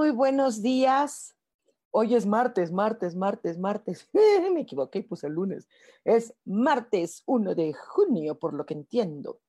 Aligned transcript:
Muy, 0.00 0.12
buenos 0.12 0.62
días. 0.62 1.36
Hoy 1.90 2.14
es 2.14 2.24
martes, 2.24 2.72
martes, 2.72 3.14
martes, 3.14 3.58
martes. 3.58 4.08
Me 4.54 4.62
equivoqué 4.62 5.00
y 5.00 5.02
puse 5.02 5.26
el 5.26 5.34
lunes. 5.34 5.68
Es 6.06 6.32
martes 6.46 7.22
1 7.26 7.54
de 7.54 7.74
junio, 7.74 8.38
por 8.38 8.54
lo 8.54 8.64
que 8.64 8.72
entiendo. 8.72 9.42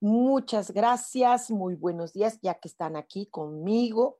Muchas 0.00 0.72
gracias, 0.72 1.50
muy 1.50 1.74
buenos 1.74 2.12
días, 2.12 2.38
ya 2.42 2.52
que 2.52 2.68
están 2.68 2.96
aquí 2.96 3.28
conmigo. 3.30 4.18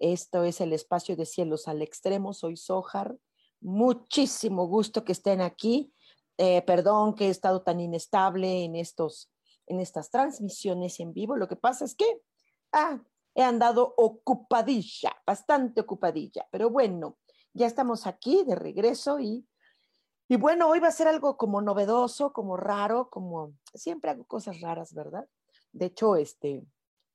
Esto 0.00 0.42
es 0.42 0.60
el 0.60 0.72
espacio 0.72 1.14
de 1.14 1.26
cielos 1.26 1.68
al 1.68 1.80
extremo. 1.80 2.32
Soy 2.32 2.56
Sojar. 2.56 3.16
Muchísimo 3.60 4.66
gusto 4.66 5.04
que 5.04 5.12
estén 5.12 5.40
aquí. 5.40 5.94
Eh, 6.38 6.62
perdón 6.62 7.14
que 7.14 7.28
he 7.28 7.30
estado 7.30 7.62
tan 7.62 7.78
inestable 7.78 8.64
en, 8.64 8.74
estos, 8.74 9.30
en 9.68 9.78
estas 9.78 10.10
transmisiones 10.10 10.98
en 10.98 11.12
vivo. 11.12 11.36
Lo 11.36 11.46
que 11.46 11.54
pasa 11.54 11.84
es 11.84 11.94
que 11.94 12.20
ah, 12.72 13.00
he 13.34 13.42
andado 13.42 13.94
ocupadilla, 13.96 15.16
bastante 15.26 15.80
ocupadilla, 15.80 16.46
pero 16.50 16.70
bueno, 16.70 17.18
ya 17.52 17.66
estamos 17.66 18.06
aquí 18.06 18.44
de 18.44 18.54
regreso 18.54 19.18
y, 19.20 19.46
y 20.28 20.36
bueno, 20.36 20.68
hoy 20.68 20.80
va 20.80 20.88
a 20.88 20.92
ser 20.92 21.08
algo 21.08 21.36
como 21.36 21.60
novedoso, 21.60 22.32
como 22.32 22.56
raro, 22.56 23.10
como 23.10 23.54
siempre 23.74 24.10
hago 24.10 24.24
cosas 24.24 24.60
raras, 24.60 24.94
¿verdad? 24.94 25.28
De 25.72 25.86
hecho, 25.86 26.16
este, 26.16 26.64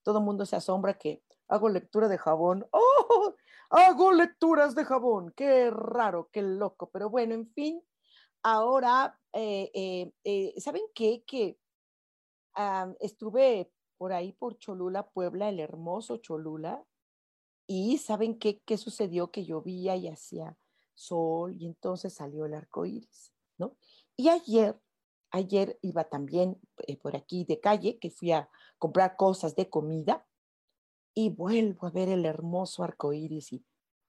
todo 0.04 0.20
el 0.20 0.26
mundo 0.26 0.46
se 0.46 0.56
asombra 0.56 0.96
que 0.96 1.24
hago 1.48 1.70
lectura 1.70 2.08
de 2.08 2.18
jabón. 2.18 2.68
¡Oh! 2.72 3.36
Hago 3.70 4.12
lecturas 4.12 4.76
de 4.76 4.86
jabón. 4.86 5.32
Qué 5.36 5.70
raro, 5.70 6.30
qué 6.32 6.42
loco. 6.42 6.90
Pero 6.92 7.10
bueno, 7.10 7.36
en 7.36 7.48
fin, 7.54 7.82
ahora, 8.44 9.20
eh, 9.34 9.70
eh, 9.74 10.12
eh, 10.24 10.54
¿saben 10.60 10.84
qué? 10.94 11.24
Que 11.26 11.58
estuve 13.00 13.72
por 14.00 14.14
ahí 14.14 14.32
por 14.32 14.58
Cholula, 14.58 15.10
Puebla, 15.10 15.50
el 15.50 15.60
hermoso 15.60 16.18
Cholula. 16.18 16.86
Y 17.68 17.98
¿saben 17.98 18.40
qué, 18.40 18.62
qué 18.66 18.78
sucedió? 18.78 19.30
Que 19.30 19.46
llovía 19.46 19.98
y 19.98 20.08
hacía 20.08 20.58
sol 20.96 21.56
y 21.60 21.66
entonces 21.66 22.14
salió 22.14 22.46
el 22.46 22.54
arco 22.54 22.86
iris, 22.86 23.34
¿no? 23.58 23.76
Y 24.16 24.30
ayer, 24.30 24.80
ayer 25.32 25.78
iba 25.82 26.06
también 26.06 26.60
eh, 26.88 26.98
por 26.98 27.16
aquí 27.18 27.44
de 27.44 27.60
calle, 27.60 28.00
que 28.00 28.10
fui 28.10 28.32
a 28.32 28.50
comprar 28.78 29.18
cosas 29.18 29.56
de 29.56 29.70
comida 29.70 30.26
y 31.14 31.30
vuelvo 31.30 31.86
a 31.86 31.92
ver 31.92 32.08
el 32.08 32.26
hermoso 32.26 32.84
arco 32.84 33.12
iris 33.12 33.52
y 33.52 33.66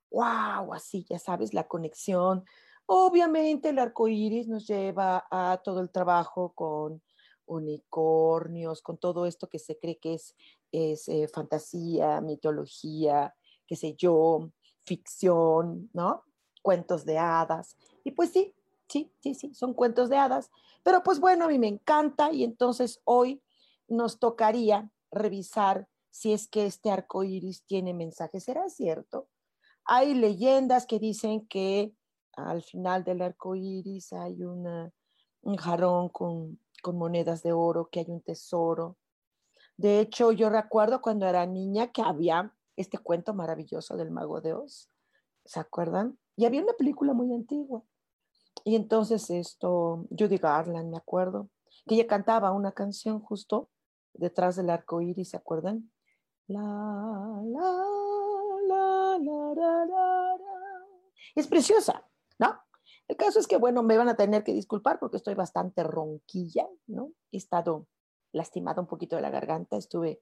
wow, 0.09 0.73
así 0.73 1.05
ya 1.09 1.19
sabes, 1.19 1.53
la 1.53 1.67
conexión. 1.67 2.45
Obviamente 2.85 3.69
el 3.69 3.79
arco 3.79 4.07
iris 4.07 4.47
nos 4.47 4.65
lleva 4.67 5.27
a 5.29 5.61
todo 5.63 5.81
el 5.81 5.91
trabajo 5.91 6.53
con 6.53 7.01
unicornios, 7.45 8.81
con 8.81 8.97
todo 8.97 9.25
esto 9.25 9.49
que 9.49 9.59
se 9.59 9.77
cree 9.77 9.97
que 9.99 10.15
es, 10.15 10.35
es 10.71 11.07
eh, 11.07 11.27
fantasía, 11.27 12.21
mitología, 12.21 13.35
qué 13.67 13.75
sé 13.75 13.95
yo, 13.95 14.51
ficción, 14.83 15.89
¿no? 15.93 16.23
Cuentos 16.61 17.05
de 17.05 17.17
hadas. 17.17 17.77
Y 18.03 18.11
pues 18.11 18.31
sí, 18.31 18.55
sí, 18.87 19.11
sí, 19.19 19.33
sí, 19.33 19.53
son 19.53 19.73
cuentos 19.73 20.09
de 20.09 20.17
hadas. 20.17 20.49
Pero 20.83 21.03
pues 21.03 21.19
bueno, 21.19 21.45
a 21.45 21.47
mí 21.47 21.59
me 21.59 21.67
encanta 21.67 22.31
y 22.31 22.43
entonces 22.43 23.01
hoy 23.05 23.41
nos 23.87 24.19
tocaría 24.19 24.91
revisar 25.11 25.87
si 26.09 26.33
es 26.33 26.47
que 26.47 26.65
este 26.65 26.91
arco 26.91 27.23
iris 27.23 27.63
tiene 27.65 27.93
mensaje. 27.93 28.39
¿Será 28.39 28.69
cierto? 28.69 29.29
Hay 29.85 30.13
leyendas 30.13 30.85
que 30.85 30.99
dicen 30.99 31.47
que 31.47 31.93
al 32.33 32.61
final 32.61 33.03
del 33.03 33.21
arco 33.21 33.55
iris 33.55 34.13
hay 34.13 34.43
un 34.43 35.57
jarrón 35.57 36.09
con 36.09 36.59
con 36.81 36.97
monedas 36.97 37.43
de 37.43 37.53
oro, 37.53 37.89
que 37.89 37.99
hay 38.01 38.07
un 38.09 38.21
tesoro. 38.21 38.97
De 39.77 39.99
hecho, 39.99 40.31
yo 40.31 40.49
recuerdo 40.49 41.01
cuando 41.01 41.25
era 41.25 41.45
niña 41.45 41.91
que 41.91 42.01
había 42.01 42.53
este 42.75 42.97
cuento 42.97 43.33
maravilloso 43.33 43.95
del 43.95 44.11
mago 44.11 44.41
de 44.41 44.53
Oz, 44.53 44.89
¿se 45.45 45.59
acuerdan? 45.59 46.17
Y 46.35 46.45
había 46.45 46.61
una 46.61 46.73
película 46.73 47.13
muy 47.13 47.33
antigua. 47.33 47.83
Y 48.63 48.75
entonces 48.75 49.29
esto, 49.29 50.05
Judy 50.09 50.37
Garland, 50.37 50.91
me 50.91 50.97
acuerdo, 50.97 51.49
que 51.87 51.95
ella 51.95 52.07
cantaba 52.07 52.51
una 52.51 52.71
canción 52.71 53.19
justo 53.19 53.69
detrás 54.13 54.55
del 54.55 54.69
arco 54.69 55.01
iris, 55.01 55.29
¿se 55.29 55.37
acuerdan? 55.37 55.91
La, 56.47 56.59
la, 56.59 57.85
la, 58.67 59.17
la, 59.19 59.53
la, 59.55 59.85
la, 59.85 60.37
Es 61.35 61.47
preciosa, 61.47 62.05
¿no? 62.37 62.59
El 63.11 63.17
caso 63.17 63.39
es 63.39 63.47
que, 63.47 63.57
bueno, 63.57 63.83
me 63.83 63.97
van 63.97 64.07
a 64.07 64.15
tener 64.15 64.41
que 64.45 64.53
disculpar 64.53 64.97
porque 64.97 65.17
estoy 65.17 65.33
bastante 65.33 65.83
ronquilla, 65.83 66.65
¿no? 66.87 67.11
He 67.29 67.35
estado 67.35 67.89
lastimada 68.31 68.79
un 68.79 68.87
poquito 68.87 69.17
de 69.17 69.21
la 69.21 69.29
garganta, 69.29 69.75
estuve 69.75 70.21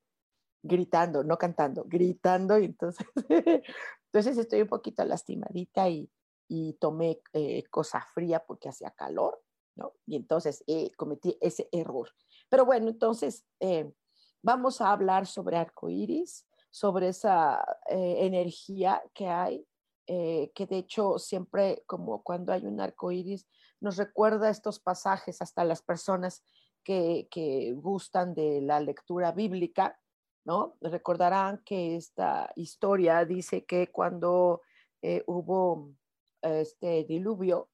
gritando, 0.64 1.24
no 1.24 1.38
cantando, 1.38 1.84
gritando, 1.86 2.58
y 2.58 2.66
entonces, 2.66 3.06
entonces 4.06 4.40
estoy 4.40 4.64
un 4.64 4.70
poquito 4.70 5.06
lastimadita 5.06 5.88
y, 5.88 6.10
y 6.48 6.74
tomé 6.80 7.22
eh, 7.34 7.62
cosa 7.70 8.08
fría 8.16 8.44
porque 8.44 8.70
hacía 8.70 8.90
calor, 8.90 9.40
¿no? 9.76 9.94
Y 10.08 10.16
entonces 10.16 10.64
eh, 10.66 10.90
cometí 10.98 11.38
ese 11.42 11.70
error. 11.72 12.10
Pero 12.50 12.66
bueno, 12.66 12.90
entonces 12.90 13.46
eh, 13.60 13.94
vamos 14.42 14.82
a 14.82 14.92
hablar 14.92 15.28
sobre 15.28 15.58
arcoíris, 15.58 16.48
sobre 16.72 17.10
esa 17.10 17.64
energía 17.88 19.04
que 19.14 19.28
hay 19.28 19.69
eh, 20.12 20.52
que 20.56 20.66
de 20.66 20.80
hecho 20.80 21.20
siempre 21.20 21.84
como 21.86 22.24
cuando 22.24 22.52
hay 22.52 22.66
un 22.66 22.82
arco 22.82 23.12
iris 23.12 23.48
nos 23.80 23.96
recuerda 23.96 24.50
estos 24.50 24.80
pasajes 24.80 25.40
hasta 25.40 25.64
las 25.64 25.84
personas 25.84 26.44
que, 26.84 27.28
que 27.30 27.74
gustan 27.74 28.34
de 28.34 28.60
la 28.60 28.80
lectura 28.80 29.32
bíblica, 29.34 30.00
¿no? 30.46 30.78
Recordarán 30.82 31.62
que 31.64 31.96
esta 31.96 32.52
historia 32.56 33.24
dice 33.24 33.66
que 33.66 33.92
cuando 33.92 34.64
eh, 35.04 35.24
hubo 35.28 35.92
este 36.42 37.04
diluvio, 37.04 37.70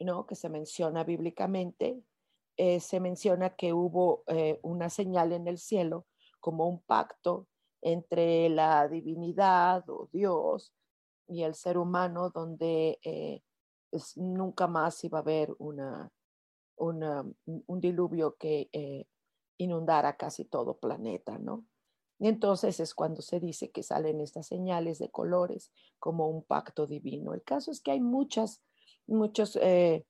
¿no? 0.00 0.24
Que 0.24 0.36
se 0.36 0.48
menciona 0.48 1.04
bíblicamente, 1.04 2.02
eh, 2.56 2.80
se 2.80 2.98
menciona 2.98 3.56
que 3.56 3.74
hubo 3.74 4.24
una 4.62 4.88
señal 4.88 5.34
en 5.34 5.46
el 5.48 5.58
cielo 5.58 6.06
como 6.40 6.66
un 6.66 6.80
pacto 6.80 7.46
entre 7.82 8.48
la 8.48 8.88
divinidad 8.88 9.84
o 9.90 10.08
Dios 10.10 10.72
y 11.28 11.42
el 11.42 11.54
ser 11.54 11.78
humano 11.78 12.30
donde 12.30 12.98
eh, 13.02 13.42
nunca 14.16 14.66
más 14.66 15.02
iba 15.04 15.18
a 15.18 15.22
haber 15.22 15.54
una, 15.58 16.10
un 16.76 17.80
diluvio 17.80 18.36
que 18.36 18.68
eh, 18.72 19.06
inundara 19.58 20.16
casi 20.16 20.44
todo 20.44 20.78
planeta, 20.78 21.38
¿no? 21.38 21.66
Y 22.18 22.28
entonces 22.28 22.80
es 22.80 22.94
cuando 22.94 23.22
se 23.22 23.38
dice 23.38 23.70
que 23.70 23.82
salen 23.82 24.20
estas 24.20 24.46
señales 24.46 24.98
de 24.98 25.10
colores 25.10 25.70
como 26.00 26.28
un 26.28 26.42
pacto 26.42 26.86
divino. 26.86 27.32
El 27.32 27.44
caso 27.44 27.70
es 27.70 27.80
que 27.80 27.92
hay 27.92 28.00
muchas, 28.00 28.60
muchos 29.06 29.56
eh, 29.62 30.04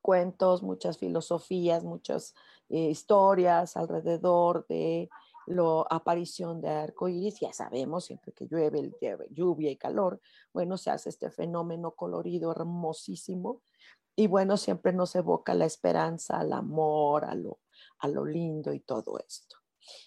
cuentos, 0.00 0.62
muchas 0.62 0.96
filosofías, 0.96 1.84
muchas 1.84 2.34
historias 2.68 3.76
alrededor 3.76 4.64
de 4.68 5.10
la 5.46 5.84
aparición 5.90 6.60
de 6.60 6.68
arcoíris, 6.68 7.40
ya 7.40 7.52
sabemos, 7.52 8.04
siempre 8.04 8.32
que 8.32 8.46
llueve, 8.46 8.92
lluvia 9.30 9.70
y 9.70 9.76
calor, 9.76 10.20
bueno, 10.52 10.76
se 10.76 10.90
hace 10.90 11.08
este 11.08 11.30
fenómeno 11.30 11.92
colorido 11.92 12.52
hermosísimo 12.52 13.62
y 14.16 14.26
bueno, 14.26 14.56
siempre 14.56 14.92
nos 14.92 15.14
evoca 15.14 15.54
la 15.54 15.64
esperanza, 15.64 16.38
al 16.38 16.52
amor, 16.52 17.24
a 17.24 17.34
lo, 17.34 17.60
a 17.98 18.08
lo 18.08 18.24
lindo 18.24 18.72
y 18.72 18.80
todo 18.80 19.18
esto. 19.18 19.56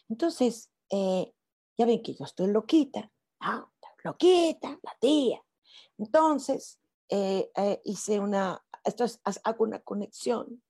Entonces, 0.09 0.71
eh, 0.89 1.33
ya 1.77 1.85
ven 1.85 2.03
que 2.03 2.13
yo 2.13 2.25
estoy 2.25 2.47
loquita, 2.47 3.11
ah, 3.39 3.67
loquita, 4.03 4.79
la 4.83 4.95
tía. 4.99 5.43
Entonces, 5.97 6.79
eh, 7.09 7.49
eh, 7.55 7.81
hice 7.85 8.19
una, 8.19 8.63
esto 8.83 9.03
es, 9.03 9.19
hago 9.43 9.63
una 9.63 9.79
conexión 9.79 10.61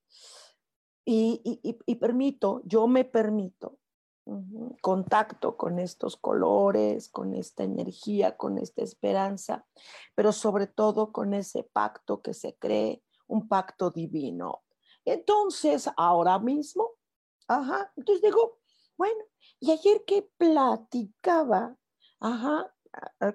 y, 1.05 1.41
y, 1.85 1.95
permito, 1.95 2.61
yo 2.65 2.87
me 2.87 3.03
permito 3.03 3.79
contacto 4.81 5.57
con 5.57 5.79
estos 5.79 6.17
colores, 6.17 7.09
con 7.09 7.33
esta 7.33 7.63
energía, 7.63 8.37
con 8.37 8.57
esta 8.57 8.81
esperanza, 8.81 9.65
pero 10.15 10.31
sobre 10.31 10.67
todo 10.67 11.11
con 11.11 11.33
ese 11.33 11.63
pacto 11.63 12.21
que 12.21 12.33
se 12.33 12.55
cree, 12.57 13.03
un 13.27 13.47
pacto 13.47 13.91
divino. 13.91 14.63
Entonces, 15.05 15.89
ahora 15.97 16.39
mismo, 16.39 16.91
ajá, 17.47 17.91
entonces 17.97 18.21
digo, 18.21 18.59
bueno, 18.97 19.23
y 19.59 19.71
ayer 19.71 20.03
que 20.05 20.29
platicaba, 20.37 21.77
ajá, 22.19 22.73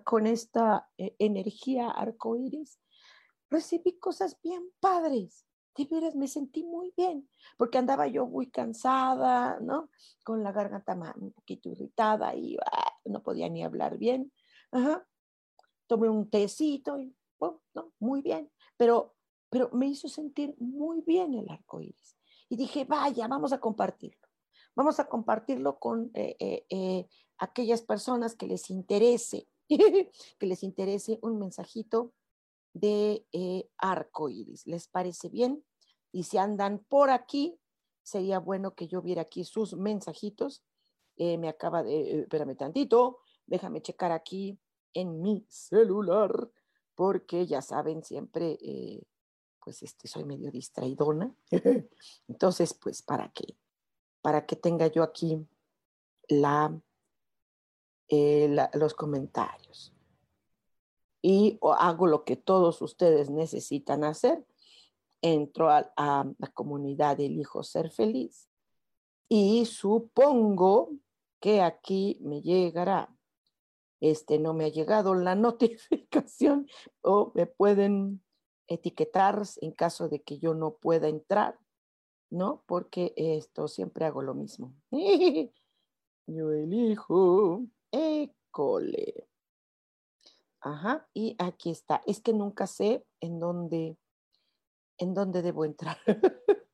con 0.04 0.26
esta 0.26 0.88
eh, 0.96 1.14
energía 1.18 1.90
arcoíris, 1.90 2.80
recibí 3.50 3.98
cosas 3.98 4.40
bien 4.42 4.70
padres 4.80 5.47
de 5.84 5.94
veras 5.94 6.16
me 6.16 6.26
sentí 6.26 6.64
muy 6.64 6.92
bien, 6.96 7.28
porque 7.56 7.78
andaba 7.78 8.06
yo 8.06 8.26
muy 8.26 8.50
cansada, 8.50 9.58
¿no? 9.60 9.90
Con 10.24 10.42
la 10.42 10.52
garganta 10.52 10.94
un 11.16 11.32
poquito 11.32 11.68
irritada 11.70 12.34
y 12.34 12.56
ah, 12.56 12.92
no 13.04 13.22
podía 13.22 13.48
ni 13.48 13.62
hablar 13.62 13.98
bien. 13.98 14.32
Ajá. 14.72 15.06
Tomé 15.86 16.08
un 16.08 16.28
tecito 16.28 16.98
y, 16.98 17.16
oh, 17.38 17.60
¿no? 17.74 17.92
Muy 17.98 18.20
bien, 18.22 18.50
pero, 18.76 19.14
pero 19.48 19.70
me 19.72 19.86
hizo 19.86 20.08
sentir 20.08 20.54
muy 20.58 21.00
bien 21.02 21.34
el 21.34 21.48
arco 21.48 21.80
iris. 21.80 22.16
Y 22.48 22.56
dije, 22.56 22.84
vaya, 22.84 23.28
vamos 23.28 23.52
a 23.52 23.60
compartirlo. 23.60 24.28
Vamos 24.74 25.00
a 25.00 25.08
compartirlo 25.08 25.78
con 25.78 26.10
eh, 26.14 26.36
eh, 26.38 26.66
eh, 26.70 27.08
aquellas 27.38 27.82
personas 27.82 28.34
que 28.34 28.46
les 28.46 28.70
interese, 28.70 29.48
que 29.68 30.46
les 30.46 30.62
interese 30.62 31.18
un 31.22 31.38
mensajito 31.38 32.12
de 32.72 33.26
arco 33.78 34.28
iris. 34.28 34.66
¿Les 34.66 34.88
parece 34.88 35.28
bien? 35.28 35.64
Y 36.12 36.24
si 36.24 36.38
andan 36.38 36.84
por 36.88 37.10
aquí, 37.10 37.58
sería 38.08 38.38
bueno 38.38 38.74
que 38.74 38.88
yo 38.88 39.02
viera 39.02 39.22
aquí 39.22 39.44
sus 39.44 39.74
mensajitos. 39.74 40.64
Eh, 41.16 41.36
me 41.36 41.48
acaba 41.48 41.82
de, 41.82 42.00
eh, 42.00 42.20
espérame 42.20 42.56
tantito, 42.56 43.18
déjame 43.46 43.82
checar 43.82 44.12
aquí 44.12 44.58
en 44.94 45.20
mi 45.20 45.44
celular, 45.48 46.50
porque 46.94 47.46
ya 47.46 47.60
saben, 47.60 48.02
siempre, 48.02 48.58
eh, 48.62 49.02
pues 49.62 49.82
este, 49.82 50.08
soy 50.08 50.24
medio 50.24 50.50
distraidona. 50.50 51.34
Entonces, 52.28 52.72
pues, 52.74 53.02
¿para 53.02 53.30
qué? 53.32 53.56
Para 54.22 54.46
que 54.46 54.56
tenga 54.56 54.86
yo 54.86 55.02
aquí 55.02 55.46
la, 56.28 56.80
los 58.74 58.94
comentarios. 58.94 59.92
Y 61.22 61.58
hago 61.78 62.06
lo 62.06 62.24
que 62.24 62.36
todos 62.36 62.80
ustedes 62.80 63.30
necesitan 63.30 64.04
hacer, 64.04 64.44
entro 65.20 65.70
a, 65.70 65.90
la 65.96 66.46
comunidad 66.54 67.18
Elijo 67.20 67.62
Ser 67.62 67.90
Feliz 67.90 68.48
y 69.28 69.66
supongo 69.66 70.90
que 71.40 71.60
aquí 71.60 72.18
me 72.22 72.40
llegará. 72.40 73.14
Este 74.00 74.38
no 74.38 74.54
me 74.54 74.66
ha 74.66 74.68
llegado 74.68 75.14
la 75.14 75.34
notificación 75.34 76.66
o 77.02 77.32
me 77.34 77.46
pueden 77.46 78.22
etiquetar 78.66 79.42
en 79.60 79.72
caso 79.72 80.08
de 80.08 80.22
que 80.22 80.38
yo 80.38 80.54
no 80.54 80.76
pueda 80.76 81.08
entrar, 81.08 81.58
¿no? 82.30 82.62
Porque 82.66 83.12
esto 83.16 83.68
siempre 83.68 84.04
hago 84.04 84.22
lo 84.22 84.34
mismo. 84.34 84.74
Yo 86.26 86.52
elijo 86.52 87.64
école. 87.90 89.28
Ajá, 90.60 91.08
y 91.14 91.36
aquí 91.38 91.70
está. 91.70 92.02
Es 92.06 92.20
que 92.20 92.32
nunca 92.32 92.66
sé 92.66 93.06
en 93.20 93.38
dónde 93.38 93.96
¿en 94.98 95.14
dónde 95.14 95.42
debo 95.42 95.64
entrar? 95.64 95.96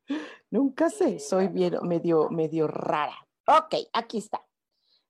Nunca 0.50 0.90
sé, 0.90 1.19
soy 1.19 1.48
bien, 1.48 1.76
medio, 1.82 2.31
medio 2.31 2.66
rara. 2.66 3.16
Ok, 3.46 3.75
aquí 3.92 4.19
está. 4.19 4.44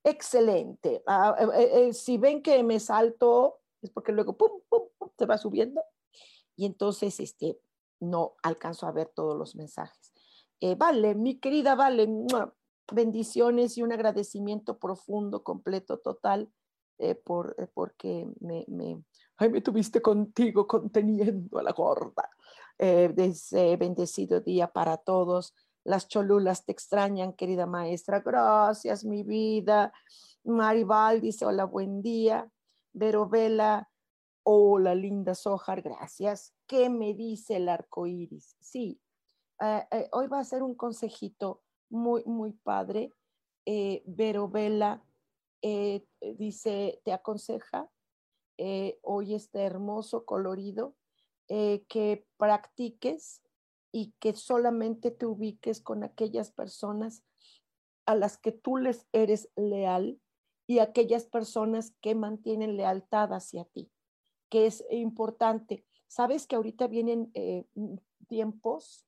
Excelente. 0.03 1.03
Ah, 1.07 1.35
eh, 1.39 1.45
eh, 1.55 1.71
eh, 1.89 1.93
si 1.93 2.19
ven 2.19 2.43
que 2.43 2.63
me 2.63 2.81
salto, 2.81 3.61
es 3.81 3.91
porque 3.91 4.13
luego 4.13 4.37
pum, 4.37 4.61
pum, 4.69 4.83
pum, 4.99 5.11
se 5.17 5.27
va 5.27 5.39
subiendo. 5.39 5.83
Y 6.57 6.67
entonces, 6.67 7.21
este, 7.21 7.59
no 8.01 8.35
alcanzo 8.43 8.87
a 8.87 8.93
ver 8.93 9.11
todos 9.15 9.37
los 9.37 9.55
mensajes. 9.55 10.13
vale, 10.77 11.15
mi 11.15 11.39
querida 11.39 11.75
Vale, 11.75 12.09
bendiciones 12.93 13.77
y 13.77 13.83
un 13.83 13.93
agradecimiento 13.93 14.79
profundo, 14.79 15.43
completo, 15.43 15.99
total, 15.99 16.51
por, 17.25 17.57
porque 17.75 18.27
me, 18.41 18.65
ay, 19.37 19.51
me 19.51 19.61
tuviste 19.61 20.01
contigo 20.01 20.67
conteniendo 20.67 21.59
a 21.59 21.63
la 21.63 21.73
gorda. 21.73 22.29
Eh, 22.79 23.77
bendecido 23.79 24.41
día 24.41 24.69
para 24.69 24.97
todos. 24.97 25.55
Las 25.85 26.09
cholulas 26.09 26.65
te 26.65 26.73
extrañan, 26.73 27.35
querida 27.35 27.67
maestra. 27.67 28.21
Gracias, 28.21 29.05
mi 29.05 29.23
vida. 29.23 29.93
Maribal 30.45 31.21
dice, 31.21 31.45
hola, 31.45 31.65
buen 31.65 32.03
día. 32.03 32.51
Vero 32.93 33.29
Vela, 33.29 33.91
hola, 34.45 34.95
linda 34.95 35.35
Sojar, 35.35 35.83
gracias. 35.83 36.55
¿Qué 36.67 36.89
me 36.89 37.15
dice 37.15 37.57
el 37.57 37.69
arco 37.69 38.07
iris? 38.07 38.57
Sí, 38.61 39.01
eh, 39.61 39.87
eh, 39.91 40.09
hoy 40.13 40.29
va 40.29 40.39
a 40.39 40.45
ser 40.45 40.63
un 40.63 40.75
consejito 40.75 41.63
muy, 41.91 42.25
muy 42.25 42.53
padre. 42.53 43.13
Vero 44.07 44.49
Vela 44.49 45.03
dice, 46.39 47.01
te 47.05 47.13
aconseja 47.13 47.91
hoy 49.03 49.35
este 49.35 49.63
hermoso 49.63 50.25
colorido 50.25 50.95
eh, 51.49 51.85
que 51.89 52.27
practiques 52.39 53.43
y 53.93 54.15
que 54.19 54.33
solamente 54.33 55.11
te 55.11 55.27
ubiques 55.27 55.83
con 55.83 56.03
aquellas 56.03 56.51
personas 56.51 57.23
a 58.07 58.15
las 58.15 58.39
que 58.39 58.51
tú 58.51 58.79
les 58.79 59.07
eres 59.13 59.51
leal 59.55 60.19
y 60.67 60.79
aquellas 60.79 61.27
personas 61.27 61.95
que 62.01 62.15
mantienen 62.15 62.79
lealtad 62.79 63.35
hacia 63.35 63.67
ti, 63.67 63.93
que 64.49 64.65
es 64.65 64.87
importante. 64.89 65.85
Sabes 66.09 66.47
que 66.47 66.57
ahorita 66.57 66.87
vienen 66.87 67.31
eh, 67.35 67.67
tiempos 68.27 69.07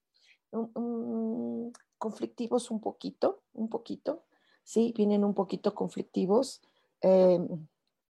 conflictivos 1.97 2.71
un 2.71 2.83
poquito, 2.83 3.45
un 3.55 3.71
poquito, 3.71 4.26
sí, 4.67 4.93
vienen 4.97 5.25
un 5.25 5.33
poquito 5.33 5.75
conflictivos. 5.75 6.61
Eh, 7.01 7.39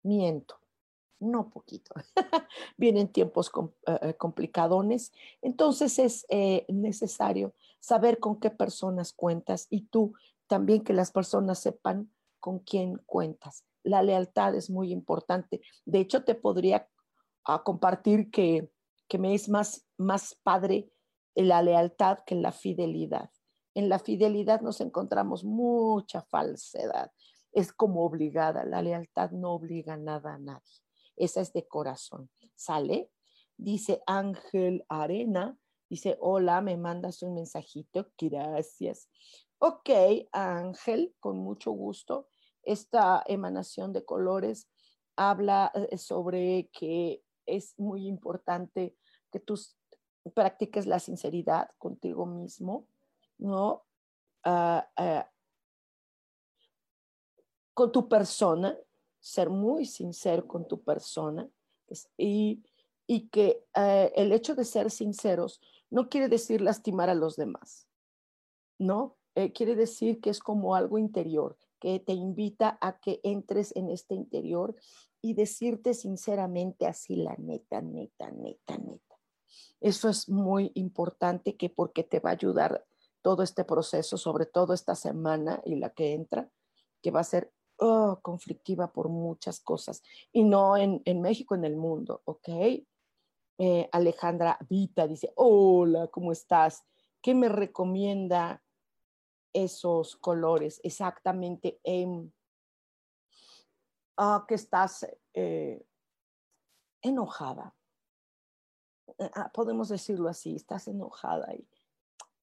miento, 0.01 0.59
no 1.19 1.49
poquito, 1.49 1.94
vienen 2.77 3.09
tiempos 3.09 3.51
eh, 3.87 3.99
eh, 4.01 4.13
complicadones, 4.16 5.11
entonces 5.42 5.99
es 5.99 6.25
eh, 6.30 6.66
necesario 6.69 7.54
saber 7.80 8.19
con 8.19 8.39
qué 8.39 8.49
personas 8.49 9.13
cuentas 9.13 9.68
y 9.69 9.81
tú 9.81 10.13
también 10.47 10.83
que 10.83 10.94
las 10.94 11.11
personas 11.11 11.59
sepan 11.59 12.09
con 12.39 12.59
quién 12.59 12.97
cuentas. 13.06 13.66
La 13.83 14.01
lealtad 14.01 14.56
es 14.56 14.69
muy 14.69 14.92
importante. 14.92 15.61
De 15.85 15.99
hecho, 15.99 16.23
te 16.23 16.35
podría 16.35 16.87
ah, 17.45 17.63
compartir 17.63 18.31
que, 18.31 18.71
que 19.07 19.18
me 19.18 19.33
es 19.33 19.49
más, 19.49 19.85
más 19.97 20.35
padre 20.35 20.89
la 21.35 21.61
lealtad 21.61 22.19
que 22.25 22.35
la 22.35 22.51
fidelidad. 22.51 23.30
En 23.77 23.89
la 23.89 23.99
fidelidad 23.99 24.61
nos 24.61 24.81
encontramos 24.81 25.43
mucha 25.43 26.21
falsedad. 26.23 27.11
Es 27.51 27.71
como 27.71 28.03
obligada. 28.03 28.65
La 28.65 28.81
lealtad 28.81 29.31
no 29.31 29.51
obliga 29.51 29.97
nada 29.97 30.33
a 30.33 30.39
nadie 30.39 30.87
esa 31.17 31.41
es 31.41 31.51
de 31.51 31.67
corazón. 31.67 32.29
¿Sale? 32.55 33.11
Dice 33.57 34.01
Ángel 34.05 34.85
Arena, 34.87 35.57
dice, 35.89 36.15
hola, 36.21 36.61
me 36.61 36.77
mandas 36.77 37.23
un 37.23 37.33
mensajito, 37.33 38.11
gracias. 38.17 39.09
Ok, 39.57 39.89
Ángel, 40.31 41.15
con 41.19 41.39
mucho 41.39 41.71
gusto. 41.71 42.29
Esta 42.61 43.23
emanación 43.25 43.93
de 43.93 44.05
colores 44.05 44.69
habla 45.15 45.71
eh, 45.73 45.97
sobre 45.97 46.69
que 46.71 47.23
es 47.47 47.77
muy 47.79 48.07
importante 48.07 48.95
que 49.31 49.39
tú 49.39 49.55
practiques 50.35 50.85
la 50.85 50.99
sinceridad 50.99 51.69
contigo 51.79 52.25
mismo, 52.25 52.87
¿no? 53.37 53.83
Con 57.73 57.91
tu 57.91 58.07
persona, 58.07 58.77
ser 59.19 59.49
muy 59.49 59.85
sincero 59.85 60.47
con 60.47 60.67
tu 60.67 60.81
persona 60.83 61.49
y, 62.17 62.63
y 63.06 63.29
que 63.29 63.65
eh, 63.75 64.11
el 64.15 64.31
hecho 64.31 64.56
de 64.56 64.65
ser 64.65 64.91
sinceros 64.91 65.61
no 65.89 66.09
quiere 66.09 66.27
decir 66.27 66.61
lastimar 66.61 67.09
a 67.09 67.15
los 67.15 67.35
demás, 67.35 67.87
¿no? 68.77 69.17
Eh, 69.35 69.53
quiere 69.53 69.75
decir 69.75 70.19
que 70.19 70.29
es 70.29 70.39
como 70.39 70.75
algo 70.75 70.97
interior, 70.97 71.57
que 71.79 71.99
te 71.99 72.13
invita 72.13 72.77
a 72.81 72.99
que 72.99 73.19
entres 73.23 73.75
en 73.75 73.89
este 73.89 74.15
interior 74.15 74.75
y 75.21 75.33
decirte 75.33 75.94
sinceramente 75.94 76.85
así 76.85 77.15
la 77.15 77.35
neta, 77.37 77.81
neta, 77.81 78.31
neta, 78.31 78.77
neta. 78.77 79.15
Eso 79.79 80.09
es 80.09 80.27
muy 80.27 80.71
importante 80.75 81.56
que 81.56 81.69
porque 81.69 82.03
te 82.03 82.19
va 82.19 82.31
a 82.31 82.33
ayudar 82.33 82.85
todo 83.21 83.44
este 83.44 83.64
proceso, 83.64 84.18
sobre 84.18 84.45
todo 84.45 84.74
esta 84.74 84.95
semana 84.95 85.62
y 85.66 85.76
la 85.76 85.90
que 85.90 86.14
entra, 86.14 86.50
que 87.02 87.12
va 87.12 87.21
a 87.21 87.26
ser 87.26 87.52
oh, 87.78 88.19
conflictiva 88.21 88.92
por 88.92 89.09
muchas 89.09 89.59
cosas. 89.59 90.02
Y 90.31 90.44
no 90.44 90.78
en, 90.78 91.02
México, 91.21 91.56
en 91.56 91.66
el 91.66 91.76
mundo, 91.76 92.21
¿ok? 92.26 92.50
Eh, 93.59 93.90
Alejandra 93.92 94.57
Vita 94.69 95.07
dice, 95.07 95.31
hola, 95.36 96.07
¿cómo 96.07 96.31
estás? 96.31 96.83
¿Qué 97.21 97.33
me 97.33 97.50
recomienda 97.50 98.64
esos 99.54 100.16
colores 100.16 100.80
exactamente 100.83 101.80
en 101.83 102.33
ah, 104.18 104.45
que 104.47 104.56
estás 104.56 105.07
eh, 105.33 105.83
enojada? 107.02 107.74
Ah, 109.19 109.52
podemos 109.52 109.90
decirlo 109.90 110.30
así, 110.30 110.56
estás 110.56 110.88
enojada 110.88 111.56
y 111.56 111.68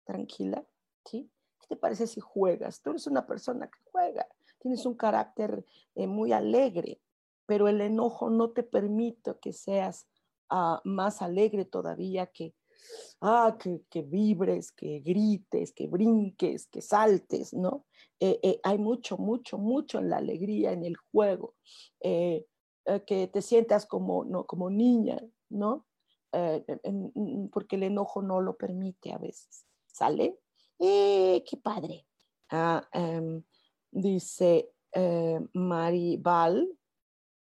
tranquila, 0.04 0.64
¿sí? 1.04 1.30
¿Qué 1.60 1.66
te 1.68 1.76
parece 1.76 2.06
si 2.06 2.20
juegas? 2.20 2.80
Tú 2.82 2.90
eres 2.90 3.06
una 3.06 3.26
persona 3.26 3.66
que 3.66 3.78
juega, 3.90 4.26
tienes 4.64 4.86
un 4.86 4.94
carácter 4.94 5.62
eh, 5.94 6.06
muy 6.06 6.32
alegre, 6.32 6.98
pero 7.44 7.68
el 7.68 7.82
enojo 7.82 8.30
no 8.30 8.50
te 8.52 8.62
permite 8.62 9.34
que 9.38 9.52
seas 9.52 10.08
ah, 10.48 10.80
más 10.84 11.20
alegre 11.20 11.66
todavía, 11.66 12.26
que, 12.28 12.54
ah, 13.20 13.58
que, 13.58 14.02
vibres, 14.02 14.72
que 14.72 15.00
grites, 15.00 15.74
que 15.74 15.86
brinques, 15.86 16.66
que 16.68 16.80
saltes, 16.80 17.52
¿no? 17.52 17.84
Eh, 18.18 18.40
eh, 18.42 18.60
hay 18.62 18.78
mucho, 18.78 19.18
mucho, 19.18 19.58
mucho 19.58 19.98
en 19.98 20.08
la 20.08 20.16
alegría, 20.16 20.72
en 20.72 20.84
el 20.84 20.96
juego, 20.96 21.54
que 22.00 23.28
te 23.32 23.42
sientas 23.42 23.84
como, 23.86 24.24
no, 24.24 24.44
como 24.44 24.70
niña, 24.70 25.18
¿no? 25.48 25.86
porque 27.52 27.76
el 27.76 27.84
enojo 27.84 28.20
no 28.20 28.40
lo 28.40 28.56
permite 28.56 29.12
a 29.12 29.18
veces, 29.18 29.64
¿sale? 29.94 30.40
¡Eh, 30.80 31.44
qué 31.48 31.56
padre! 31.56 32.06
Ah, 32.50 32.86
em, 32.92 33.42
dice 33.90 34.72
eh, 34.92 35.40
Maribal, 35.54 36.68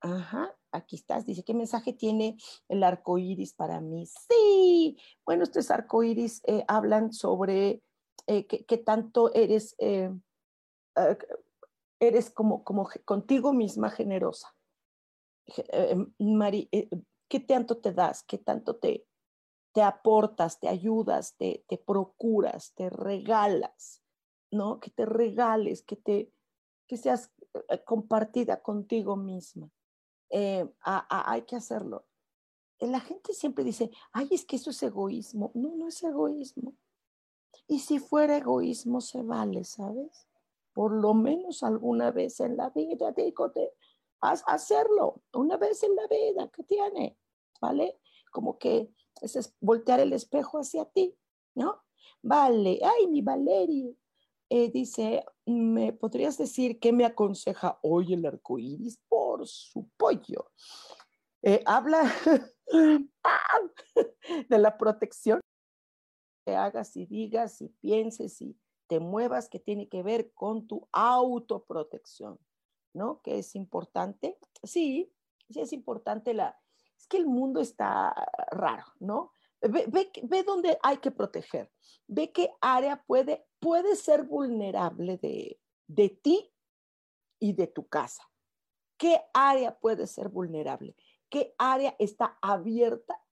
ajá, 0.00 0.54
aquí 0.72 0.96
estás, 0.96 1.24
dice, 1.24 1.44
¿qué 1.44 1.54
mensaje 1.54 1.92
tiene 1.92 2.36
el 2.68 2.82
arco 2.82 3.18
iris 3.18 3.54
para 3.54 3.80
mí? 3.80 4.06
Sí, 4.06 4.98
bueno, 5.24 5.44
estos 5.44 5.70
arco 5.70 6.02
iris 6.02 6.42
eh, 6.46 6.64
hablan 6.66 7.12
sobre 7.12 7.82
eh, 8.26 8.46
qué 8.46 8.78
tanto 8.78 9.32
eres, 9.32 9.76
eres 12.00 12.30
como, 12.30 12.64
como 12.64 12.88
contigo 13.04 13.52
misma 13.52 13.90
generosa. 13.90 14.54
Mari, 16.18 16.68
¿qué 17.28 17.40
tanto 17.40 17.78
te 17.78 17.92
das? 17.92 18.24
¿Qué 18.24 18.38
tanto 18.38 18.76
te, 18.76 19.06
te 19.74 19.82
aportas, 19.82 20.60
te 20.60 20.68
ayudas, 20.68 21.36
te, 21.36 21.64
te 21.68 21.78
procuras, 21.78 22.72
te 22.74 22.88
regalas, 22.88 24.02
¿no? 24.52 24.78
Que 24.78 24.90
te 24.90 25.04
regales, 25.04 25.82
que, 25.82 25.96
te, 25.96 26.32
que 26.86 26.96
seas 26.96 27.32
eh, 27.68 27.82
compartida 27.84 28.62
contigo 28.62 29.16
misma. 29.16 29.68
Eh, 30.30 30.72
hay 30.84 31.42
que 31.42 31.56
hacerlo. 31.56 32.06
Eh, 32.78 32.86
la 32.86 33.00
gente 33.00 33.34
siempre 33.34 33.64
dice, 33.64 33.90
ay, 34.12 34.28
es 34.30 34.44
que 34.44 34.56
eso 34.56 34.70
es 34.70 34.80
egoísmo. 34.80 35.50
No, 35.54 35.74
no 35.74 35.88
es 35.88 36.00
egoísmo. 36.04 36.74
Y 37.66 37.80
si 37.80 37.98
fuera 37.98 38.36
egoísmo, 38.36 39.00
se 39.00 39.22
vale, 39.22 39.64
¿sabes? 39.64 40.28
Por 40.72 40.92
lo 40.92 41.14
menos 41.14 41.64
alguna 41.64 42.12
vez 42.12 42.38
en 42.38 42.56
la 42.56 42.70
vida, 42.70 43.10
digo, 43.10 43.50
te, 43.50 43.72
haz, 44.20 44.44
hacerlo, 44.46 45.22
una 45.32 45.56
vez 45.56 45.82
en 45.82 45.96
la 45.96 46.06
vida, 46.06 46.48
¿qué 46.52 46.62
tiene? 46.62 47.18
¿Vale? 47.60 47.98
Como 48.30 48.56
que 48.56 48.94
es 49.21 49.54
voltear 49.61 50.00
el 50.00 50.12
espejo 50.12 50.59
hacia 50.59 50.85
ti, 50.87 51.16
¿no? 51.54 51.83
Vale, 52.23 52.80
ay, 52.83 53.06
mi 53.09 53.23
Valeria, 53.23 53.92
eh, 54.50 54.71
dice, 54.71 55.25
¿me 55.47 55.92
podrías 55.92 56.38
decir 56.38 56.78
qué 56.78 56.92
me 56.92 57.04
aconseja 57.04 57.78
hoy 57.83 58.14
el 58.14 58.26
arco 58.26 58.59
iris? 58.59 58.99
Por 59.09 59.47
su 59.47 59.88
pollo. 59.97 60.50
Eh, 61.42 61.62
habla 61.66 62.02
de 64.49 64.59
la 64.59 64.78
protección 64.78 65.40
que 66.47 66.54
hagas 66.54 66.97
y 66.97 67.06
digas 67.06 67.61
y 67.61 67.68
pienses 67.68 68.40
y 68.42 68.56
te 68.87 69.00
muevas 69.00 69.49
que 69.49 69.59
tiene 69.59 69.88
que 69.88 70.02
ver 70.02 70.33
con 70.35 70.66
tu 70.66 70.88
autoprotección, 70.92 72.38
¿no? 72.94 73.21
Que 73.23 73.38
es 73.38 73.54
importante. 73.54 74.38
Sí, 74.62 75.12
sí 75.50 75.61
es 75.61 75.73
importante 75.73 76.35
la, 76.35 76.59
es 77.04 77.08
que 77.08 77.16
el 77.18 77.26
mundo 77.26 77.61
está 77.61 78.14
raro, 78.50 78.84
¿no? 78.99 79.32
Ve, 79.61 80.42
dónde 80.44 80.78
hay 80.82 80.99
que 80.99 81.11
proteger, 81.11 81.70
ve 82.06 82.32
qué 82.32 82.50
área 82.61 83.02
puede, 83.06 83.46
puede 83.61 83.96
ser 83.96 84.25
vulnerable 84.25 85.16
de, 85.18 85.61
de 85.87 86.08
ti 86.11 86.52
y 87.38 87.52
de 87.52 87.66
tu 87.66 87.87
casa. 87.88 88.23
¿Qué 88.99 89.20
área 89.32 89.78
puede 89.78 90.06
ser 90.06 90.28
vulnerable? 90.28 90.96
¿Qué 91.30 91.54
área 91.58 91.94
está 91.99 92.38
abierta? 92.42 93.23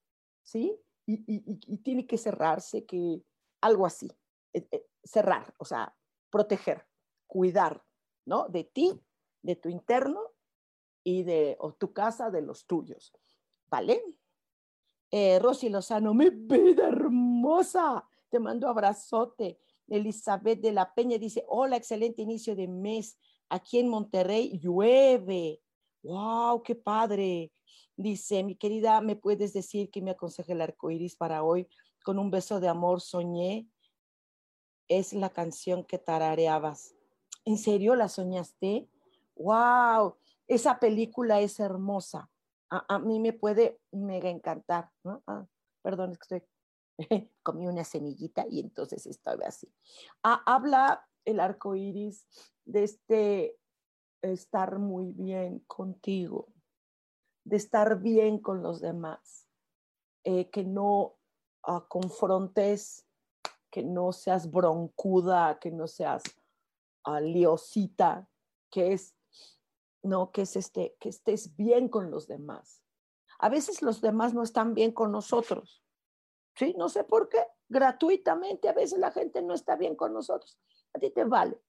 ¿Sí? 0.43 0.79
Y 1.07 1.77
tiene 1.79 2.07
que 2.07 2.17
cerrarse, 2.17 2.87
que 2.87 3.23
algo 3.61 3.87
así, 3.87 4.11
eh, 4.55 4.67
eh, 4.71 4.87
cerrar, 5.03 5.55
o 5.59 5.65
sea, 5.65 5.95
proteger, 6.31 6.87
cuidar, 7.27 7.85
¿no? 8.25 8.49
De 8.49 8.65
ti, 8.65 9.01
de 9.43 9.57
tu 9.57 9.69
interno 9.69 10.21
y 11.05 11.25
de 11.25 11.57
o 11.59 11.75
tu 11.75 11.93
casa, 11.93 12.31
de 12.31 12.43
los 12.43 12.67
tuyos. 12.67 13.13
¿Vale? 13.73 14.05
Eh, 15.11 15.39
Rosy 15.39 15.71
Lozano, 15.71 16.13
mi 16.13 16.29
vida 16.29 16.89
hermosa, 16.89 18.07
te 18.29 18.39
mando 18.39 18.69
abrazote. 18.69 19.59
Elizabeth 19.89 20.61
de 20.61 20.73
la 20.73 20.93
Peña 20.93 21.17
dice, 21.17 21.43
hola, 21.49 21.77
excelente 21.77 22.21
inicio 22.21 22.55
de 22.55 22.69
mes. 22.69 23.19
Aquí 23.49 23.79
en 23.79 23.89
Monterrey 23.89 24.59
llueve. 24.59 25.63
¡Wow! 26.03 26.63
¡Qué 26.63 26.75
padre! 26.75 27.51
Dice, 27.97 28.45
mi 28.45 28.57
querida, 28.57 29.01
¿me 29.01 29.17
puedes 29.17 29.55
decir 29.55 29.91
que 29.91 30.03
me 30.03 30.11
aconseja 30.11 30.53
el 30.53 30.61
arco 30.61 30.91
iris 30.91 31.17
para 31.17 31.43
hoy? 31.43 31.67
Con 32.05 32.19
un 32.19 32.31
beso 32.31 32.61
de 32.61 32.69
amor 32.69 33.01
soñé. 33.01 33.69
Es 34.87 35.15
la 35.15 35.31
canción 35.31 35.85
que 35.85 35.97
tarareabas. 35.99 36.95
¿En 37.47 37.57
serio 37.57 37.95
la 37.95 38.09
soñaste? 38.09 38.87
¡Wow! 39.37 40.17
Esa 40.47 40.79
película 40.79 41.41
es 41.41 41.59
hermosa 41.59 42.32
a, 42.73 42.99
mí 42.99 43.21
me 43.21 43.33
puede 43.33 43.81
mega 43.93 44.31
encantar, 44.31 44.91
¿no? 45.05 45.23
Ah, 45.27 45.47
perdón, 45.83 46.13
es 46.13 46.19
que 46.19 46.37
estoy, 46.37 46.49
comí 47.43 47.67
una 47.67 47.85
semillita 47.85 48.47
y 48.49 48.61
entonces 48.61 49.07
estoy 49.07 49.39
así. 49.45 49.73
Ah, 50.23 50.43
habla 50.47 51.07
el 51.25 51.41
arco 51.41 51.75
iris 51.75 52.27
de 52.65 52.85
este 52.85 53.59
estar 54.23 54.79
muy 54.79 55.13
bien 55.13 55.61
contigo, 55.67 56.49
de 57.45 57.57
estar 57.57 58.01
bien 58.01 58.39
con 58.39 58.63
los 58.63 58.81
demás, 58.81 59.49
eh, 60.25 60.49
que 60.51 60.65
no 60.65 61.17
ah, 61.65 61.85
confrontes, 61.89 63.07
que 63.71 63.83
no 63.83 64.13
seas 64.13 64.51
broncuda, 64.51 65.59
que 65.59 65.71
no 65.71 65.87
seas 65.87 66.23
liosita, 67.21 68.29
que 68.71 68.93
es 68.93 69.15
no, 70.03 70.33
que 70.33 70.43
es 70.43 70.57
este, 70.57 70.97
que 71.01 71.09
estés 71.09 71.55
bien 71.57 71.89
con 71.89 72.11
los 72.11 72.27
demás. 72.27 72.83
A 73.39 73.49
veces 73.49 73.83
los 73.83 74.01
demás 74.01 74.35
no 74.35 74.43
están 74.43 74.75
bien 74.75 74.93
con 74.93 75.13
nosotros. 75.13 75.83
¿Sí? 76.55 76.75
No 76.77 76.89
sé 76.89 77.05
por 77.05 77.29
qué. 77.29 77.45
Gratuitamente 77.69 78.69
a 78.69 78.73
veces 78.73 78.99
la 78.99 79.11
gente 79.11 79.43
no 79.43 79.55
está 79.55 79.77
bien 79.77 79.97
con 79.97 80.13
nosotros. 80.13 80.59
A 80.93 80.99
ti 80.99 81.11
te 81.11 81.25
vale. 81.25 81.61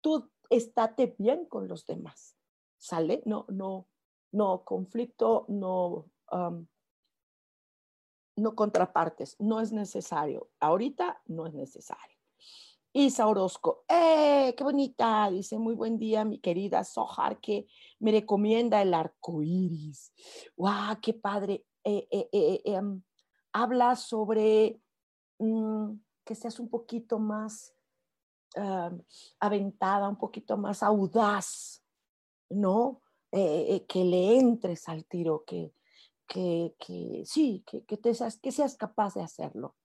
Tú 0.00 0.30
estate 0.48 1.14
bien 1.18 1.46
con 1.46 1.68
los 1.68 1.84
demás. 1.84 2.36
¿Sale? 2.78 3.22
No, 3.26 3.44
no, 3.48 3.88
no 4.32 4.64
conflicto, 4.64 5.44
no, 5.48 6.06
no 8.36 8.54
contrapartes. 8.54 9.36
No 9.40 9.60
es 9.60 9.72
necesario. 9.72 10.48
Ahorita 10.60 11.20
no 11.26 11.46
es 11.46 11.54
necesario. 11.54 12.16
Isa 12.92 13.28
Orozco, 13.28 13.84
¡eh! 13.88 14.52
¡Qué 14.56 14.64
bonita! 14.64 15.30
Dice, 15.30 15.58
muy 15.58 15.74
buen 15.74 15.96
día, 15.96 16.24
mi 16.24 16.40
querida 16.40 16.82
Sohar, 16.82 17.40
que 17.40 17.68
me 18.00 18.10
recomienda 18.10 18.82
el 18.82 18.94
arco 18.94 19.42
iris. 19.42 20.12
¡Guau! 20.56 20.96
¡Qué 21.00 21.14
padre! 21.14 21.64
Eh, 21.84 22.08
eh, 22.10 22.28
eh, 22.32 22.62
em, 22.64 23.00
habla 23.52 23.94
sobre 23.94 24.80
mm, 25.38 25.92
que 26.24 26.34
seas 26.34 26.58
un 26.58 26.68
poquito 26.68 27.18
más 27.18 27.74
aventada, 29.38 30.08
un 30.08 30.18
poquito 30.18 30.56
más 30.56 30.82
audaz, 30.82 31.84
¿no? 32.48 33.00
que 33.30 34.04
le 34.04 34.40
entres 34.40 34.88
al 34.88 35.04
tiro, 35.04 35.44
que, 35.46 35.72
que, 36.26 36.74
que 36.76 37.22
sí, 37.24 37.62
que, 37.64 37.84
que, 37.84 37.96
te 37.96 38.12
seas, 38.12 38.40
que 38.40 38.50
seas 38.50 38.76
capaz 38.76 39.14
de 39.14 39.22
hacerlo. 39.22 39.76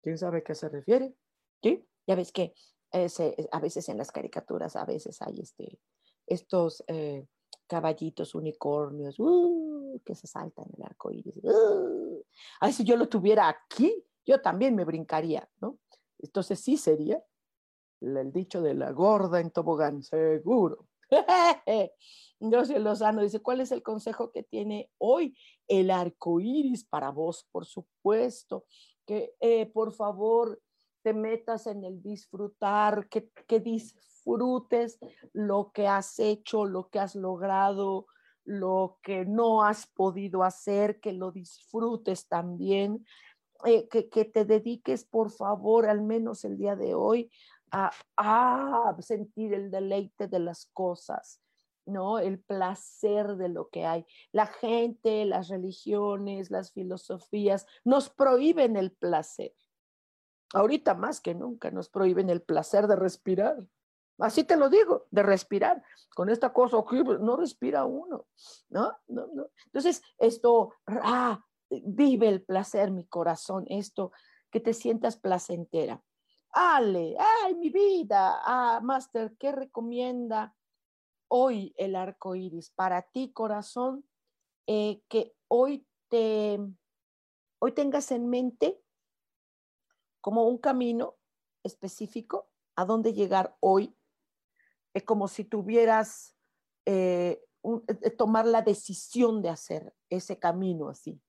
¿Quién 0.00 0.16
sabe 0.16 0.38
a 0.38 0.42
qué 0.42 0.54
se 0.54 0.70
refiere? 0.70 1.14
¿Sí? 1.62 1.86
Ya 2.08 2.14
ves 2.14 2.32
que 2.32 2.54
a 2.90 3.60
veces 3.60 3.88
en 3.90 3.98
las 3.98 4.10
caricaturas, 4.10 4.74
a 4.76 4.86
veces 4.86 5.20
hay 5.20 5.40
este, 5.40 5.78
estos 6.26 6.82
eh, 6.88 7.26
caballitos 7.66 8.34
unicornios 8.34 9.20
uh, 9.20 10.00
que 10.04 10.14
se 10.14 10.26
saltan 10.26 10.64
en 10.68 10.80
el 10.82 10.86
arco 10.86 11.12
iris. 11.12 11.36
Uh. 11.42 12.24
Ay, 12.60 12.72
si 12.72 12.82
yo 12.84 12.96
lo 12.96 13.08
tuviera 13.08 13.46
aquí, 13.46 14.02
yo 14.26 14.40
también 14.40 14.74
me 14.74 14.86
brincaría, 14.86 15.46
¿no? 15.60 15.78
Entonces 16.18 16.60
sí 16.60 16.78
sería 16.78 17.22
el 18.00 18.32
dicho 18.32 18.62
de 18.62 18.74
la 18.74 18.90
gorda 18.92 19.40
en 19.40 19.50
tobogán, 19.50 20.02
seguro. 20.02 20.86
José 22.40 22.78
Lozano 22.78 23.22
dice, 23.22 23.40
¿cuál 23.40 23.60
es 23.60 23.70
el 23.70 23.82
consejo 23.82 24.30
que 24.30 24.42
tiene 24.42 24.90
hoy 24.98 25.36
el 25.66 25.90
arco 25.90 26.40
iris 26.40 26.84
para 26.84 27.10
vos? 27.10 27.46
Por 27.52 27.66
supuesto, 27.66 28.64
que 29.06 29.34
eh, 29.40 29.66
por 29.66 29.92
favor 29.92 30.60
te 31.02 31.14
metas 31.14 31.66
en 31.66 31.84
el 31.84 32.02
disfrutar, 32.02 33.08
que, 33.08 33.30
que 33.46 33.60
disfrutes 33.60 34.98
lo 35.32 35.70
que 35.72 35.86
has 35.86 36.18
hecho, 36.18 36.64
lo 36.64 36.88
que 36.88 36.98
has 36.98 37.14
logrado, 37.14 38.06
lo 38.44 38.98
que 39.02 39.24
no 39.24 39.62
has 39.62 39.86
podido 39.86 40.42
hacer, 40.42 41.00
que 41.00 41.12
lo 41.12 41.32
disfrutes 41.32 42.28
también, 42.28 43.04
eh, 43.64 43.88
que, 43.88 44.08
que, 44.08 44.24
te 44.24 44.44
dediques, 44.44 45.04
por 45.04 45.30
favor, 45.30 45.86
al 45.86 46.02
menos 46.02 46.44
el 46.44 46.56
día 46.56 46.76
de 46.76 46.94
hoy, 46.94 47.30
a, 47.70 47.90
a 48.16 48.96
sentir 49.00 49.52
el 49.52 49.70
deleite 49.70 50.28
de 50.28 50.38
las 50.38 50.66
cosas, 50.72 51.42
¿no? 51.84 52.18
El 52.18 52.38
placer 52.38 53.36
de 53.36 53.48
lo 53.48 53.68
que 53.68 53.84
hay. 53.84 54.06
La 54.32 54.46
gente, 54.46 55.24
las 55.24 55.48
religiones, 55.48 56.50
las 56.50 56.72
filosofías 56.72 57.66
nos 57.84 58.10
prohíben 58.10 58.76
el 58.76 58.92
placer. 58.92 59.52
Ahorita 60.54 60.94
más 60.94 61.20
que 61.20 61.34
nunca 61.34 61.70
nos 61.70 61.88
prohíben 61.88 62.30
el 62.30 62.42
placer 62.42 62.86
de 62.86 62.96
respirar. 62.96 63.56
Así 64.18 64.44
te 64.44 64.56
lo 64.56 64.68
digo, 64.68 65.06
de 65.10 65.22
respirar. 65.22 65.82
Con 66.14 66.28
esta 66.28 66.52
cosa 66.52 66.82
pues, 66.84 67.20
no 67.20 67.36
respira 67.36 67.84
uno, 67.84 68.26
¿no? 68.68 68.96
no, 69.06 69.26
no. 69.32 69.50
Entonces, 69.66 70.02
esto, 70.18 70.74
ah, 70.86 71.44
vive 71.70 72.28
el 72.28 72.42
placer, 72.42 72.90
mi 72.90 73.06
corazón, 73.06 73.64
esto, 73.68 74.12
que 74.50 74.60
te 74.60 74.74
sientas 74.74 75.16
placentera. 75.16 76.02
Ale, 76.50 77.14
ay, 77.18 77.54
mi 77.54 77.68
vida, 77.68 78.40
ah, 78.44 78.80
Master, 78.82 79.36
¿qué 79.38 79.52
recomienda 79.52 80.56
hoy 81.28 81.74
el 81.76 81.94
arco 81.94 82.34
iris 82.34 82.70
para 82.70 83.02
ti, 83.02 83.32
corazón? 83.32 84.04
Eh, 84.66 85.02
que 85.08 85.34
hoy 85.46 85.86
te, 86.08 86.58
hoy 87.58 87.72
tengas 87.72 88.10
en 88.10 88.28
mente 88.28 88.80
como 90.20 90.44
un 90.44 90.58
camino 90.58 91.16
específico 91.62 92.50
a 92.76 92.84
dónde 92.84 93.12
llegar 93.12 93.56
hoy. 93.60 93.96
Es 94.94 95.04
como 95.04 95.28
si 95.28 95.44
tuvieras 95.44 96.36
eh, 96.84 97.42
eh, 97.64 98.10
tomar 98.10 98.46
la 98.46 98.62
decisión 98.62 99.42
de 99.42 99.48
hacer 99.50 99.94
ese 100.08 100.38
camino 100.38 100.88
así, 100.88 101.20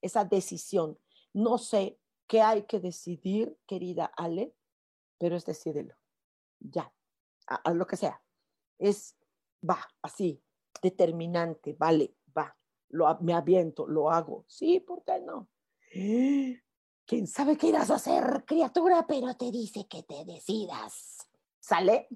esa 0.00 0.24
decisión. 0.24 0.98
No 1.32 1.58
sé 1.58 1.98
qué 2.26 2.40
hay 2.40 2.62
que 2.62 2.80
decidir, 2.80 3.58
querida 3.66 4.06
Ale, 4.16 4.54
pero 5.18 5.36
es 5.36 5.44
decídelo. 5.44 5.94
Ya, 6.60 6.92
a, 7.46 7.72
lo 7.72 7.86
que 7.86 7.96
sea. 7.96 8.22
Es, 8.78 9.16
va, 9.68 9.78
así, 10.02 10.42
determinante, 10.82 11.74
vale, 11.74 12.16
va, 12.36 12.56
lo, 12.88 13.18
me 13.20 13.34
aviento, 13.34 13.86
lo 13.86 14.10
hago. 14.10 14.44
Sí, 14.48 14.80
¿por 14.80 15.04
qué 15.04 15.20
no? 15.20 15.48
¿Quién 17.06 17.28
sabe 17.28 17.56
qué 17.56 17.68
irás 17.68 17.90
a 17.90 17.94
hacer, 17.94 18.44
criatura? 18.44 19.06
Pero 19.06 19.32
te 19.36 19.52
dice 19.52 19.86
que 19.86 20.02
te 20.02 20.24
decidas. 20.24 21.28
¿Sale? 21.60 22.08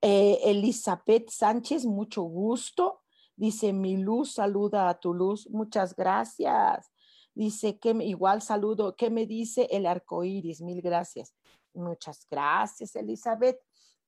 Eh, 0.00 0.38
Elizabeth 0.44 1.28
Sánchez, 1.28 1.84
mucho 1.84 2.22
gusto. 2.22 3.02
Dice, 3.36 3.74
mi 3.74 3.98
luz 3.98 4.32
saluda 4.32 4.88
a 4.88 4.98
tu 4.98 5.12
luz. 5.12 5.46
Muchas 5.50 5.94
gracias. 5.94 6.90
Dice 7.34 7.78
que 7.78 7.90
igual 7.90 8.40
saludo. 8.40 8.96
¿Qué 8.96 9.10
me 9.10 9.26
dice 9.26 9.68
el 9.70 9.84
arco 9.84 10.24
iris? 10.24 10.62
Mil 10.62 10.80
gracias. 10.80 11.34
Muchas 11.74 12.26
gracias, 12.30 12.96
Elizabeth. 12.96 13.60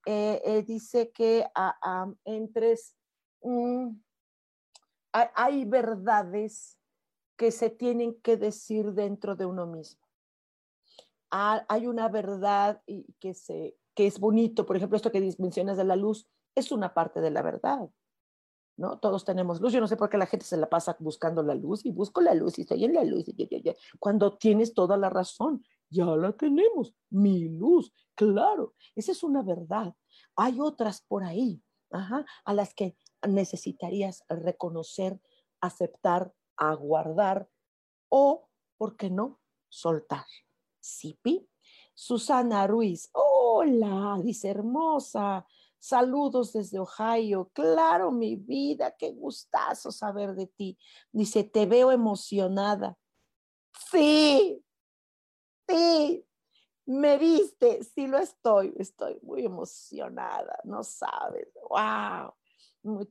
Eh, 0.06 0.40
eh, 0.46 0.62
dice 0.62 1.12
que 1.12 1.46
uh, 1.54 2.14
entres, 2.24 2.96
mm, 3.42 3.90
hay 5.12 5.64
verdades 5.66 6.78
que 7.36 7.50
se 7.50 7.68
tienen 7.68 8.18
que 8.22 8.38
decir 8.38 8.92
dentro 8.94 9.36
de 9.36 9.44
uno 9.44 9.66
mismo 9.66 10.01
hay 11.32 11.86
una 11.86 12.08
verdad 12.08 12.82
y 12.86 13.14
que, 13.18 13.32
se, 13.32 13.76
que 13.94 14.06
es 14.06 14.20
bonito. 14.20 14.66
Por 14.66 14.76
ejemplo, 14.76 14.96
esto 14.96 15.10
que 15.10 15.34
mencionas 15.38 15.78
de 15.78 15.84
la 15.84 15.96
luz 15.96 16.28
es 16.54 16.70
una 16.72 16.92
parte 16.92 17.20
de 17.20 17.30
la 17.30 17.42
verdad. 17.42 17.90
¿no? 18.76 18.98
Todos 18.98 19.24
tenemos 19.24 19.60
luz. 19.60 19.72
Yo 19.72 19.80
no 19.80 19.88
sé 19.88 19.96
por 19.96 20.10
qué 20.10 20.18
la 20.18 20.26
gente 20.26 20.44
se 20.44 20.56
la 20.56 20.68
pasa 20.68 20.96
buscando 20.98 21.42
la 21.42 21.54
luz 21.54 21.86
y 21.86 21.90
busco 21.90 22.20
la 22.20 22.34
luz 22.34 22.58
y 22.58 22.62
estoy 22.62 22.84
en 22.84 22.94
la 22.94 23.04
luz. 23.04 23.24
Y 23.28 23.74
Cuando 23.98 24.36
tienes 24.36 24.74
toda 24.74 24.96
la 24.96 25.08
razón, 25.08 25.64
ya 25.88 26.04
la 26.04 26.32
tenemos. 26.32 26.94
Mi 27.10 27.48
luz, 27.48 27.92
claro. 28.14 28.74
Esa 28.94 29.12
es 29.12 29.22
una 29.22 29.42
verdad. 29.42 29.94
Hay 30.36 30.60
otras 30.60 31.00
por 31.02 31.24
ahí 31.24 31.62
a 31.90 32.54
las 32.54 32.74
que 32.74 32.96
necesitarías 33.26 34.24
reconocer, 34.28 35.20
aceptar, 35.60 36.34
aguardar 36.56 37.48
o, 38.10 38.48
¿por 38.76 38.96
qué 38.96 39.10
no?, 39.10 39.40
soltar. 39.68 40.26
Sipi. 40.82 41.48
Susana 41.94 42.66
Ruiz, 42.66 43.08
hola, 43.12 44.18
dice 44.22 44.50
hermosa. 44.50 45.46
Saludos 45.78 46.52
desde 46.52 46.78
Ohio. 46.78 47.50
Claro, 47.52 48.10
mi 48.12 48.36
vida, 48.36 48.94
qué 48.96 49.12
gustazo 49.12 49.90
saber 49.90 50.34
de 50.34 50.46
ti. 50.46 50.78
Dice, 51.10 51.44
te 51.44 51.66
veo 51.66 51.90
emocionada. 51.90 52.98
Sí, 53.90 54.64
sí, 55.68 56.26
me 56.86 57.18
viste, 57.18 57.82
sí 57.84 58.06
lo 58.06 58.18
estoy, 58.18 58.74
estoy 58.76 59.18
muy 59.22 59.44
emocionada, 59.44 60.58
no 60.64 60.82
sabes, 60.82 61.48
wow, 61.68 62.34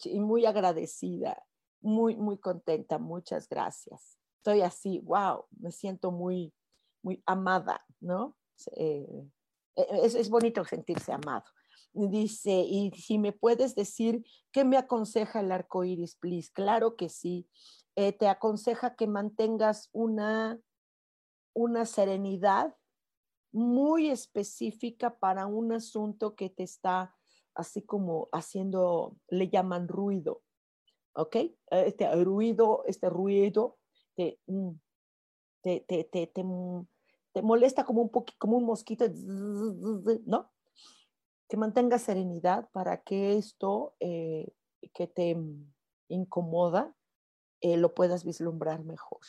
y 0.06 0.20
muy 0.20 0.46
agradecida, 0.46 1.44
muy, 1.82 2.16
muy 2.16 2.38
contenta, 2.38 2.98
muchas 3.00 3.48
gracias. 3.48 4.18
Estoy 4.38 4.62
así, 4.62 5.00
wow, 5.00 5.46
me 5.60 5.72
siento 5.72 6.12
muy, 6.12 6.54
muy 7.04 7.22
amada, 7.26 7.86
¿no? 8.00 8.38
Eh, 8.76 9.30
e, 9.76 9.88
es, 10.04 10.16
es, 10.16 10.30
bonito 10.30 10.64
sentirse 10.66 11.12
amado. 11.12 11.46
Dice, 11.94 12.52
y 12.52 12.92
si 12.92 13.18
me 13.18 13.34
puedes 13.34 13.76
decir 13.76 14.24
qué 14.52 14.64
me 14.64 14.78
aconseja 14.78 15.42
el 15.42 15.52
arco 15.52 15.84
iris, 15.84 16.16
please. 16.16 16.50
Claro 16.54 16.96
que 16.96 17.10
sí. 17.10 17.50
Eh, 17.96 18.14
te 18.14 18.28
aconseja 18.30 18.96
que 18.96 19.08
mantengas 19.08 19.90
una, 19.92 20.60
una 21.54 21.86
serenidad 21.86 22.76
muy 23.52 24.10
específica 24.10 25.18
para 25.18 25.46
un 25.46 25.74
asunto 25.74 26.36
que 26.36 26.50
te 26.50 26.64
está 26.64 27.14
así 27.54 27.82
como 27.82 28.30
haciendo, 28.32 29.18
le 29.28 29.50
llaman 29.50 29.90
ruido. 29.90 30.42
¿Ok? 31.14 31.36
Este 31.70 32.24
ruido, 32.24 32.84
este 32.88 33.10
ruido 33.10 33.78
te, 34.16 34.40
mm, 34.48 34.72
te, 35.62 35.82
te, 35.82 36.04
te, 36.04 36.28
te, 36.28 37.42
molesta 37.42 37.86
como 37.86 38.02
un 38.02 38.10
poquito, 38.10 38.38
como 38.40 38.58
un 38.58 38.66
mosquito, 38.66 39.06
¿no? 40.26 40.52
Que 41.48 41.58
mantenga 41.58 42.00
serenidad 42.00 42.70
para 42.72 43.02
que 43.04 43.38
esto 43.38 43.96
eh, 44.00 44.54
que 44.94 45.08
te 45.08 45.38
incomoda 46.08 46.96
eh, 47.62 47.78
lo 47.78 47.94
puedas 47.94 48.24
vislumbrar 48.24 48.84
mejor 48.84 49.20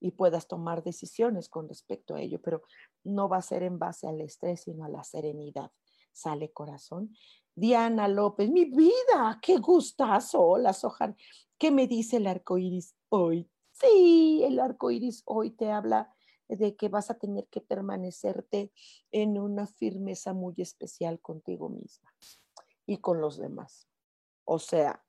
y 0.00 0.10
puedas 0.10 0.48
tomar 0.48 0.82
decisiones 0.82 1.48
con 1.48 1.68
respecto 1.68 2.14
a 2.14 2.20
ello, 2.20 2.40
pero 2.42 2.62
no 3.04 3.28
va 3.28 3.38
a 3.38 3.42
ser 3.42 3.62
en 3.62 3.78
base 3.78 4.06
al 4.06 4.20
estrés, 4.20 4.62
sino 4.62 4.84
a 4.84 4.88
la 4.88 5.04
serenidad. 5.04 5.70
Sale 6.12 6.52
corazón. 6.52 7.14
Diana 7.54 8.08
López, 8.08 8.50
mi 8.50 8.66
vida, 8.66 9.38
qué 9.40 9.56
gustazo. 9.58 10.42
Hola, 10.42 10.72
Sojan. 10.72 11.16
¿Qué 11.58 11.70
me 11.70 11.86
dice 11.86 12.18
el 12.18 12.26
arco 12.26 12.58
iris 12.58 12.94
hoy? 13.08 13.48
Sí, 13.78 14.42
el 14.42 14.58
arco 14.58 14.90
iris 14.90 15.22
hoy 15.26 15.50
te 15.50 15.70
habla 15.70 16.14
de 16.48 16.76
que 16.76 16.88
vas 16.88 17.10
a 17.10 17.18
tener 17.18 17.46
que 17.48 17.60
permanecerte 17.60 18.72
en 19.10 19.38
una 19.38 19.66
firmeza 19.66 20.32
muy 20.32 20.54
especial 20.58 21.20
contigo 21.20 21.68
misma 21.68 22.14
y 22.86 22.98
con 22.98 23.20
los 23.20 23.36
demás. 23.36 23.86
O 24.44 24.58
sea, 24.58 25.04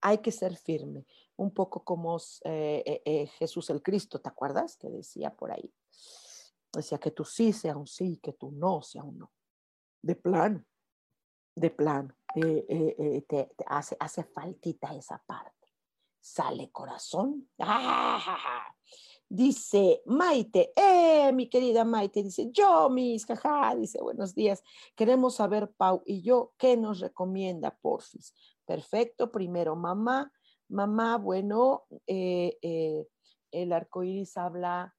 hay 0.00 0.18
que 0.18 0.32
ser 0.32 0.56
firme, 0.56 1.06
un 1.36 1.52
poco 1.52 1.84
como 1.84 2.16
eh, 2.44 2.82
eh, 2.84 3.02
eh, 3.04 3.26
Jesús 3.38 3.70
el 3.70 3.82
Cristo, 3.82 4.20
¿te 4.20 4.28
acuerdas? 4.28 4.76
Que 4.76 4.90
decía 4.90 5.36
por 5.36 5.52
ahí. 5.52 5.72
Decía 6.72 6.98
que 6.98 7.12
tú 7.12 7.24
sí 7.24 7.52
sea 7.52 7.76
un 7.76 7.86
sí, 7.86 8.18
que 8.20 8.32
tú 8.32 8.50
no 8.50 8.82
sea 8.82 9.04
un 9.04 9.18
no. 9.18 9.32
De 10.00 10.16
plan, 10.16 10.66
de 11.54 11.70
plan, 11.70 12.16
te, 12.34 13.54
hace, 13.66 13.96
hace 14.00 14.24
faltita 14.24 14.92
esa 14.96 15.22
parte 15.24 15.61
sale 16.22 16.70
corazón. 16.70 17.48
¡Ah! 17.58 18.64
Dice 19.28 20.02
Maite, 20.06 20.72
eh, 20.76 21.32
mi 21.32 21.48
querida 21.48 21.84
Maite, 21.84 22.22
dice, 22.22 22.50
yo, 22.52 22.90
mis, 22.90 23.26
jaja, 23.26 23.74
dice, 23.74 24.00
buenos 24.00 24.34
días. 24.34 24.62
Queremos 24.94 25.36
saber, 25.36 25.72
Pau 25.72 26.02
y 26.06 26.22
yo, 26.22 26.52
¿qué 26.58 26.76
nos 26.76 27.00
recomienda, 27.00 27.76
Porfis? 27.80 28.34
Perfecto, 28.66 29.32
primero, 29.32 29.74
mamá. 29.74 30.30
Mamá, 30.68 31.16
bueno, 31.18 31.84
eh, 32.06 32.58
eh, 32.62 33.06
el 33.50 33.72
arco 33.72 34.04
iris 34.04 34.36
habla 34.36 34.94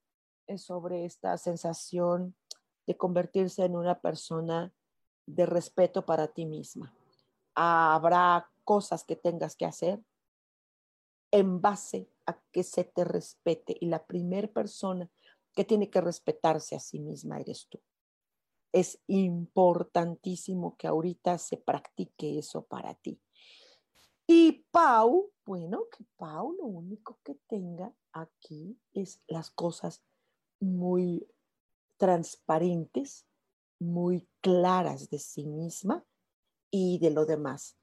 eh, 0.48 0.58
sobre 0.58 1.06
esta 1.06 1.38
sensación 1.38 2.36
de 2.86 2.98
convertirse 2.98 3.64
en 3.64 3.76
una 3.76 4.00
persona 4.00 4.74
de 5.26 5.46
respeto 5.46 6.06
para 6.06 6.28
ti 6.28 6.46
misma. 6.46 6.94
Habrá 7.56 8.50
cosas 8.64 9.04
que 9.04 9.16
tengas 9.16 9.56
que 9.56 9.66
hacer 9.66 10.04
en 11.34 11.62
base 11.62 12.12
a 12.28 12.40
que 12.52 12.64
se 12.64 12.84
te 12.84 13.04
respete. 13.04 13.76
Y 13.82 13.88
la 13.88 14.06
primera 14.06 14.48
persona 14.48 15.10
que 15.54 15.66
tiene 15.66 15.90
que 15.90 16.00
respetarse 16.00 16.76
a 16.76 16.80
sí 16.80 17.00
misma 17.00 17.40
eres 17.40 17.68
tú. 17.70 17.82
Es 18.72 19.02
importantísimo 19.08 20.78
que 20.78 20.88
ahorita 20.88 21.40
se 21.40 21.58
practique 21.58 22.38
eso 22.38 22.66
para 22.66 22.94
ti. 22.94 23.20
Y 24.28 24.66
Pau, 24.72 25.32
bueno, 25.44 25.88
que 25.96 26.06
Pau 26.18 26.54
lo 26.54 26.66
único 26.66 27.20
que 27.24 27.36
tenga 27.48 27.92
aquí 28.14 28.80
es 28.94 29.22
las 29.28 29.50
cosas 29.50 30.04
muy 30.60 31.28
transparentes, 31.98 33.26
muy 33.80 34.30
claras 34.40 35.10
de 35.10 35.18
sí 35.18 35.48
misma 35.48 36.06
y 36.72 37.00
de 37.00 37.10
lo 37.10 37.26
demás. 37.26 37.76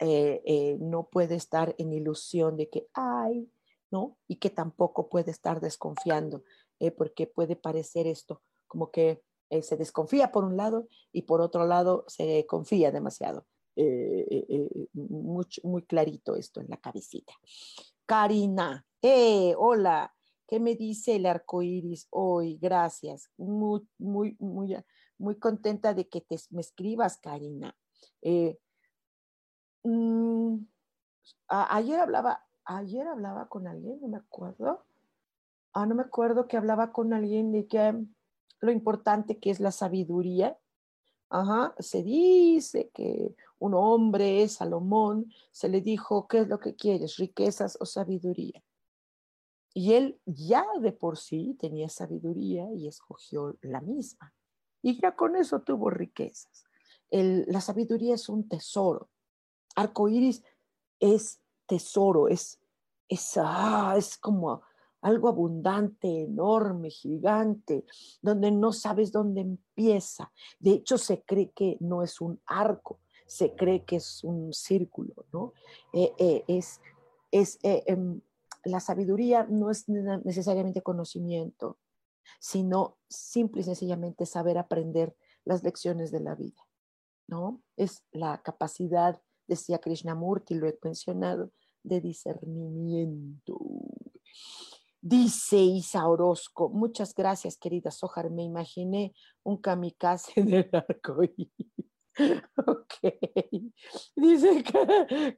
Eh, 0.00 0.42
eh, 0.44 0.76
no 0.80 1.08
puede 1.08 1.34
estar 1.34 1.74
en 1.76 1.92
ilusión 1.92 2.56
de 2.56 2.68
que, 2.68 2.86
ay, 2.94 3.50
¿no? 3.90 4.16
Y 4.28 4.36
que 4.36 4.50
tampoco 4.50 5.08
puede 5.08 5.32
estar 5.32 5.60
desconfiando, 5.60 6.44
eh, 6.78 6.92
porque 6.92 7.26
puede 7.26 7.56
parecer 7.56 8.06
esto 8.06 8.42
como 8.66 8.90
que 8.90 9.22
se 9.62 9.78
desconfía 9.78 10.30
por 10.30 10.44
un 10.44 10.58
lado 10.58 10.88
y 11.10 11.22
por 11.22 11.40
otro 11.40 11.66
lado 11.66 12.04
se 12.06 12.44
confía 12.46 12.92
demasiado. 12.92 13.46
muy, 14.92 15.46
muy 15.62 15.82
clarito 15.86 16.36
esto 16.36 16.60
en 16.60 16.68
la 16.68 16.76
cabecita. 16.76 17.32
Karina, 18.04 18.84
hola, 19.56 20.14
¿qué 20.46 20.60
me 20.60 20.74
dice 20.74 21.16
el 21.16 21.24
arco 21.24 21.62
iris 21.62 22.08
hoy? 22.10 22.58
Gracias, 22.60 23.30
muy, 23.38 23.88
muy, 23.96 24.36
muy, 24.38 24.76
muy 25.16 25.38
contenta 25.38 25.94
de 25.94 26.06
que 26.10 26.20
te, 26.20 26.36
me 26.50 26.60
escribas, 26.60 27.16
Karina. 27.16 27.74
Mm, 29.88 30.66
ayer 31.48 32.00
hablaba, 32.00 32.46
ayer 32.64 33.06
hablaba 33.06 33.48
con 33.48 33.66
alguien, 33.66 34.00
no 34.00 34.08
me 34.08 34.18
acuerdo. 34.18 34.84
Ah, 35.72 35.86
no 35.86 35.94
me 35.94 36.02
acuerdo 36.02 36.48
que 36.48 36.56
hablaba 36.56 36.92
con 36.92 37.12
alguien 37.12 37.52
de 37.52 37.66
que 37.66 38.04
lo 38.60 38.72
importante 38.72 39.38
que 39.38 39.50
es 39.50 39.60
la 39.60 39.72
sabiduría. 39.72 40.58
Ajá, 41.30 41.74
se 41.78 42.02
dice 42.02 42.90
que 42.94 43.34
un 43.58 43.74
hombre, 43.74 44.48
Salomón, 44.48 45.30
se 45.50 45.68
le 45.68 45.80
dijo, 45.80 46.26
¿qué 46.26 46.40
es 46.40 46.48
lo 46.48 46.58
que 46.58 46.74
quieres, 46.74 47.16
riquezas 47.16 47.76
o 47.80 47.84
sabiduría? 47.84 48.62
Y 49.74 49.92
él 49.92 50.20
ya 50.24 50.64
de 50.80 50.92
por 50.92 51.18
sí 51.18 51.56
tenía 51.60 51.88
sabiduría 51.88 52.72
y 52.72 52.88
escogió 52.88 53.56
la 53.60 53.80
misma. 53.80 54.32
Y 54.80 55.00
ya 55.00 55.14
con 55.14 55.36
eso 55.36 55.60
tuvo 55.60 55.90
riquezas 55.90 56.68
la 57.10 57.60
sabiduría 57.60 58.14
es 58.14 58.28
un 58.28 58.48
tesoro. 58.48 59.08
Arcoíris 59.76 60.42
es 61.00 61.40
tesoro, 61.66 62.28
es, 62.28 62.60
es, 63.08 63.32
ah, 63.36 63.94
es 63.96 64.16
como 64.16 64.62
algo 65.00 65.28
abundante, 65.28 66.22
enorme, 66.22 66.90
gigante, 66.90 67.84
donde 68.20 68.50
no 68.50 68.72
sabes 68.72 69.12
dónde 69.12 69.42
empieza. 69.42 70.32
De 70.58 70.72
hecho, 70.72 70.98
se 70.98 71.22
cree 71.22 71.50
que 71.50 71.76
no 71.80 72.02
es 72.02 72.20
un 72.20 72.40
arco, 72.46 73.00
se 73.26 73.54
cree 73.54 73.84
que 73.84 73.96
es 73.96 74.24
un 74.24 74.52
círculo, 74.52 75.26
¿no? 75.32 75.52
Eh, 75.92 76.12
eh, 76.18 76.44
es, 76.48 76.80
es, 77.30 77.58
eh, 77.62 77.84
em, 77.86 78.20
la 78.64 78.80
sabiduría 78.80 79.46
no 79.48 79.70
es 79.70 79.88
necesariamente 79.88 80.82
conocimiento, 80.82 81.78
sino 82.40 82.98
simple 83.08 83.60
y 83.60 83.64
sencillamente 83.64 84.26
saber 84.26 84.58
aprender 84.58 85.16
las 85.44 85.62
lecciones 85.62 86.10
de 86.10 86.20
la 86.20 86.34
vida. 86.34 86.68
¿no? 87.28 87.62
Es 87.76 88.04
la 88.10 88.42
capacidad, 88.42 89.20
decía 89.48 89.78
Krishnamurti, 89.78 90.54
lo 90.54 90.68
he 90.68 90.78
mencionado, 90.82 91.50
de 91.82 92.00
discernimiento. 92.00 93.58
Dice 95.00 95.56
Isa 95.56 96.06
Orozco, 96.06 96.68
muchas 96.68 97.14
gracias, 97.14 97.56
querida 97.56 97.90
Sojar. 97.90 98.30
Me 98.30 98.42
imaginé 98.42 99.14
un 99.42 99.56
kamikaze 99.56 100.32
del 100.42 100.68
arco 100.72 101.16
Ok. 102.66 102.94
Dice 104.16 104.64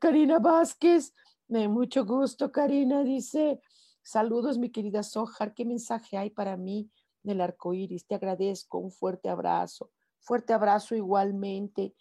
Karina 0.01 0.39
Vázquez, 0.39 1.13
mucho 1.49 2.07
gusto, 2.07 2.51
Karina. 2.51 3.05
Dice, 3.05 3.61
saludos, 4.03 4.59
mi 4.59 4.71
querida 4.71 5.03
Sojar. 5.03 5.53
¿Qué 5.55 5.65
mensaje 5.65 6.17
hay 6.17 6.31
para 6.31 6.57
mí 6.57 6.91
del 7.23 7.43
arco 7.43 7.75
iris? 7.75 8.07
Te 8.07 8.15
agradezco. 8.15 8.79
Un 8.79 8.91
fuerte 8.91 9.29
abrazo. 9.29 9.91
Fuerte 10.21 10.53
abrazo 10.53 10.95
igualmente. 10.95 11.95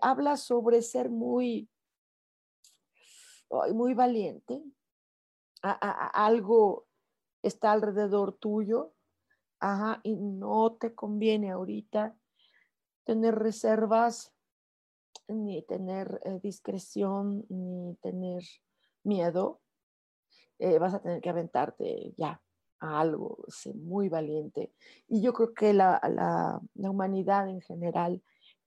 Habla 0.00 0.36
sobre 0.36 0.82
ser 0.82 1.10
muy, 1.10 1.68
muy 3.72 3.94
valiente. 3.94 4.62
algo 5.62 6.86
está 7.42 7.72
alrededor 7.72 8.34
tuyo. 8.34 8.94
Ajá, 9.60 10.00
y 10.02 10.16
no 10.16 10.72
te 10.72 10.92
conviene 10.92 11.52
ahorita 11.52 12.16
tener 13.04 13.36
reservas, 13.36 14.34
ni 15.28 15.62
tener 15.62 16.20
eh, 16.24 16.40
discreción, 16.42 17.46
ni 17.48 17.94
tener 18.02 18.42
miedo. 19.04 19.60
Eh, 20.58 20.78
vas 20.78 20.94
a 20.94 21.00
tener 21.00 21.20
que 21.20 21.30
aventarte 21.30 22.12
ya 22.16 22.42
algo, 22.80 23.44
sé, 23.48 23.72
muy 23.74 24.08
valiente. 24.08 24.72
Y 25.06 25.22
yo 25.22 25.32
creo 25.32 25.54
que 25.54 25.72
la, 25.72 26.00
la 26.74 26.90
humanidad 26.90 27.48
en 27.48 27.60
general, 27.60 28.20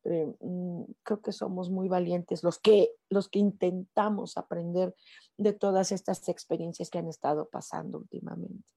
eh, 0.06 0.34
mm, 0.40 0.84
creo 1.04 1.22
que 1.22 1.32
somos 1.32 1.70
muy 1.70 1.88
valientes 1.88 2.44
los 2.44 2.60
que, 2.60 2.92
los 3.10 3.28
que 3.28 3.40
intentamos 3.40 4.38
aprender 4.38 4.96
de 5.38 5.54
todas 5.54 5.92
estas 5.92 6.28
experiencias 6.30 6.90
que 6.90 7.00
han 7.00 7.08
estado 7.08 7.50
pasando 7.50 7.98
últimamente. 7.98 8.70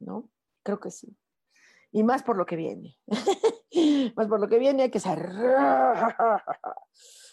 ¿No? 0.00 0.28
Creo 0.62 0.80
que 0.80 0.90
sí. 0.90 1.16
Y 1.92 2.02
más 2.02 2.22
por 2.22 2.36
lo 2.36 2.44
que 2.44 2.56
viene. 2.56 2.98
más 4.16 4.26
por 4.26 4.40
lo 4.40 4.48
que 4.48 4.58
viene 4.58 4.84
hay 4.84 4.90
que 4.90 5.00
ser... 5.00 5.30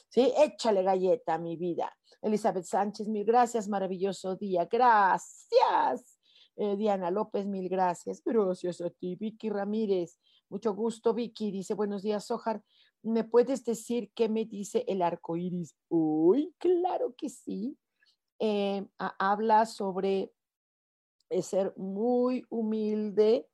Sí, 0.09 0.31
échale 0.37 0.83
galleta 0.83 1.39
mi 1.39 1.57
vida. 1.57 1.91
Elizabeth 2.21 2.65
Sánchez, 2.65 3.07
mil 3.07 3.25
gracias, 3.25 3.67
maravilloso 3.67 4.35
día. 4.35 4.67
Gracias. 4.71 6.19
Eh, 6.55 6.75
Diana 6.77 7.09
López, 7.09 7.47
mil 7.47 7.67
gracias. 7.67 8.21
Gracias 8.23 8.79
a 8.81 8.91
ti, 8.91 9.15
Vicky 9.15 9.49
Ramírez. 9.49 10.19
Mucho 10.53 10.75
gusto, 10.75 11.15
Vicky. 11.15 11.49
Dice, 11.49 11.73
buenos 11.73 12.03
días, 12.03 12.25
Sojar. 12.25 12.61
¿Me 13.01 13.23
puedes 13.23 13.65
decir 13.65 14.11
qué 14.13 14.29
me 14.29 14.45
dice 14.45 14.85
el 14.87 15.01
arco 15.01 15.35
iris? 15.35 15.75
Uy, 15.89 16.53
claro 16.59 17.15
que 17.17 17.27
sí. 17.29 17.75
Eh, 18.37 18.85
habla 18.99 19.65
sobre 19.65 20.31
eh, 21.31 21.41
ser 21.41 21.73
muy 21.75 22.45
humilde 22.51 23.49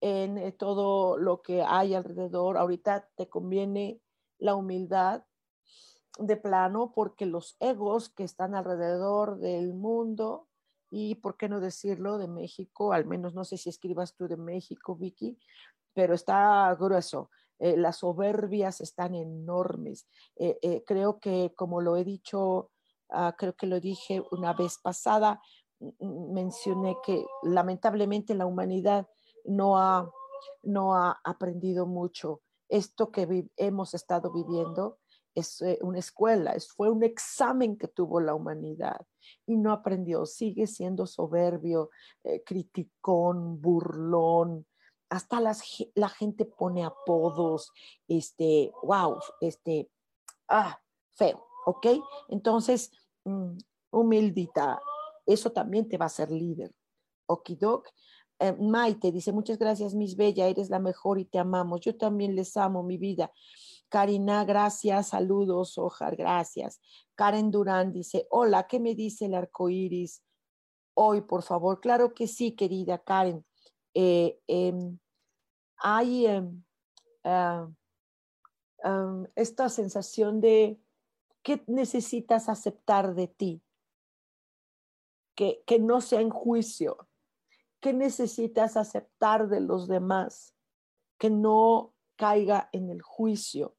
en 0.00 0.56
todo 0.56 1.18
lo 1.18 1.40
que 1.40 1.62
hay 1.62 1.94
alrededor. 1.94 2.56
Ahorita 2.56 3.08
te 3.14 3.28
conviene 3.28 4.00
la 4.38 4.56
humildad 4.56 5.24
de 6.18 6.36
plano 6.36 6.90
porque 6.96 7.26
los 7.26 7.56
egos 7.60 8.08
que 8.08 8.24
están 8.24 8.56
alrededor 8.56 9.38
del 9.38 9.72
mundo 9.72 10.48
y, 10.90 11.16
¿por 11.16 11.36
qué 11.36 11.48
no 11.48 11.60
decirlo?, 11.60 12.18
de 12.18 12.28
México, 12.28 12.92
al 12.92 13.06
menos 13.06 13.34
no 13.34 13.44
sé 13.44 13.56
si 13.56 13.68
escribas 13.68 14.14
tú 14.14 14.28
de 14.28 14.36
México, 14.36 14.96
Vicky, 14.96 15.38
pero 15.96 16.12
está 16.12 16.76
grueso. 16.78 17.30
Eh, 17.58 17.74
las 17.78 17.96
soberbias 18.00 18.82
están 18.82 19.14
enormes. 19.14 20.06
Eh, 20.36 20.58
eh, 20.60 20.84
creo 20.86 21.18
que, 21.18 21.54
como 21.56 21.80
lo 21.80 21.96
he 21.96 22.04
dicho, 22.04 22.70
ah, 23.08 23.34
creo 23.36 23.56
que 23.56 23.66
lo 23.66 23.80
dije 23.80 24.22
una 24.30 24.52
vez 24.52 24.76
pasada, 24.76 25.40
mencioné 26.00 26.96
que 27.02 27.24
lamentablemente 27.44 28.34
la 28.34 28.44
humanidad 28.44 29.08
no 29.46 29.78
ha, 29.78 30.12
no 30.62 30.94
ha 30.94 31.18
aprendido 31.24 31.86
mucho. 31.86 32.42
Esto 32.68 33.10
que 33.10 33.48
hemos 33.56 33.94
estado 33.94 34.30
viviendo 34.30 34.98
es 35.34 35.62
una 35.80 35.98
escuela, 35.98 36.52
es, 36.52 36.68
fue 36.68 36.90
un 36.90 37.04
examen 37.04 37.78
que 37.78 37.88
tuvo 37.88 38.20
la 38.20 38.34
humanidad 38.34 39.06
y 39.46 39.56
no 39.56 39.72
aprendió, 39.72 40.26
sigue 40.26 40.66
siendo 40.66 41.06
soberbio, 41.06 41.90
criticón, 42.44 43.60
burlón, 43.60 44.66
hasta 45.08 45.40
las, 45.40 45.62
la 45.94 46.08
gente 46.08 46.44
pone 46.44 46.84
apodos, 46.84 47.72
este, 48.08 48.72
wow, 48.82 49.18
este, 49.40 49.90
ah, 50.48 50.80
feo, 51.14 51.46
¿ok? 51.66 51.86
Entonces, 52.28 52.90
mm, 53.24 53.56
humildita, 53.90 54.80
eso 55.24 55.52
también 55.52 55.88
te 55.88 55.98
va 55.98 56.06
a 56.06 56.06
hacer 56.06 56.30
líder. 56.30 56.74
Okidok. 57.26 57.88
Eh, 58.38 58.52
Maite 58.52 59.10
dice, 59.12 59.32
muchas 59.32 59.58
gracias, 59.58 59.94
Miss 59.94 60.14
Bella, 60.16 60.46
eres 60.46 60.68
la 60.68 60.78
mejor 60.78 61.18
y 61.18 61.24
te 61.24 61.38
amamos. 61.38 61.80
Yo 61.80 61.96
también 61.96 62.36
les 62.36 62.56
amo, 62.56 62.82
mi 62.82 62.98
vida. 62.98 63.32
Karina, 63.88 64.44
gracias, 64.44 65.08
saludos, 65.08 65.78
Ojar, 65.78 66.16
gracias. 66.16 66.80
Karen 67.14 67.50
Durán 67.50 67.92
dice, 67.92 68.26
hola, 68.30 68.66
¿qué 68.66 68.80
me 68.80 68.94
dice 68.94 69.26
el 69.26 69.34
arco 69.34 69.70
iris 69.70 70.22
hoy, 70.94 71.22
por 71.22 71.42
favor? 71.42 71.80
Claro 71.80 72.12
que 72.12 72.26
sí, 72.26 72.52
querida 72.52 72.98
Karen. 72.98 73.44
Eh, 73.98 74.38
em, 74.46 74.98
hay 75.78 76.26
em, 76.26 76.62
ah, 77.24 77.68
esta 79.34 79.70
sensación 79.70 80.40
de 80.40 80.78
¿Qué 81.46 81.62
necesitas 81.68 82.48
aceptar 82.48 83.14
de 83.14 83.28
ti? 83.28 83.62
Que, 85.36 85.62
que 85.64 85.78
no 85.78 86.00
sea 86.00 86.20
en 86.20 86.30
juicio. 86.30 87.08
¿Qué 87.78 87.92
necesitas 87.92 88.76
aceptar 88.76 89.48
de 89.48 89.60
los 89.60 89.86
demás? 89.86 90.56
Que 91.18 91.30
no 91.30 91.94
caiga 92.16 92.68
en 92.72 92.90
el 92.90 93.00
juicio. 93.00 93.76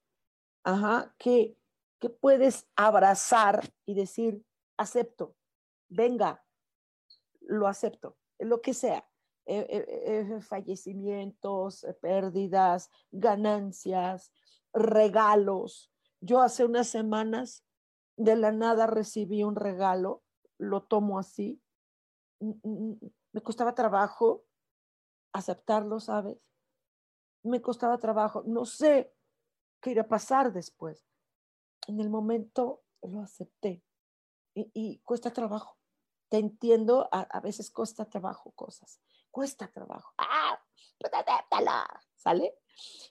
Ajá, 0.64 1.14
que, 1.18 1.58
que 1.98 2.08
puedes 2.08 2.66
abrazar 2.74 3.70
y 3.84 3.92
decir, 3.92 4.42
acepto, 4.78 5.36
venga, 5.90 6.42
lo 7.42 7.68
acepto, 7.68 8.16
lo 8.38 8.62
que 8.62 8.72
sea. 8.72 9.06
Eh, 9.50 9.66
eh, 9.70 10.26
eh, 10.36 10.40
fallecimientos, 10.42 11.86
pérdidas, 12.02 12.90
ganancias, 13.10 14.30
regalos. 14.74 15.90
Yo 16.20 16.42
hace 16.42 16.66
unas 16.66 16.88
semanas 16.88 17.64
de 18.18 18.36
la 18.36 18.52
nada 18.52 18.86
recibí 18.86 19.42
un 19.44 19.56
regalo, 19.56 20.22
lo 20.58 20.82
tomo 20.82 21.18
así. 21.18 21.62
Me 22.40 23.40
costaba 23.42 23.74
trabajo 23.74 24.44
aceptarlo, 25.32 25.98
¿sabes? 25.98 26.36
Me 27.42 27.62
costaba 27.62 27.96
trabajo. 27.96 28.42
No 28.44 28.66
sé 28.66 29.14
qué 29.80 29.92
irá 29.92 30.02
a 30.02 30.08
pasar 30.08 30.52
después. 30.52 31.08
En 31.86 32.00
el 32.00 32.10
momento 32.10 32.82
lo 33.00 33.22
acepté 33.22 33.82
y, 34.54 34.98
cuesta 35.04 35.32
trabajo. 35.32 35.78
Te 36.28 36.36
entiendo, 36.36 37.08
a, 37.10 37.40
veces 37.40 37.70
cuesta 37.70 38.04
trabajo 38.04 38.50
cosas 38.50 39.00
cuesta 39.30 39.68
trabajo. 39.68 40.12
¡Ah! 40.18 40.58
Pues 40.98 41.12
¿Sale? 42.16 42.54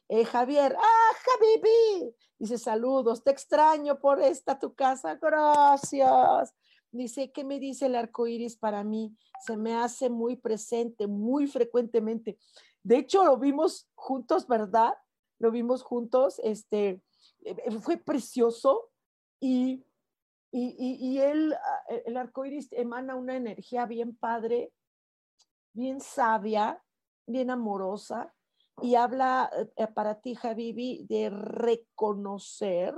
Eh, 0.09 0.25
Javier, 0.25 0.75
¡ah, 0.77 1.11
Javibi! 1.25 2.15
Dice, 2.37 2.57
saludos, 2.57 3.23
te 3.23 3.31
extraño 3.31 3.99
por 3.99 4.21
esta 4.21 4.59
tu 4.59 4.75
casa, 4.75 5.15
gracias. 5.15 6.53
Dice, 6.91 7.31
¿qué 7.31 7.43
me 7.43 7.59
dice 7.59 7.87
el 7.87 7.95
arco 7.95 8.27
iris 8.27 8.55
para 8.55 8.83
mí? 8.83 9.15
Se 9.45 9.57
me 9.57 9.75
hace 9.75 10.09
muy 10.09 10.35
presente, 10.35 11.07
muy 11.07 11.47
frecuentemente. 11.47 12.37
De 12.83 12.97
hecho, 12.97 13.23
lo 13.25 13.37
vimos 13.37 13.89
juntos, 13.95 14.47
¿verdad? 14.47 14.93
Lo 15.39 15.51
vimos 15.51 15.83
juntos, 15.83 16.39
este, 16.43 17.01
eh, 17.43 17.71
fue 17.81 17.97
precioso 17.97 18.89
y, 19.39 19.83
y, 20.51 20.75
y, 20.77 20.97
y 20.99 21.19
él, 21.19 21.53
ah, 21.53 21.83
el 22.05 22.17
arco 22.17 22.45
iris 22.45 22.71
emana 22.71 23.15
una 23.15 23.35
energía 23.35 23.85
bien 23.85 24.15
padre 24.15 24.71
bien 25.77 26.01
sabia, 26.01 26.83
bien 27.27 27.51
amorosa, 27.51 28.33
y 28.81 28.95
habla 28.95 29.49
eh, 29.55 29.71
eh, 29.75 29.87
para 29.87 30.19
ti, 30.19 30.33
Javibi, 30.33 31.05
de 31.07 31.29
reconocer 31.29 32.95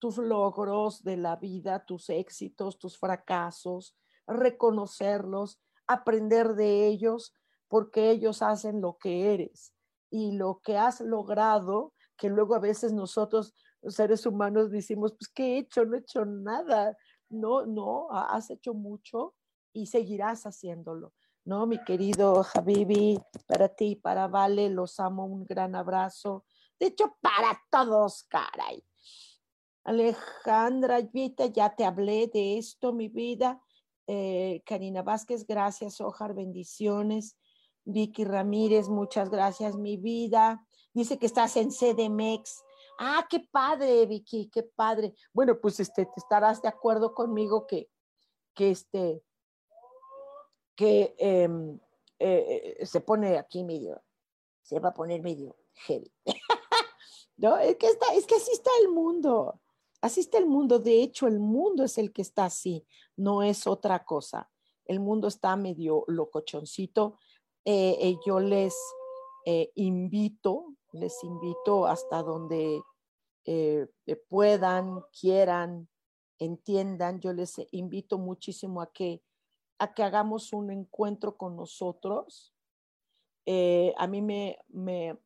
tus 0.00 0.18
logros 0.18 1.04
de 1.04 1.16
la 1.16 1.36
vida, 1.36 1.84
tus 1.84 2.10
éxitos, 2.10 2.78
tus 2.78 2.98
fracasos, 2.98 3.96
reconocerlos, 4.26 5.60
aprender 5.86 6.54
de 6.54 6.88
ellos, 6.88 7.34
porque 7.68 8.10
ellos 8.10 8.42
hacen 8.42 8.80
lo 8.80 8.98
que 8.98 9.32
eres 9.32 9.72
y 10.10 10.32
lo 10.32 10.60
que 10.62 10.76
has 10.76 11.00
logrado, 11.00 11.94
que 12.16 12.28
luego 12.28 12.56
a 12.56 12.60
veces 12.60 12.92
nosotros, 12.92 13.54
los 13.80 13.94
seres 13.94 14.26
humanos, 14.26 14.70
decimos, 14.70 15.12
pues, 15.12 15.28
¿qué 15.28 15.54
he 15.54 15.58
hecho? 15.58 15.84
No 15.84 15.96
he 15.96 16.00
hecho 16.00 16.24
nada. 16.24 16.96
No, 17.30 17.64
no, 17.64 18.10
has 18.10 18.50
hecho 18.50 18.74
mucho 18.74 19.34
y 19.72 19.86
seguirás 19.86 20.44
haciéndolo. 20.44 21.12
¿No? 21.44 21.66
Mi 21.66 21.82
querido 21.84 22.44
Habibi, 22.54 23.18
para 23.46 23.68
ti, 23.68 23.96
para 23.96 24.28
Vale, 24.28 24.68
los 24.68 25.00
amo, 25.00 25.24
un 25.24 25.44
gran 25.44 25.74
abrazo. 25.74 26.44
De 26.78 26.86
hecho, 26.86 27.16
para 27.20 27.60
todos, 27.70 28.24
caray. 28.24 28.84
Alejandra 29.84 31.00
Vita, 31.00 31.46
ya 31.46 31.74
te 31.74 31.84
hablé 31.84 32.28
de 32.28 32.58
esto, 32.58 32.92
mi 32.92 33.08
vida. 33.08 33.60
Eh, 34.06 34.62
Karina 34.64 35.02
Vázquez, 35.02 35.46
gracias, 35.46 36.00
Ojar, 36.00 36.34
bendiciones. 36.34 37.36
Vicky 37.84 38.24
Ramírez, 38.24 38.88
muchas 38.88 39.28
gracias, 39.28 39.76
mi 39.76 39.96
vida. 39.96 40.64
Dice 40.94 41.18
que 41.18 41.26
estás 41.26 41.56
en 41.56 41.70
CDMX. 41.70 42.62
Ah, 42.98 43.26
qué 43.28 43.40
padre, 43.50 44.06
Vicky, 44.06 44.48
qué 44.52 44.62
padre. 44.62 45.14
Bueno, 45.32 45.58
pues 45.60 45.80
este, 45.80 46.04
te 46.04 46.12
estarás 46.16 46.62
de 46.62 46.68
acuerdo 46.68 47.14
conmigo 47.14 47.66
que, 47.66 47.90
que 48.54 48.70
este, 48.70 49.22
que 50.82 51.14
em, 51.18 51.78
eh, 52.18 52.76
eh, 52.80 52.86
se 52.86 53.00
pone 53.00 53.38
aquí 53.38 53.62
medio, 53.62 54.02
se 54.62 54.80
va 54.80 54.88
a 54.88 54.94
poner 54.94 55.22
medio 55.22 55.54
heavy. 55.86 56.12
no, 57.36 57.56
es 57.58 57.76
que, 57.76 57.86
está, 57.86 58.12
es 58.14 58.26
que 58.26 58.34
así 58.34 58.50
está 58.50 58.70
el 58.82 58.88
mundo, 58.88 59.60
así 60.00 60.18
está 60.18 60.38
el 60.38 60.46
mundo. 60.46 60.80
De 60.80 61.00
hecho, 61.00 61.28
el 61.28 61.38
mundo 61.38 61.84
es 61.84 61.98
el 61.98 62.12
que 62.12 62.22
está 62.22 62.46
así, 62.46 62.84
no 63.16 63.44
es 63.44 63.68
otra 63.68 64.04
cosa. 64.04 64.50
El 64.84 64.98
mundo 64.98 65.28
está 65.28 65.54
medio 65.54 66.02
locochoncito. 66.08 67.20
Eh, 67.64 68.16
yo 68.26 68.40
les 68.40 68.74
invito, 69.76 70.74
les 70.90 71.22
invito 71.22 71.86
hasta 71.86 72.24
donde 72.24 72.82
puedan, 74.28 75.00
quieran, 75.20 75.88
entiendan. 76.40 77.20
Yo 77.20 77.32
les 77.32 77.54
invito 77.70 78.18
muchísimo 78.18 78.82
a 78.82 78.92
que 78.92 79.22
a 79.78 79.94
que 79.94 80.02
hagamos 80.02 80.52
un 80.52 80.70
encuentro 80.70 81.36
con 81.36 81.56
nosotros. 81.56 82.54
Eh, 83.46 83.94
a 83.98 84.06
mí 84.06 84.22
me, 84.22 84.58
me, 84.68 85.18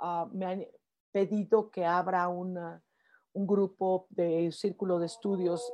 ah, 0.00 0.28
me, 0.32 0.46
han 0.46 0.66
pedido 1.12 1.70
que 1.70 1.84
abra 1.84 2.28
una, 2.28 2.82
un 3.32 3.46
grupo 3.46 4.06
de 4.10 4.50
círculo 4.52 4.98
de 4.98 5.06
estudios 5.06 5.72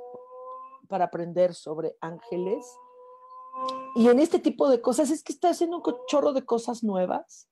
para 0.89 1.07
aprender 1.07 1.55
sobre 1.55 1.97
ángeles. 2.01 2.67
Y 3.97 4.09
en 4.09 4.19
este 4.21 4.39
tipo 4.39 4.69
de 4.69 4.81
cosas 4.81 5.11
es 5.11 5.23
que 5.23 5.33
está 5.33 5.51
haciendo 5.51 5.79
un 5.79 5.97
chorro 6.07 6.33
de 6.33 6.45
cosas 6.45 6.85
nuevas, 6.85 7.49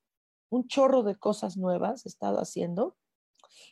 un 0.49 0.67
chorro 0.67 1.03
de 1.03 1.15
cosas 1.15 1.57
nuevas 1.57 2.05
he 2.05 2.09
estado 2.09 2.39
haciendo, 2.39 2.95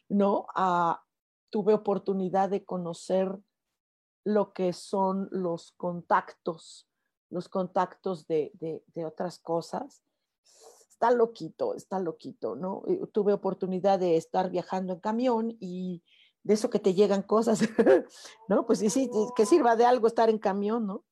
¿no? 0.10 0.48
Ah, 0.56 1.04
tuve 1.50 1.74
oportunidad 1.74 2.50
de 2.50 2.66
conocer 2.66 3.40
lo 4.28 4.52
que 4.54 4.74
son 4.74 5.30
los 5.32 5.72
contactos 5.72 6.88
los 7.30 7.50
contactos 7.50 8.28
de, 8.28 8.52
otras 9.06 9.40
cosas. 9.40 10.02
Está 10.90 11.12
loquito, 11.12 11.76
está 11.76 12.00
loquito, 12.00 12.56
¿no? 12.56 12.84
Tuve 13.12 13.34
oportunidad 13.34 14.00
de 14.00 14.18
estar 14.18 14.50
viajando 14.50 14.94
en 14.94 15.00
camión 15.00 15.58
y 15.60 16.04
de 16.44 16.54
eso 16.54 16.70
que 16.70 16.80
te 16.80 16.94
llegan 16.94 17.22
cosas, 17.22 17.60
¿no? 18.48 18.66
Pues 18.66 18.80
sí, 18.80 19.10
que 19.36 19.46
sirva 19.46 19.76
de 19.76 19.86
algo 19.86 20.08
estar 20.08 20.30
en 20.30 20.40
camión, 20.40 20.88
¿no? 20.88 21.04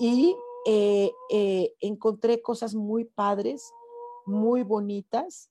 Y 0.00 0.36
eh, 0.66 1.12
eh, 1.30 1.74
encontré 1.80 2.42
cosas 2.42 2.74
muy 2.74 3.04
padres, 3.04 3.70
muy 4.26 4.62
bonitas 4.62 5.50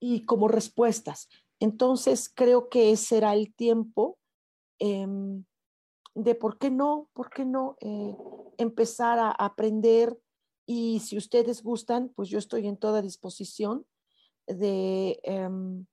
y 0.00 0.24
como 0.24 0.48
respuestas. 0.48 1.28
Entonces 1.60 2.32
creo 2.34 2.68
que 2.68 2.96
será 2.96 3.34
el 3.34 3.54
tiempo 3.54 4.18
em, 4.80 5.44
de 6.14 6.34
por 6.34 6.58
qué 6.58 6.70
no, 6.70 7.08
por 7.12 7.30
qué 7.30 7.44
no 7.44 7.76
eh, 7.80 8.16
empezar 8.56 9.18
a 9.18 9.30
aprender 9.30 10.18
y 10.66 11.00
si 11.00 11.18
ustedes 11.18 11.62
gustan, 11.62 12.10
pues 12.14 12.28
yo 12.28 12.38
estoy 12.38 12.66
en 12.66 12.76
toda 12.76 13.02
disposición 13.02 13.84
de, 14.46 15.20
em, 15.24 15.86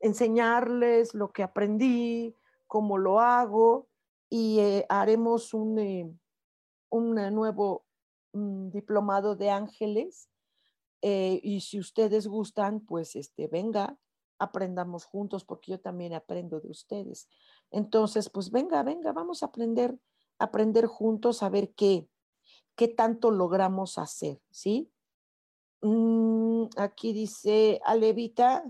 enseñarles 0.00 1.14
lo 1.14 1.32
que 1.32 1.42
aprendí, 1.42 2.36
cómo 2.66 2.98
lo 2.98 3.20
hago 3.20 3.88
y 4.28 4.60
eh, 4.60 4.86
haremos 4.88 5.54
un, 5.54 5.78
eh, 5.78 6.12
un 6.90 7.14
nuevo 7.34 7.86
mm, 8.34 8.68
diplomado 8.70 9.34
de 9.34 9.50
ángeles 9.50 10.28
y 11.00 11.60
si 11.60 11.78
ustedes 11.78 12.26
gustan, 12.26 12.80
pues 12.80 13.14
este, 13.14 13.46
venga, 13.46 13.96
aprendamos 14.38 15.04
juntos 15.04 15.44
porque 15.44 15.72
yo 15.72 15.80
también 15.80 16.14
aprendo 16.14 16.60
de 16.60 16.70
ustedes. 16.70 17.28
Entonces, 17.70 18.30
pues 18.30 18.50
venga, 18.50 18.82
venga, 18.82 19.12
vamos 19.12 19.42
a 19.42 19.46
aprender, 19.46 19.98
aprender 20.38 20.86
juntos 20.86 21.42
a 21.42 21.48
ver 21.48 21.74
qué, 21.74 22.08
qué 22.76 22.88
tanto 22.88 23.30
logramos 23.30 23.98
hacer, 23.98 24.40
¿sí? 24.50 24.90
Mm, 25.82 26.64
aquí 26.76 27.12
dice 27.12 27.80
Alevita, 27.84 28.64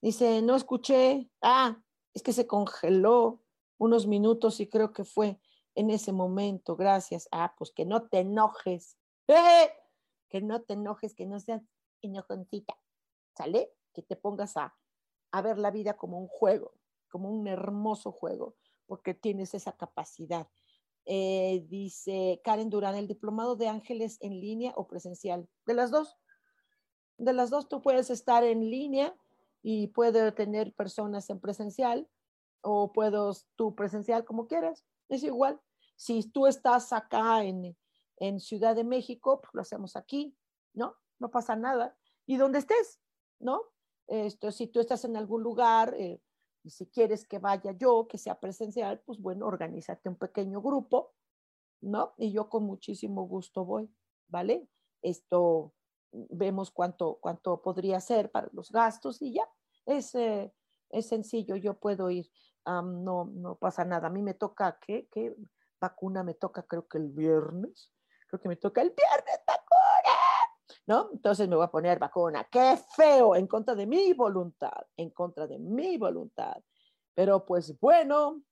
dice, 0.00 0.42
no 0.42 0.54
escuché, 0.56 1.30
ah, 1.42 1.80
es 2.12 2.22
que 2.22 2.32
se 2.32 2.46
congeló 2.46 3.42
unos 3.78 4.06
minutos 4.06 4.60
y 4.60 4.68
creo 4.68 4.92
que 4.92 5.04
fue 5.04 5.40
en 5.74 5.90
ese 5.90 6.12
momento, 6.12 6.76
gracias. 6.76 7.28
Ah, 7.32 7.54
pues 7.58 7.72
que 7.72 7.84
no 7.84 8.08
te 8.08 8.20
enojes, 8.20 8.96
que 10.28 10.40
no 10.40 10.62
te 10.62 10.74
enojes, 10.74 11.14
que 11.14 11.26
no 11.26 11.40
seas 11.40 11.62
enojoncita, 12.02 12.78
¿sale? 13.36 13.72
Que 13.92 14.02
te 14.02 14.16
pongas 14.16 14.56
a, 14.56 14.76
a 15.32 15.42
ver 15.42 15.58
la 15.58 15.70
vida 15.70 15.96
como 15.96 16.18
un 16.18 16.28
juego, 16.28 16.72
como 17.14 17.30
un 17.30 17.46
hermoso 17.46 18.10
juego, 18.10 18.56
porque 18.86 19.14
tienes 19.14 19.54
esa 19.54 19.70
capacidad. 19.76 20.48
Eh, 21.04 21.64
dice 21.68 22.40
Karen 22.42 22.70
Durán, 22.70 22.96
el 22.96 23.06
diplomado 23.06 23.54
de 23.54 23.68
ángeles 23.68 24.18
en 24.20 24.40
línea 24.40 24.72
o 24.74 24.88
presencial. 24.88 25.48
De 25.64 25.74
las 25.74 25.92
dos. 25.92 26.16
De 27.16 27.32
las 27.32 27.50
dos 27.50 27.68
tú 27.68 27.80
puedes 27.82 28.10
estar 28.10 28.42
en 28.42 28.68
línea 28.68 29.14
y 29.62 29.86
puede 29.86 30.32
tener 30.32 30.74
personas 30.74 31.30
en 31.30 31.38
presencial 31.38 32.08
o 32.62 32.90
puedo 32.90 33.32
tú 33.54 33.76
presencial 33.76 34.24
como 34.24 34.48
quieras, 34.48 34.84
es 35.08 35.22
igual. 35.22 35.60
Si 35.94 36.28
tú 36.32 36.48
estás 36.48 36.92
acá 36.92 37.44
en, 37.44 37.76
en 38.16 38.40
Ciudad 38.40 38.74
de 38.74 38.82
México, 38.82 39.40
pues 39.40 39.54
lo 39.54 39.60
hacemos 39.60 39.94
aquí, 39.94 40.36
¿no? 40.72 40.96
No 41.20 41.30
pasa 41.30 41.54
nada. 41.54 41.96
Y 42.26 42.38
donde 42.38 42.58
estés, 42.58 42.98
¿no? 43.38 43.62
Esto, 44.08 44.50
si 44.50 44.66
tú 44.66 44.80
estás 44.80 45.04
en 45.04 45.16
algún 45.16 45.44
lugar 45.44 45.94
eh, 45.96 46.20
y 46.64 46.70
si 46.70 46.86
quieres 46.86 47.26
que 47.26 47.38
vaya 47.38 47.72
yo, 47.72 48.08
que 48.08 48.16
sea 48.16 48.40
presencial, 48.40 49.00
pues 49.04 49.20
bueno, 49.20 49.46
organízate 49.46 50.08
un 50.08 50.16
pequeño 50.16 50.62
grupo, 50.62 51.12
¿no? 51.82 52.14
Y 52.16 52.32
yo 52.32 52.48
con 52.48 52.64
muchísimo 52.64 53.28
gusto 53.28 53.64
voy, 53.66 53.94
¿vale? 54.28 54.66
Esto 55.02 55.74
vemos 56.10 56.70
cuánto, 56.70 57.18
cuánto 57.20 57.60
podría 57.60 58.00
ser 58.00 58.30
para 58.30 58.48
los 58.52 58.72
gastos 58.72 59.20
y 59.20 59.34
ya, 59.34 59.48
es, 59.84 60.14
eh, 60.14 60.54
es 60.88 61.06
sencillo, 61.06 61.56
yo 61.56 61.78
puedo 61.78 62.08
ir, 62.08 62.30
no, 62.64 63.26
no 63.26 63.56
pasa 63.56 63.84
nada. 63.84 64.06
A 64.06 64.10
mí 64.10 64.22
me 64.22 64.32
toca, 64.32 64.78
¿qué? 64.80 65.06
¿Qué 65.12 65.36
vacuna 65.78 66.24
me 66.24 66.32
toca? 66.32 66.62
Creo 66.62 66.88
que 66.88 66.96
el 66.96 67.10
viernes, 67.10 67.92
creo 68.26 68.40
que 68.40 68.48
me 68.48 68.56
toca 68.56 68.80
el 68.80 68.90
viernes 68.90 69.43
¿no? 70.86 71.10
Entonces 71.12 71.48
me 71.48 71.56
voy 71.56 71.64
a 71.64 71.70
poner 71.70 71.98
vacuna, 71.98 72.46
qué 72.50 72.78
feo, 72.96 73.34
en 73.36 73.46
contra 73.46 73.74
de 73.74 73.86
mi 73.86 74.12
voluntad, 74.12 74.86
en 74.96 75.10
contra 75.10 75.46
de 75.46 75.58
mi 75.58 75.96
voluntad. 75.96 76.56
Pero 77.14 77.44
pues 77.44 77.78
bueno, 77.80 78.42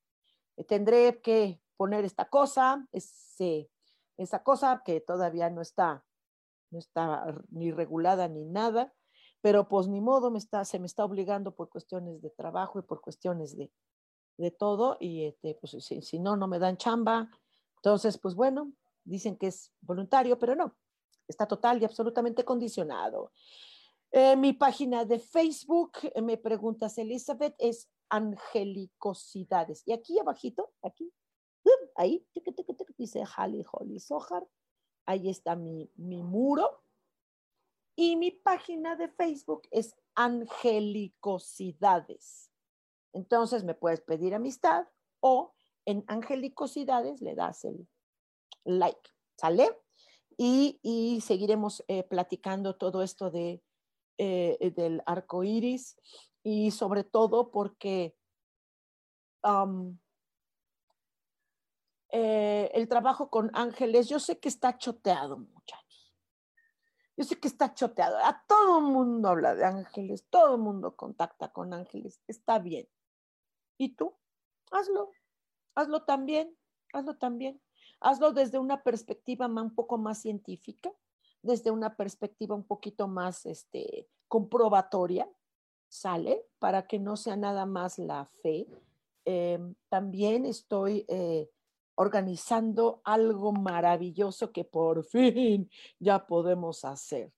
tendré 0.67 1.21
que 1.21 1.61
poner 1.77 2.05
esta 2.05 2.29
cosa, 2.29 2.87
ese, 2.91 3.69
esa 4.17 4.43
cosa 4.43 4.81
que 4.85 5.01
todavía 5.01 5.49
no 5.49 5.61
está, 5.61 6.03
no 6.71 6.79
está 6.79 7.35
ni 7.49 7.71
regulada 7.71 8.27
ni 8.27 8.45
nada, 8.45 8.93
pero 9.41 9.67
pues 9.67 9.87
ni 9.87 10.01
modo, 10.01 10.31
me 10.31 10.39
está, 10.39 10.63
se 10.65 10.79
me 10.79 10.85
está 10.85 11.03
obligando 11.03 11.53
por 11.53 11.69
cuestiones 11.69 12.21
de 12.21 12.29
trabajo 12.29 12.79
y 12.79 12.83
por 12.83 13.01
cuestiones 13.01 13.57
de, 13.57 13.71
de 14.37 14.51
todo, 14.51 14.97
y 14.99 15.25
este, 15.25 15.55
pues 15.55 15.75
si, 15.83 16.01
si 16.01 16.19
no, 16.19 16.37
no 16.37 16.47
me 16.47 16.59
dan 16.59 16.77
chamba. 16.77 17.29
Entonces, 17.77 18.17
pues 18.17 18.35
bueno, 18.35 18.71
dicen 19.03 19.37
que 19.37 19.47
es 19.47 19.73
voluntario, 19.81 20.39
pero 20.39 20.55
no, 20.55 20.77
está 21.27 21.47
total 21.47 21.81
y 21.81 21.85
absolutamente 21.85 22.43
condicionado. 22.43 23.31
Eh, 24.11 24.35
mi 24.35 24.53
página 24.53 25.05
de 25.05 25.19
Facebook, 25.19 25.93
eh, 26.03 26.21
me 26.21 26.37
preguntas 26.37 26.97
Elizabeth, 26.97 27.55
es 27.57 27.89
Angelicosidades. 28.09 29.83
Y 29.87 29.93
aquí 29.93 30.19
abajito, 30.19 30.73
aquí, 30.83 31.11
ahí, 31.95 32.27
dice 32.97 33.23
Hali 33.35 33.65
Holly 33.71 33.99
Sohar. 33.99 34.47
Ahí 35.05 35.29
está 35.29 35.55
mi, 35.55 35.89
mi 35.95 36.21
muro. 36.21 36.83
Y 37.95 38.15
mi 38.15 38.31
página 38.31 38.95
de 38.95 39.07
Facebook 39.07 39.67
es 39.71 39.95
Angelicosidades. 40.15 42.51
Entonces 43.13 43.63
me 43.63 43.73
puedes 43.73 44.01
pedir 44.01 44.33
amistad 44.33 44.87
o 45.19 45.53
en 45.85 46.03
Angelicosidades 46.07 47.21
le 47.21 47.35
das 47.35 47.65
el 47.65 47.87
like, 48.63 49.09
¿sale? 49.37 49.82
Y, 50.37 51.21
seguiremos 51.23 51.83
eh, 51.87 52.03
platicando 52.03 52.75
todo 52.75 53.03
esto 53.03 53.31
de, 53.31 53.61
eh, 54.17 54.73
del 54.75 55.01
arco 55.05 55.43
iris 55.43 55.95
y 56.43 56.71
sobre 56.71 57.03
todo 57.03 57.51
porque 57.51 58.15
eh, 62.11 62.69
el 62.73 62.87
trabajo 62.87 63.29
con 63.29 63.49
ángeles, 63.53 64.07
yo 64.07 64.19
sé 64.19 64.39
que 64.39 64.47
está 64.47 64.77
choteado, 64.77 65.37
muchachos. 65.37 66.13
Yo 67.17 67.23
sé 67.23 67.39
que 67.39 67.47
está 67.47 67.73
choteado. 67.73 68.17
A 68.17 68.43
todo 68.47 68.79
el 68.79 68.85
mundo 68.85 69.29
habla 69.29 69.55
de 69.55 69.65
ángeles, 69.65 70.25
todo 70.29 70.55
el 70.55 70.61
mundo 70.61 70.95
contacta 70.95 71.51
con 71.51 71.73
ángeles. 71.73 72.21
Está 72.27 72.59
bien. 72.59 72.87
¿Y 73.77 73.95
tú? 73.95 74.15
Hazlo. 74.71 75.11
Hazlo 75.75 76.03
también. 76.03 76.55
Hazlo 76.93 77.17
también. 77.17 77.59
Hazlo 78.03 78.33
desde 78.33 78.59
una 78.59 78.83
perspectiva 78.83 79.47
un 79.47 79.73
poco 79.73 79.97
más 79.97 80.21
científica, 80.21 80.91
desde 81.41 81.71
una 81.71 81.95
perspectiva 81.95 82.53
un 82.53 82.65
poquito 82.65 83.07
más 83.07 83.45
este, 83.45 84.09
comprobatoria, 84.27 85.29
¿sale? 85.87 86.45
Para 86.59 86.85
que 86.85 86.99
no 86.99 87.15
sea 87.15 87.37
nada 87.37 87.65
más 87.65 87.97
la 87.99 88.25
fe. 88.25 88.67
Em, 89.23 89.73
también 89.87 90.45
estoy 90.45 91.05
eh, 91.07 91.49
organizando 91.95 92.99
algo 93.05 93.53
maravilloso 93.53 94.51
que 94.51 94.65
por 94.65 95.05
fin 95.05 95.69
ya 95.97 96.27
podemos 96.27 96.83
hacer. 96.83 97.31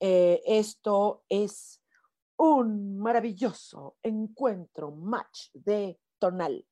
Eh, 0.00 0.40
esto 0.46 1.22
es 1.28 1.82
un 2.38 2.98
maravilloso 2.98 3.96
encuentro, 4.02 4.90
match 4.90 5.50
de 5.52 5.98
tonal. 6.18 6.64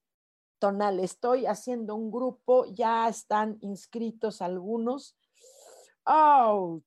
Tonal, 0.59 1.01
estoy 1.01 1.47
haciendo 1.47 1.95
un 1.95 2.11
grupo, 2.11 2.64
ya 2.66 3.09
están 3.09 3.59
inscritos 3.61 4.40
algunos. 4.40 5.16
¡Auch! 6.05 6.85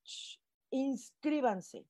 Inscríbanse. 0.72 1.86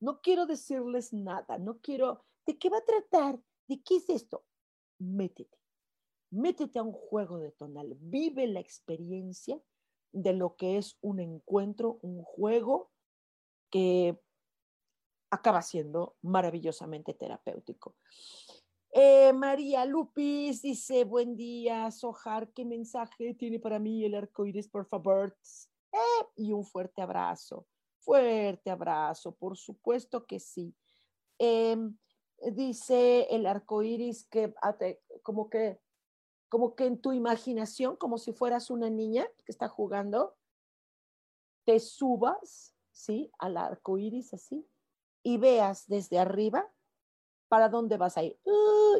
No 0.00 0.20
quiero 0.20 0.46
decirles 0.46 1.12
nada, 1.12 1.58
no 1.58 1.78
quiero. 1.80 2.24
¿De 2.46 2.58
qué 2.58 2.70
va 2.70 2.78
a 2.78 2.84
tratar? 2.84 3.40
¿De 3.66 3.82
qué 3.82 3.96
es 3.96 4.08
esto? 4.08 4.44
Métete 4.98 5.58
métete 6.30 6.78
a 6.78 6.82
un 6.82 6.92
juego 6.92 7.38
de 7.38 7.52
tonal, 7.52 7.96
vive 8.00 8.46
la 8.46 8.60
experiencia 8.60 9.60
de 10.12 10.32
lo 10.32 10.56
que 10.56 10.78
es 10.78 10.98
un 11.00 11.20
encuentro, 11.20 11.98
un 12.02 12.22
juego 12.22 12.90
que 13.70 14.20
acaba 15.30 15.62
siendo 15.62 16.16
maravillosamente 16.22 17.14
terapéutico. 17.14 17.96
Eh, 18.92 19.32
María 19.32 19.84
Lupis 19.84 20.62
dice, 20.62 21.04
buen 21.04 21.36
día, 21.36 21.90
Sojar, 21.90 22.52
¿qué 22.52 22.64
mensaje 22.64 23.34
tiene 23.34 23.58
para 23.58 23.78
mí 23.78 24.04
el 24.04 24.14
arco 24.14 24.46
iris, 24.46 24.68
por 24.68 24.86
favor? 24.86 25.36
Eh, 25.92 26.26
y 26.36 26.52
un 26.52 26.64
fuerte 26.64 27.02
abrazo, 27.02 27.66
fuerte 27.98 28.70
abrazo, 28.70 29.34
por 29.34 29.56
supuesto 29.56 30.26
que 30.26 30.38
sí. 30.38 30.74
Em, 31.38 31.96
dice 32.52 33.26
el 33.30 33.46
arco 33.46 33.82
iris 33.82 34.26
que 34.26 34.54
como 35.22 35.50
que 35.50 35.80
como 36.48 36.76
que 36.76 36.86
en 36.86 37.00
tu 37.00 37.12
imaginación, 37.12 37.96
como 37.96 38.18
si 38.18 38.32
fueras 38.32 38.70
una 38.70 38.88
niña 38.88 39.26
que 39.44 39.52
está 39.52 39.68
jugando, 39.68 40.36
te 41.64 41.80
subas, 41.80 42.74
¿sí? 42.92 43.30
Al 43.38 43.56
arco 43.56 43.98
iris 43.98 44.32
así, 44.32 44.66
y 45.24 45.38
veas 45.38 45.88
desde 45.88 46.18
arriba 46.18 46.72
para 47.48 47.68
dónde 47.68 47.96
vas 47.96 48.16
a 48.16 48.22
ir. 48.22 48.38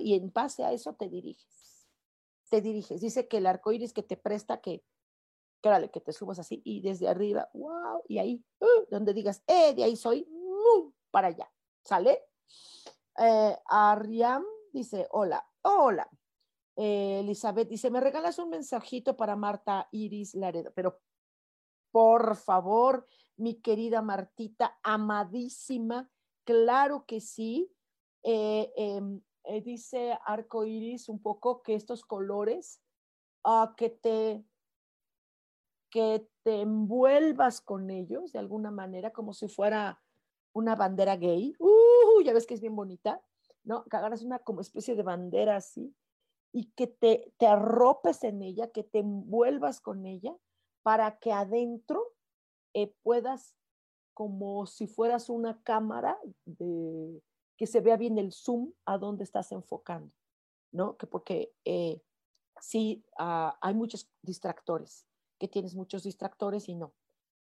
y 0.01 0.15
en 0.15 0.33
base 0.33 0.65
a 0.65 0.73
eso 0.73 0.95
te 0.95 1.09
diriges. 1.09 1.89
Te 2.51 2.61
diriges. 2.61 3.01
Dice 3.01 3.29
que 3.29 3.39
el 3.39 3.47
arco 3.47 3.73
iris 3.73 3.93
que 3.93 4.03
te 4.03 4.17
presta 4.17 4.61
que, 4.61 4.85
que, 5.61 5.91
que 5.91 6.01
te 6.01 6.13
subas 6.13 6.39
así 6.39 6.63
y 6.65 6.81
desde 6.81 7.09
arriba, 7.09 7.49
wow, 7.55 8.03
y 8.09 8.19
ahí, 8.19 8.45
¡uh! 8.61 8.87
donde 8.91 9.15
digas, 9.15 9.43
eh, 9.47 9.75
de 9.75 9.85
ahí 9.85 9.97
soy, 9.97 10.29
para 11.11 11.29
allá. 11.29 11.51
¿Sale? 11.83 12.25
Eh, 13.19 13.57
Ariam 13.67 14.45
dice, 14.73 15.07
hola, 15.11 15.45
hola. 15.63 16.09
Eh, 16.77 17.21
Elizabeth 17.21 17.69
dice, 17.69 17.91
¿me 17.91 18.01
regalas 18.01 18.39
un 18.39 18.51
mensajito 18.51 19.17
para 19.17 19.35
Marta 19.35 19.89
Iris 19.93 20.35
Laredo? 20.35 20.73
Pero 20.75 21.01
por 21.91 22.37
favor, 22.37 23.09
mi 23.37 23.63
querida 23.63 24.03
Martita, 24.03 24.79
amadísima, 24.83 26.11
claro 26.45 27.07
que 27.07 27.21
sí. 27.21 27.73
Eh, 28.23 28.73
em, 28.77 29.21
eh, 29.45 29.61
dice 29.61 30.19
Arco 30.25 30.65
Iris 30.65 31.09
un 31.09 31.21
poco 31.21 31.63
que 31.63 31.75
estos 31.75 32.05
colores, 32.05 32.81
uh, 33.45 33.75
que 33.77 33.91
te 33.91 34.45
que 35.91 36.29
te 36.43 36.61
envuelvas 36.61 37.61
con 37.61 37.91
ellos 37.91 38.33
de 38.33 38.39
alguna 38.39 38.71
manera, 38.71 39.13
como 39.13 39.33
si 39.33 39.49
fuera 39.49 40.03
una 40.53 40.75
bandera 40.75 41.17
gay. 41.17 41.55
Uh, 41.59 42.21
ya 42.23 42.33
ves 42.33 42.47
que 42.47 42.55
es 42.55 42.61
bien 42.61 42.77
bonita, 42.77 43.23
¿no? 43.65 43.85
Que 43.85 43.97
agarras 43.97 44.23
una 44.23 44.41
como 44.41 44.61
especie 44.61 44.95
de 44.95 45.03
bandera 45.03 45.57
así 45.57 45.95
y 46.53 46.71
que 46.73 46.87
te, 46.87 47.33
te 47.39 47.47
arropes 47.47 48.25
en 48.25 48.43
ella, 48.43 48.71
que 48.71 48.83
te 48.83 49.01
envuelvas 49.01 49.81
con 49.81 50.07
ella 50.07 50.35
para 50.83 51.19
que 51.19 51.33
adentro 51.33 52.03
eh, 52.75 52.95
puedas, 53.03 53.55
como 54.15 54.67
si 54.67 54.87
fueras 54.87 55.29
una 55.29 55.63
cámara, 55.63 56.19
de, 56.45 57.23
que 57.57 57.67
se 57.67 57.81
vea 57.81 57.97
bien 57.97 58.19
el 58.19 58.33
zoom 58.33 58.73
a 58.85 58.99
dónde 58.99 59.25
estás 59.25 59.53
enfocando, 59.53 60.13
¿no? 60.73 60.97
Que 60.97 61.07
porque 61.07 61.55
eh, 61.65 62.03
sí, 62.61 63.05
ah, 63.19 63.59
hay 63.61 63.75
muchos 63.75 64.11
distractores, 64.23 65.07
que 65.39 65.49
tienes 65.49 65.75
muchos 65.75 66.03
distractores 66.03 66.69
y 66.69 66.75
no, 66.75 66.95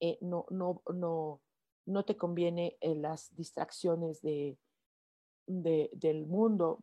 eh, 0.01 0.19
no, 0.21 0.47
no, 0.51 0.83
no, 0.93 1.41
no 1.87 2.05
te 2.05 2.17
conviene 2.17 2.77
las 2.81 3.35
distracciones 3.35 4.21
de, 4.23 4.59
de, 5.47 5.91
del 5.93 6.27
mundo, 6.27 6.83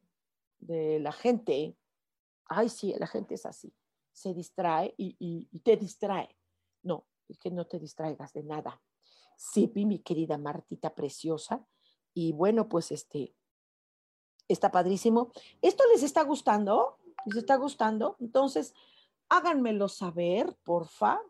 de 0.60 1.00
la 1.00 1.12
gente, 1.12 1.78
ay, 2.46 2.70
sí, 2.70 2.94
la 2.98 3.08
gente 3.08 3.36
es 3.36 3.46
así, 3.46 3.74
se 4.12 4.34
distrae 4.34 4.94
y, 4.98 5.46
te 5.64 5.78
distrae. 5.78 6.36
No, 6.84 7.06
es 7.28 7.38
que 7.38 7.52
no 7.52 7.66
te 7.66 7.80
distraigas 7.80 8.34
de 8.34 8.44
nada. 8.44 8.82
Sí, 9.38 9.72
mi 9.76 10.00
querida 10.00 10.38
Martita 10.38 10.94
preciosa. 10.96 11.66
Y 12.20 12.32
bueno, 12.32 12.68
pues 12.68 12.92
este, 12.92 13.36
Está 14.48 14.72
padrísimo. 14.72 15.32
¿Esto 15.62 15.84
les 15.94 16.02
está 16.02 16.24
gustando? 16.24 16.98
¿Les 17.26 17.38
está 17.38 17.58
gustando? 17.58 18.16
Entonces, 18.20 18.74
háganmelo 19.30 19.88
saber, 19.88 20.58
porfa. 20.64 21.22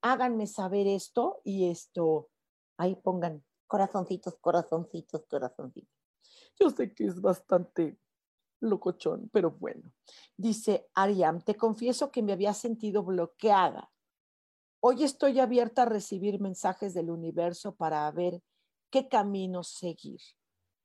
Háganme 0.00 0.46
saber 0.46 0.86
esto 0.86 1.40
y 1.42 1.68
esto. 1.68 2.28
Ahí 2.76 2.94
pongan 2.94 3.42
corazoncitos, 3.66 4.36
corazoncitos, 4.36 5.26
corazoncitos. 5.26 5.92
Yo 6.60 6.70
sé 6.70 6.94
que 6.94 7.06
es 7.06 7.20
bastante 7.20 7.98
locochón, 8.60 9.30
pero 9.32 9.50
bueno. 9.50 9.90
Dice 10.36 10.88
Ariam, 10.94 11.40
te 11.40 11.56
confieso 11.56 12.12
que 12.12 12.22
me 12.22 12.32
había 12.32 12.54
sentido 12.54 13.02
bloqueada. 13.02 13.90
Hoy 14.78 15.02
estoy 15.02 15.40
abierta 15.40 15.82
a 15.82 15.86
recibir 15.86 16.38
mensajes 16.38 16.94
del 16.94 17.10
universo 17.10 17.74
para 17.74 18.08
ver 18.12 18.40
qué 18.90 19.08
camino 19.08 19.62
seguir. 19.62 20.20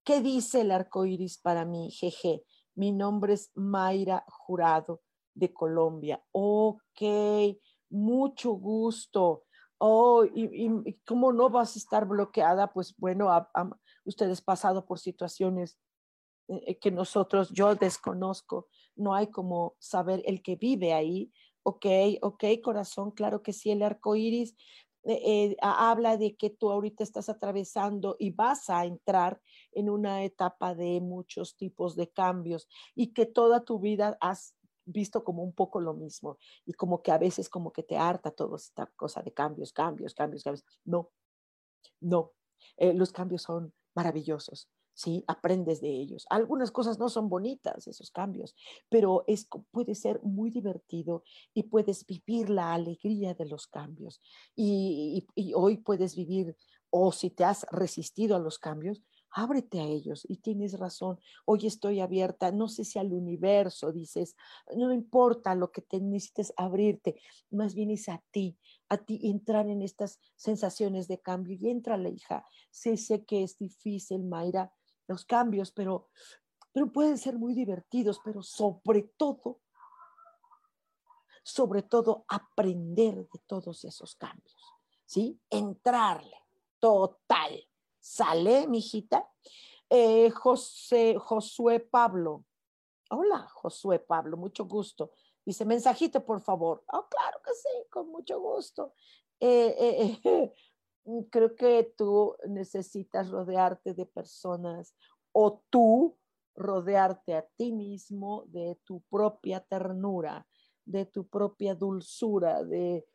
¿Qué 0.04 0.22
dice 0.22 0.62
el 0.62 0.72
arco 0.72 1.06
iris 1.06 1.38
para 1.38 1.66
mí? 1.66 1.91
Jeje, 1.91 2.43
mi 2.76 2.91
nombre 2.91 3.34
es 3.34 3.51
Mayra 3.56 4.26
Jurado 4.28 5.01
de 5.34 5.54
Colombia. 5.54 6.24
Ok, 6.32 7.01
mucho 7.89 8.51
gusto. 8.51 9.45
Oh, 9.78 10.24
y, 10.26 10.97
cómo 11.06 11.34
no 11.34 11.49
vas 11.49 11.76
a 11.76 11.80
estar 11.80 12.06
bloqueada, 12.06 12.72
pues 12.72 12.95
bueno, 12.97 13.30
ustedes 14.06 14.41
pasado 14.41 14.86
por 14.86 14.99
situaciones 14.99 15.78
eh, 16.47 16.64
eh, 16.68 16.80
que 16.80 16.91
nosotros, 16.91 17.49
yo 17.51 17.76
desconozco, 17.76 18.68
no 18.95 19.14
hay 19.14 19.28
como 19.28 19.76
saber 19.80 20.22
el 20.26 20.41
que 20.41 20.56
vive 20.56 20.93
ahí. 20.93 21.32
Ok, 21.64 21.86
ok, 22.22 22.43
corazón, 22.62 23.12
claro 23.12 23.41
que 23.41 23.54
sí, 23.54 23.72
el 23.72 23.84
arco 23.84 24.16
iris 24.16 24.56
eh, 25.06 25.56
habla 25.62 26.18
de 26.18 26.36
que 26.36 26.49
tú 26.49 26.72
ahorita 26.72 27.04
estás 27.04 27.30
atravesando 27.30 28.16
y 28.20 28.32
vas 28.32 28.70
a 28.70 28.86
entrar 28.86 29.41
en 29.72 29.89
una 29.89 30.24
etapa 30.24 30.76
de 30.76 31.01
muchos 31.01 31.56
tipos 31.56 31.95
de 31.95 32.10
cambios 32.10 32.68
y 32.95 33.14
que 33.14 33.26
toda 33.26 33.66
tu 33.66 33.80
vida 33.80 34.18
has 34.22 34.56
visto 34.86 35.24
como 35.24 35.43
un 35.43 35.54
poco 35.54 35.80
lo 35.80 35.93
mismo 35.93 36.38
y 36.66 36.74
como 36.74 37.01
que 37.01 37.12
a 37.12 37.18
veces 37.18 37.49
como 37.49 37.72
que 37.72 37.84
te 37.84 37.97
harta 37.97 38.32
toda 38.32 38.58
esta 38.58 38.88
cosa 38.95 39.22
de 39.22 39.34
cambios, 39.34 39.72
cambios, 39.74 40.14
cambios, 40.14 40.43
cambios. 40.43 40.66
No, 40.84 41.10
no, 42.01 42.34
los 42.78 43.12
cambios 43.12 43.43
son 43.43 43.74
maravillosos. 43.95 44.70
¿Sí? 44.93 45.23
Aprendes 45.27 45.81
de 45.81 45.89
ellos. 45.89 46.25
Algunas 46.29 46.71
cosas 46.71 46.99
no 46.99 47.09
son 47.09 47.29
bonitas, 47.29 47.87
esos 47.87 48.11
cambios, 48.11 48.55
pero 48.89 49.23
es, 49.27 49.47
puede 49.71 49.95
ser 49.95 50.21
muy 50.23 50.49
divertido 50.49 51.23
y 51.53 51.63
puedes 51.63 52.05
vivir 52.05 52.49
la 52.49 52.73
alegría 52.73 53.33
de 53.33 53.45
los 53.45 53.67
cambios. 53.67 54.21
Y, 54.55 55.27
hoy 55.55 55.77
puedes 55.77 56.15
vivir, 56.15 56.55
o 56.89 57.11
si 57.11 57.29
te 57.29 57.43
has 57.43 57.65
resistido 57.71 58.35
a 58.35 58.39
los 58.39 58.59
cambios, 58.59 59.01
ábrete 59.35 59.81
a 59.81 59.85
ellos 59.85 60.25
y 60.29 60.37
tienes 60.37 60.77
razón. 60.77 61.19
Hoy 61.45 61.65
estoy 61.65 62.01
abierta, 62.01 62.51
no 62.51 62.67
sé 62.67 62.83
si 62.83 62.99
al 62.99 63.11
universo 63.13 63.91
dices, 63.91 64.35
no 64.75 64.93
importa 64.93 65.55
lo 65.55 65.71
que 65.71 65.81
te 65.81 65.99
necesites 65.99 66.53
abrirte, 66.55 67.19
más 67.49 67.73
bien 67.73 67.89
es 67.89 68.09
a 68.09 68.23
ti, 68.29 68.59
a 68.89 68.97
ti 68.97 69.19
entrar 69.23 69.67
en 69.69 69.81
estas 69.81 70.19
sensaciones 70.35 71.07
de 71.07 71.19
cambio 71.19 71.57
y 71.59 71.69
entra 71.69 71.97
la 71.97 72.09
hija. 72.09 72.45
Sé, 72.69 72.95
sé 72.97 73.25
que 73.25 73.41
es 73.41 73.57
difícil, 73.57 74.23
Mayra, 74.23 74.71
los 75.08 75.26
cambios, 75.26 75.72
pero, 75.72 76.10
pero 76.72 76.91
pueden 76.91 77.18
ser 77.18 77.38
muy 77.38 77.54
divertidos, 77.54 78.20
pero 78.24 78.41
sobre 78.41 79.04
todo, 79.18 79.62
sobre 81.43 81.84
todo 81.84 82.26
aprender 82.28 83.16
de 83.16 83.39
todos 83.45 83.84
esos 83.84 84.16
cambios, 84.16 84.56
¿sí? 85.06 85.39
Entrarle, 85.49 86.38
total. 86.80 87.68
¿Sale, 87.99 88.68
mijita? 88.68 89.30
Eh, 89.89 90.30
José, 90.32 91.16
Josué 91.18 91.80
Pablo. 91.80 92.43
Hola, 93.10 93.47
Josué 93.54 93.99
Pablo, 93.99 94.36
mucho 94.36 94.66
gusto. 94.66 95.12
Dice, 95.45 95.64
mensajito, 95.66 96.26
por 96.26 96.41
favor. 96.41 96.84
Oh, 96.88 97.08
claro 97.10 97.41
que 97.43 97.54
sí, 97.54 97.89
con 97.89 98.10
mucho 98.10 98.39
gusto. 98.39 98.93
Eh, 99.39 100.20
eh, 100.24 100.54
Mm, 100.64 100.72
creo 101.30 101.56
que 101.56 101.93
tú 101.97 102.36
necesitas 102.47 103.30
rodearte 103.30 103.93
de 103.93 104.06
personas 104.06 104.95
o 105.32 105.62
tú 105.70 106.18
rodearte 106.56 107.36
a 107.36 107.45
ti 107.58 107.72
mismo 107.72 108.43
de 108.47 108.80
tu 108.84 109.01
propia 109.10 109.60
ternura, 109.60 110.47
de 110.86 111.06
tu 111.06 111.28
propia 111.28 111.76
dulzura, 111.76 112.64
de, 112.64 113.06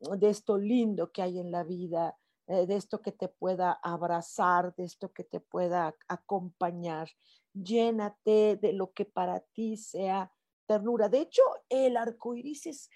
de 0.00 0.28
esto 0.28 0.58
lindo 0.58 1.12
que 1.12 1.22
hay 1.22 1.38
en 1.38 1.50
la 1.50 1.62
vida, 1.62 2.16
eh, 2.48 2.66
de 2.66 2.76
esto 2.76 3.02
que 3.02 3.12
te 3.12 3.28
pueda 3.28 3.72
abrazar, 3.82 4.74
de 4.76 4.84
esto 4.84 5.12
que 5.12 5.24
te 5.24 5.40
pueda 5.40 5.94
acompañar. 6.08 7.10
Llénate 7.52 8.56
de 8.56 8.72
lo 8.72 8.92
que 8.92 9.04
para 9.04 9.40
ti 9.40 9.76
sea 9.76 10.32
ternura. 10.66 11.08
De 11.08 11.20
hecho, 11.20 11.42
el 11.68 11.96
arco 11.96 12.34
iris 12.34 12.66
es 12.66 12.90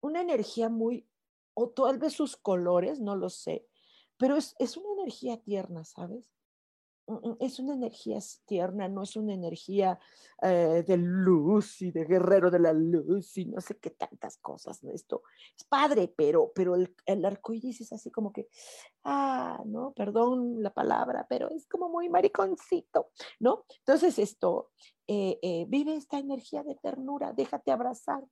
una 0.00 0.20
energía 0.20 0.68
muy, 0.68 1.06
o 1.54 1.70
tal 1.70 1.98
vez 1.98 2.12
sus 2.12 2.36
colores, 2.36 3.00
no 3.00 3.14
lo 3.16 3.30
sé, 3.30 3.66
pero 4.24 4.38
es, 4.38 4.56
es 4.58 4.78
una 4.78 4.90
energía 4.94 5.36
tierna, 5.36 5.84
¿sabes? 5.84 6.32
Mm, 7.06 7.12
mm, 7.12 7.36
es 7.40 7.58
una 7.58 7.74
energía 7.74 8.18
tierna, 8.46 8.88
no 8.88 9.02
es 9.02 9.16
una 9.16 9.34
energía 9.34 9.98
eh, 10.40 10.82
de 10.86 10.96
luz 10.96 11.82
y 11.82 11.90
de 11.90 12.06
guerrero 12.06 12.50
de 12.50 12.58
la 12.58 12.72
luz 12.72 13.36
y 13.36 13.44
no 13.44 13.60
sé 13.60 13.76
qué 13.76 13.90
tantas 13.90 14.38
cosas. 14.38 14.82
Esto 14.84 15.24
es 15.54 15.64
padre, 15.64 16.10
pero, 16.16 16.52
pero 16.54 16.74
el, 16.74 16.96
el 17.04 17.22
arco 17.26 17.52
es 17.52 17.92
así 17.92 18.10
como 18.10 18.32
que, 18.32 18.48
ah, 19.02 19.62
no, 19.66 19.92
perdón 19.92 20.62
la 20.62 20.72
palabra, 20.72 21.26
pero 21.28 21.50
es 21.50 21.66
como 21.66 21.90
muy 21.90 22.08
mariconcito, 22.08 23.10
¿no? 23.40 23.66
Entonces, 23.80 24.18
esto, 24.18 24.70
eh, 25.06 25.38
eh, 25.42 25.66
vive 25.68 25.96
esta 25.96 26.18
energía 26.18 26.62
de 26.62 26.76
ternura, 26.76 27.34
déjate 27.34 27.72
abrazar 27.72 28.24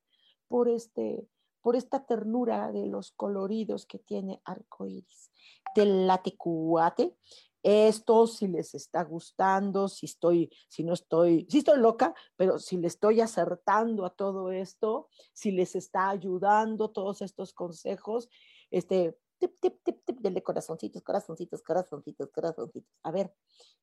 por, 0.49 0.71
este, 0.71 1.29
por 1.63 1.77
esta 1.77 2.05
ternura 2.05 2.71
de 2.73 2.87
los 2.87 3.13
coloridos 3.13 3.87
que 3.87 3.99
tiene 3.99 4.43
arco 4.45 4.87
iris 4.87 5.31
del 5.75 6.07
laticuate. 6.07 7.17
Esto, 7.63 8.27
si 8.27 8.49
les 8.49 8.75
está 8.75 9.05
gustando, 9.05 9.87
si 9.87 10.07
estoy, 10.07 10.51
si 10.69 10.83
no 10.83 10.95
estoy, 10.95 11.47
si 11.49 11.59
estoy 11.59 11.79
loca, 11.79 12.13
pero 12.37 12.59
si 12.59 12.77
le 12.77 12.89
estoy 12.89 13.21
acertando 13.21 14.05
a 14.05 14.11
todo 14.11 14.51
esto, 14.51 15.09
si 15.33 15.53
les 15.53 15.77
está 15.77 16.11
ayudando 16.11 16.91
todos 16.91 17.23
estos 17.23 17.53
consejos, 17.53 18.29
este, 18.73 19.17
tip, 19.39 19.61
tip, 19.61 19.81
tip, 19.85 20.05
tip, 20.05 20.19
de 20.19 20.43
corazoncitos, 20.43 21.03
corazoncitos, 21.03 21.63
corazoncitos, 21.63 22.31
corazoncitos. 22.31 22.91
A 23.05 23.13
ver, 23.13 23.33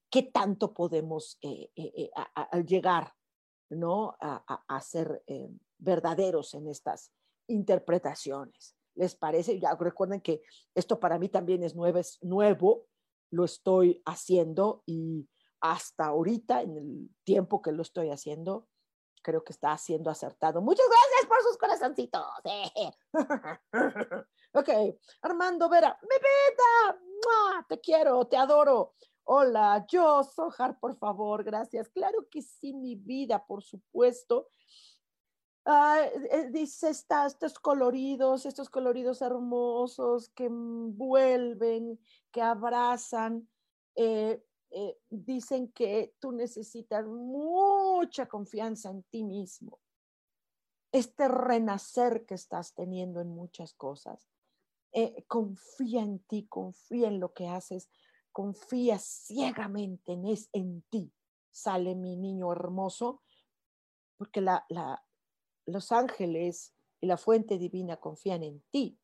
¿qué 0.10 0.24
tanto 0.24 0.74
podemos 0.74 1.38
eh, 1.42 1.72
eh, 1.78 2.12
eh, 2.12 2.64
llegar, 2.66 3.14
¿no? 3.70 4.18
A, 4.20 4.64
a 4.68 4.82
ser 4.82 5.24
verdaderos 5.78 6.54
en 6.54 6.68
estas 6.68 7.14
interpretaciones. 7.50 8.76
¿Les 8.96 9.16
parece? 9.16 9.60
Ya 9.60 9.76
recuerden 9.76 10.22
que 10.22 10.42
esto 10.76 11.00
para 11.00 11.20
mí 11.20 11.30
también 11.30 11.64
es 11.64 11.76
nuevo, 11.76 12.00
es 12.00 12.18
nuevo, 12.22 12.88
lo 13.32 13.46
estoy 13.46 14.02
haciendo 14.06 14.84
y 14.86 15.30
hasta 15.62 16.06
ahorita, 16.06 16.62
en 16.62 16.78
el 16.78 17.10
tiempo 17.24 17.62
que 17.62 17.72
lo 17.72 17.82
estoy 17.82 18.10
haciendo, 18.10 18.68
creo 19.22 19.44
que 19.44 19.54
está 19.54 19.78
siendo 19.78 20.10
acertado. 20.10 20.62
Muchas 20.62 20.86
gracias 20.88 21.28
por 21.28 21.42
sus 21.44 21.58
corazoncitos. 21.58 22.26
ok, 24.54 24.70
Armando 25.22 25.70
Vera, 25.70 25.98
mi 26.02 26.16
vida, 26.16 27.66
te 27.68 27.80
quiero, 27.80 28.26
te 28.26 28.38
adoro. 28.38 28.94
Hola, 29.26 29.86
yo, 29.88 30.24
Sojar, 30.24 30.80
por 30.80 30.98
favor, 30.98 31.44
gracias. 31.44 31.90
Claro 31.90 32.28
que 32.32 32.42
sí, 32.42 32.74
mi 32.74 32.96
vida, 32.96 33.46
por 33.46 33.64
supuesto. 33.64 34.48
Eh, 35.66 36.50
dice 36.52 36.90
estos 36.90 37.60
coloridos, 37.60 38.46
estos 38.46 38.70
coloridos 38.70 39.22
hermosos 39.22 40.30
que 40.30 40.46
envuelven, 40.46 42.00
que 42.32 42.42
abrazan. 42.42 43.48
Eh, 43.96 44.44
eh, 44.72 44.98
dicen 45.10 45.72
que 45.72 46.16
tú 46.20 46.32
necesitas 46.32 47.06
mucha 47.06 48.28
confianza 48.28 48.90
en 48.90 49.04
ti 49.04 49.24
mismo. 49.24 49.80
Este 50.92 51.28
renacer 51.28 52.26
que 52.26 52.36
estás 52.36 52.74
teniendo 52.74 53.22
en 53.22 53.30
muchas 53.30 53.74
cosas. 53.74 54.28
confía 55.28 56.02
en 56.02 56.20
ti, 56.20 56.48
confía 56.48 57.10
en 57.10 57.20
lo 57.20 57.32
que 57.34 57.48
haces, 57.48 57.90
confía 58.32 58.98
ciegamente 58.98 60.14
en, 60.14 60.26
es, 60.26 60.50
en 60.52 60.82
ti. 60.90 61.14
Sale 61.52 61.94
mi 61.94 62.16
niño 62.16 62.52
hermoso, 62.52 63.22
porque 64.18 64.42
la, 64.42 64.66
la, 64.70 65.04
los 65.72 65.92
ángeles 65.92 66.74
y 67.02 67.08
la 67.08 67.18
fuente 67.18 67.58
divina 67.58 67.98
confían 67.98 68.44
en 68.44 68.62
ti. 68.72 69.00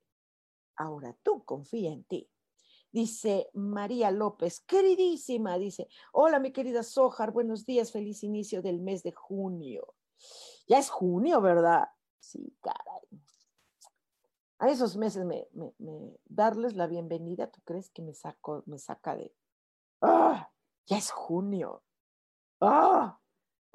Ahora 0.75 1.15
tú 1.23 1.43
confía 1.43 1.91
en 1.91 2.03
ti. 2.03 2.29
Dice 2.91 3.49
María 3.53 4.09
López, 4.11 4.61
queridísima, 4.61 5.57
dice, 5.57 5.89
hola 6.13 6.39
mi 6.39 6.51
querida 6.51 6.81
Sojar, 6.81 7.31
buenos 7.31 7.65
días, 7.65 7.91
feliz 7.91 8.23
inicio 8.23 8.61
del 8.61 8.79
mes 8.79 9.03
de 9.03 9.11
junio. 9.11 9.95
Ya 10.67 10.79
es 10.79 10.89
junio, 10.89 11.41
¿verdad? 11.41 11.89
Sí, 12.19 12.55
caray. 12.61 13.21
A 14.59 14.69
esos 14.69 14.95
meses 14.95 15.25
me, 15.25 15.47
darles 16.25 16.75
la 16.75 16.87
bienvenida, 16.87 17.51
¿tú 17.51 17.59
crees 17.65 17.89
que 17.89 18.01
me, 18.01 18.13
saco, 18.13 18.63
me 18.65 18.79
saca 18.79 19.15
de... 19.15 19.35
¡Ah! 20.01 20.49
Ya 20.85 20.97
es 20.97 21.11
junio. 21.11 21.83
¡Ah! 22.61 23.19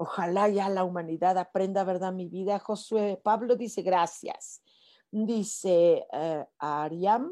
Ojalá 0.03 0.49
ya 0.49 0.71
la 0.71 0.83
humanidad 0.83 1.37
aprenda, 1.37 1.85
¿verdad? 1.85 2.11
Mi 2.11 2.27
vida. 2.27 2.59
Josué 2.59 3.21
Pablo 3.23 3.55
dice 3.55 3.83
gracias. 3.83 4.63
Dice 5.11 6.07
uh, 6.11 6.45
Ariam, 6.59 7.31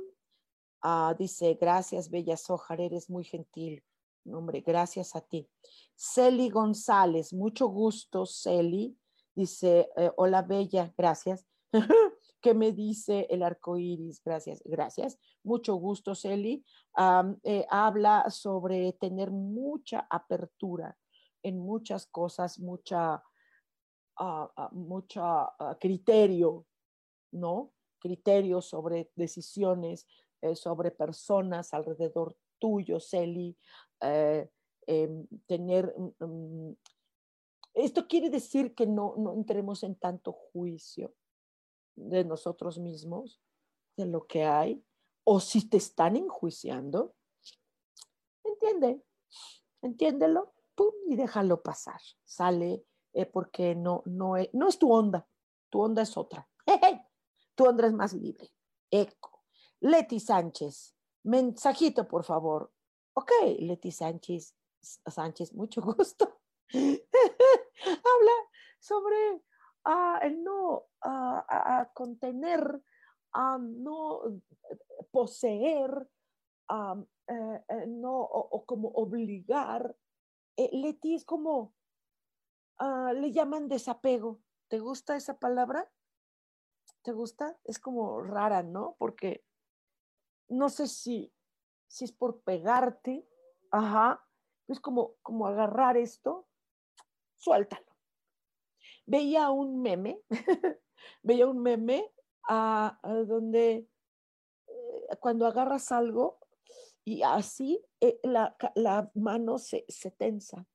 uh, 0.85 1.15
dice 1.19 1.57
gracias, 1.59 2.11
Bella 2.11 2.37
Sojar, 2.37 2.83
eres 2.83 3.09
muy 3.09 3.25
gentil. 3.25 3.83
Hombre, 4.31 4.61
gracias 4.61 5.17
a 5.17 5.23
ti. 5.23 5.49
Celi 5.97 6.51
González, 6.51 7.33
mucho 7.33 7.69
gusto, 7.69 8.27
Celi. 8.27 8.95
Dice, 9.35 9.89
eh, 9.97 10.11
hola 10.19 10.43
Bella, 10.43 10.93
gracias. 10.95 11.47
¿Qué 12.43 12.53
me 12.53 12.73
dice 12.73 13.27
el 13.31 13.45
arco 13.45 13.79
iris? 13.79 14.21
Gracias, 14.23 14.61
gracias. 14.67 15.19
Mucho 15.43 15.77
gusto, 15.77 16.15
Celi. 16.15 16.63
Eh, 17.45 17.67
habla 17.71 18.29
sobre 18.29 18.93
tener 18.93 19.31
mucha 19.31 20.07
apertura 20.11 20.95
en 21.43 21.59
muchas 21.59 22.07
cosas, 22.07 22.59
mucha, 22.59 23.23
uh, 24.21 24.47
mucha 24.73 25.45
ah, 25.45 25.77
criterio, 25.81 26.67
¿no? 27.33 27.73
Criterio 27.99 28.61
sobre 28.61 29.11
decisiones, 29.17 30.07
eh, 30.41 30.55
sobre 30.55 30.91
personas 30.91 31.75
alrededor 31.75 32.37
tuyo, 32.59 33.01
Celi. 33.01 33.57
Eh, 34.01 34.49
em, 34.87 35.27
tener 35.47 35.95
mm, 36.19 36.73
esto 37.75 38.09
quiere 38.09 38.31
decir 38.31 38.75
que 38.75 38.87
no, 38.87 39.15
no 39.17 39.35
entremos 39.35 39.83
en 39.83 39.95
tanto 39.95 40.33
juicio, 40.33 41.15
de 41.99 42.25
nosotros 42.25 42.79
mismos, 42.79 43.41
de 43.97 44.07
lo 44.07 44.27
que 44.27 44.45
hay, 44.45 44.85
o 45.25 45.41
si 45.41 45.69
te 45.69 45.77
están 45.77 46.17
enjuiciando, 46.17 47.15
entiende, 48.45 49.03
entiéndelo, 49.83 50.55
y 51.07 51.17
déjalo 51.17 51.63
pasar, 51.63 52.01
sale, 52.25 52.85
eh, 53.13 53.27
porque 53.27 53.75
no, 53.75 54.03
no, 54.07 54.37
es, 54.37 54.49
no 54.53 54.69
es 54.69 54.79
tu 54.79 54.93
onda, 54.93 55.27
tu 55.71 55.81
onda 55.81 56.03
es 56.03 56.17
otra, 56.17 56.49
tu 57.55 57.65
onda 57.65 57.87
es 57.87 57.93
más 57.93 58.13
libre, 58.13 58.51
eco. 58.91 59.39
Leti 59.81 60.19
Sánchez, 60.19 60.97
mensajito, 61.23 62.09
por 62.09 62.25
favor. 62.25 62.73
Ok, 63.15 63.31
Leti 63.61 63.93
Sánchez, 63.93 64.57
Sánchez, 64.81 65.55
mucho 65.55 65.83
gusto. 65.97 66.41
Habla 66.71 68.33
sobre 68.81 69.43
a 69.85 70.19
el 70.23 70.43
no 70.43 70.85
a, 71.01 71.91
contener, 71.95 72.83
a 73.33 73.59
no 73.59 74.41
poseer, 75.11 76.09
eh, 76.71 77.87
no, 77.87 78.21
o, 78.21 78.65
como 78.67 78.89
obligar. 78.89 79.95
Eh, 80.59 80.69
Leti 80.73 81.15
es 81.15 81.25
como, 81.25 81.75
ah, 82.77 83.15
le 83.15 83.33
llaman 83.33 83.69
desapego. 83.69 84.43
¿Te 84.69 84.79
gusta 84.79 85.17
esa 85.17 85.39
palabra? 85.39 85.91
¿Te 87.01 87.13
gusta? 87.13 87.59
Es 87.65 87.79
como 87.79 88.21
rara, 88.21 88.63
¿no? 88.63 88.97
Porque 88.99 89.47
no 90.49 90.69
sé 90.69 90.87
si, 90.87 91.33
si 91.87 92.05
es 92.05 92.13
por 92.13 92.43
pegarte, 92.43 93.27
ajá, 93.71 94.23
es 94.67 94.81
como, 94.81 95.15
como 95.23 95.47
agarrar 95.47 95.97
esto, 95.97 96.47
suéltalo 97.37 97.89
veía 99.09 99.51
un 99.51 99.81
meme, 99.81 100.21
veía 101.23 101.47
un 101.47 101.63
meme 101.63 102.13
a, 102.47 103.01
donde 103.27 103.89
eh, 104.67 105.17
cuando 105.19 105.47
agarras 105.47 105.91
algo 105.93 106.38
y 107.09 107.23
así 107.23 107.83
eh, 108.03 108.21
la, 108.23 108.55
la, 108.75 109.11
mano 109.15 109.57
se, 109.57 109.87
se 109.89 110.11
tensa. 110.11 110.67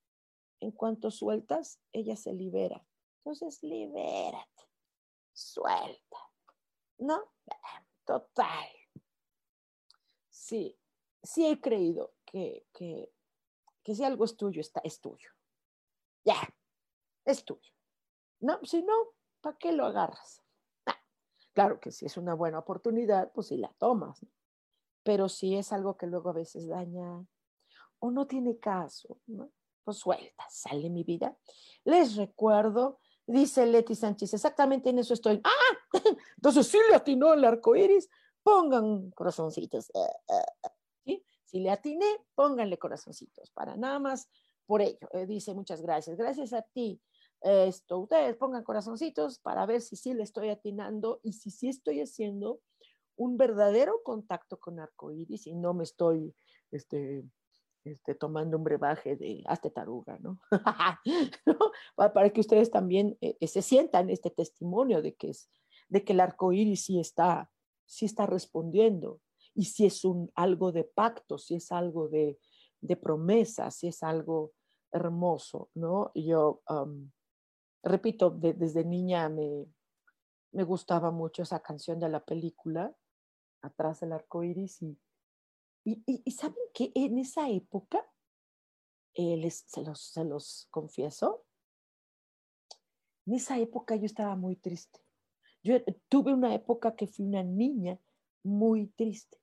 En 0.58 0.72
cuanto 0.72 1.12
sueltas, 1.12 1.78
ella 1.92 2.16
se 2.16 2.32
libera. 2.32 2.84
Entonces, 3.18 3.62
libérate, 3.62 4.68
suelta. 5.32 6.18
¿No? 6.98 7.22
Total. 8.04 8.68
Sí, 10.28 10.76
sí 11.22 11.46
he 11.46 11.60
creído 11.60 12.14
que, 12.24 12.66
que, 12.72 13.12
que 13.84 13.94
si 13.94 14.02
algo 14.02 14.24
es 14.24 14.36
tuyo, 14.36 14.60
está, 14.60 14.80
es 14.82 15.00
tuyo. 15.00 15.30
Ya, 16.24 16.40
es 17.24 17.44
tuyo. 17.44 17.72
No, 18.40 18.58
si 18.64 18.82
no, 18.82 18.92
¿para 19.40 19.56
qué 19.56 19.70
lo 19.70 19.86
agarras? 19.86 20.42
Ah, 20.84 21.00
claro 21.52 21.78
que 21.78 21.92
si 21.92 22.06
es 22.06 22.16
una 22.16 22.34
buena 22.34 22.58
oportunidad, 22.58 23.30
pues 23.32 23.46
sí 23.46 23.56
la 23.56 23.72
tomas. 23.78 24.26
Pero 25.04 25.28
si 25.28 25.54
es 25.54 25.72
algo 25.72 25.96
que 25.96 26.06
luego 26.06 26.30
a 26.30 26.32
veces 26.32 26.66
daña 26.66 27.24
o 28.00 28.10
no 28.10 28.26
tiene 28.26 28.58
caso, 28.58 29.20
¿no? 29.26 29.52
pues 29.84 29.98
suelta, 29.98 30.44
sale 30.50 30.90
mi 30.90 31.04
vida. 31.04 31.36
Les 31.84 32.16
recuerdo, 32.16 32.98
dice 33.26 33.66
Leti 33.66 33.94
Sánchez, 33.94 34.34
exactamente 34.34 34.90
en 34.90 34.98
eso 34.98 35.14
estoy. 35.14 35.40
¡Ah! 35.44 35.92
Entonces 36.36 36.66
sí 36.66 36.78
le 36.88 36.96
atinó 36.96 37.34
el 37.34 37.44
arco 37.44 37.76
iris. 37.76 38.08
Pongan 38.42 39.10
corazoncitos. 39.12 39.90
¿Sí? 41.04 41.24
Si 41.44 41.60
le 41.60 41.70
atiné, 41.70 42.06
pónganle 42.34 42.78
corazoncitos 42.78 43.50
para 43.50 43.76
nada 43.76 43.98
más 43.98 44.28
por 44.66 44.82
ello. 44.82 45.08
Eh, 45.12 45.26
dice 45.26 45.54
muchas 45.54 45.80
gracias. 45.80 46.16
Gracias 46.16 46.52
a 46.52 46.62
ti 46.62 47.00
esto, 47.44 47.98
ustedes 47.98 48.36
pongan 48.36 48.64
corazoncitos 48.64 49.38
para 49.38 49.66
ver 49.66 49.82
si 49.82 49.96
sí 49.96 50.14
le 50.14 50.22
estoy 50.22 50.48
atinando 50.48 51.20
y 51.22 51.34
si 51.34 51.50
sí 51.50 51.68
estoy 51.68 52.00
haciendo 52.00 52.60
un 53.16 53.36
verdadero 53.36 54.02
contacto 54.02 54.58
con 54.58 54.80
arcoíris 54.80 55.46
y 55.46 55.54
no 55.54 55.74
me 55.74 55.84
estoy 55.84 56.34
este, 56.70 57.24
este, 57.84 58.14
tomando 58.14 58.56
un 58.56 58.64
brebaje 58.64 59.16
de 59.16 59.42
hazte 59.46 59.70
taruga, 59.70 60.18
¿no? 60.18 60.40
Para 61.96 62.30
que 62.30 62.40
ustedes 62.40 62.70
también 62.70 63.16
eh, 63.20 63.36
eh, 63.40 63.46
se 63.46 63.62
sientan 63.62 64.10
este 64.10 64.30
testimonio 64.30 65.02
de 65.02 65.14
que, 65.14 65.30
es, 65.30 65.50
de 65.88 66.04
que 66.04 66.12
el 66.12 66.20
arcoíris 66.20 66.84
sí 66.84 66.98
está, 66.98 67.50
sí 67.86 68.06
está 68.06 68.26
respondiendo 68.26 69.20
y 69.54 69.66
si 69.66 69.86
es 69.86 70.04
un, 70.04 70.32
algo 70.34 70.72
de 70.72 70.84
pacto, 70.84 71.38
si 71.38 71.56
es 71.56 71.70
algo 71.70 72.08
de, 72.08 72.38
de 72.80 72.96
promesa, 72.96 73.70
si 73.70 73.88
es 73.88 74.02
algo 74.02 74.52
hermoso, 74.90 75.70
¿no? 75.74 76.10
Yo 76.14 76.62
repito, 77.82 78.30
desde 78.30 78.84
niña 78.84 79.28
me, 79.28 79.66
me 80.52 80.64
gustaba 80.64 81.10
mucho 81.10 81.42
esa 81.42 81.60
canción 81.60 81.98
de 81.98 82.08
la 82.08 82.24
película, 82.24 82.94
Atrás 83.64 84.00
del 84.00 84.12
arco 84.12 84.44
iris, 84.44 84.82
y, 84.82 84.98
y, 85.84 86.30
¿saben 86.30 86.56
que 86.72 86.92
en 86.94 87.18
esa 87.18 87.48
época, 87.48 88.04
eh, 89.14 89.50
se, 89.50 89.82
los, 89.82 90.00
se 90.00 90.24
los 90.24 90.68
confieso, 90.70 91.44
en 93.26 93.34
esa 93.34 93.58
época 93.58 93.96
yo 93.96 94.06
estaba 94.06 94.36
muy 94.36 94.56
triste. 94.56 95.00
Yo 95.62 95.76
tuve 96.08 96.34
una 96.34 96.54
época 96.54 96.94
que 96.94 97.06
fui 97.06 97.24
una 97.24 97.42
niña 97.42 97.98
muy 98.42 98.88
triste, 98.88 99.38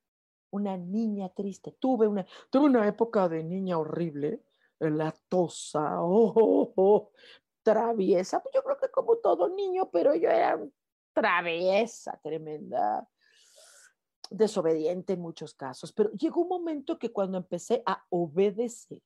una 0.51 0.77
niña 0.77 1.29
triste. 1.29 1.71
Tuve 1.79 2.07
una, 2.07 2.25
tuve 2.51 2.65
una 2.65 2.87
época 2.87 3.27
de 3.27 3.43
niña 3.43 3.79
horrible, 3.79 4.43
latosa, 4.79 6.01
oh, 6.03 6.33
oh, 6.35 6.73
oh, 6.75 7.11
traviesa, 7.63 8.41
pues 8.41 8.53
yo 8.53 8.63
creo 8.63 8.77
que 8.77 8.89
como 8.89 9.17
todo 9.17 9.49
niño, 9.49 9.89
pero 9.91 10.15
yo 10.15 10.29
era 10.29 10.59
traviesa, 11.13 12.19
tremenda, 12.23 13.07
desobediente 14.31 15.13
en 15.13 15.21
muchos 15.21 15.53
casos. 15.53 15.91
Pero 15.93 16.11
llegó 16.13 16.41
un 16.41 16.47
momento 16.47 16.97
que 16.97 17.11
cuando 17.11 17.37
empecé 17.37 17.83
a 17.85 18.05
obedecer, 18.09 19.01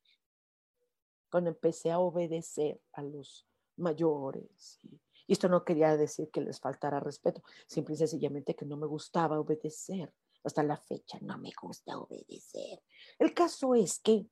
cuando 1.29 1.49
empecé 1.49 1.91
a 1.91 1.99
obedecer 1.99 2.79
a 2.93 3.01
los 3.01 3.45
mayores, 3.75 4.79
y, 4.83 4.99
esto 5.27 5.49
no 5.49 5.65
quería 5.65 5.97
decir 5.97 6.29
que 6.29 6.39
les 6.39 6.59
faltara 6.59 6.99
respeto, 6.99 7.41
simple 7.65 7.95
y 7.95 7.97
sencillamente 7.97 8.55
que 8.55 8.65
no 8.65 8.77
me 8.77 8.85
gustaba 8.85 9.39
obedecer. 9.39 10.13
Hasta 10.43 10.61
la 10.61 10.77
fecha 10.77 11.17
no 11.21 11.39
me 11.39 11.51
gusta 11.59 11.97
obedecer. 11.97 12.83
El 13.17 13.33
caso 13.33 13.73
es 13.73 13.97
que 13.99 14.27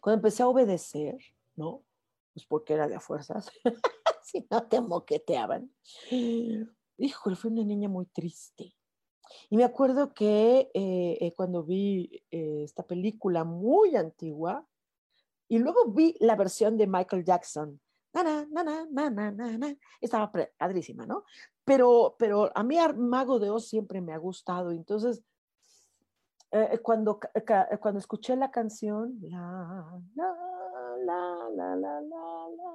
cuando 0.00 0.18
empecé 0.18 0.44
a 0.44 0.48
obedecer, 0.48 1.18
¿no? 1.56 1.82
pues 2.36 2.44
porque 2.44 2.74
era 2.74 2.86
de 2.86 3.00
fuerzas, 3.00 3.50
si 4.22 4.46
no 4.50 4.68
te 4.68 4.80
moqueteaban. 4.80 5.74
Híjole, 6.98 7.34
fue 7.34 7.50
una 7.50 7.64
niña 7.64 7.88
muy 7.88 8.04
triste. 8.04 8.75
Y 9.50 9.56
me 9.56 9.64
acuerdo 9.64 10.12
que 10.12 10.70
eh, 10.74 11.18
eh, 11.20 11.32
cuando 11.34 11.62
vi 11.62 12.22
eh, 12.30 12.62
esta 12.64 12.82
película 12.82 13.44
muy 13.44 13.96
antigua, 13.96 14.66
y 15.48 15.58
luego 15.58 15.86
vi 15.86 16.16
la 16.20 16.36
versión 16.36 16.76
de 16.76 16.86
Michael 16.86 17.24
Jackson, 17.24 17.80
estaba 20.00 20.32
padrísima, 20.56 21.06
¿no? 21.06 21.24
Pero, 21.64 22.16
pero 22.18 22.50
a 22.54 22.62
mí 22.62 22.78
Mago 22.96 23.38
de 23.38 23.50
Oz 23.50 23.68
siempre 23.68 24.00
me 24.00 24.14
ha 24.14 24.18
gustado, 24.18 24.70
entonces 24.70 25.22
cuando, 26.82 27.20
cuando 27.80 27.98
escuché 27.98 28.34
la 28.34 28.50
canción, 28.50 29.18
la, 29.20 30.00
la, 30.14 30.34
la, 31.04 31.50
la, 31.54 31.76
la, 31.76 32.00
la, 32.00 32.00
la. 32.00 32.74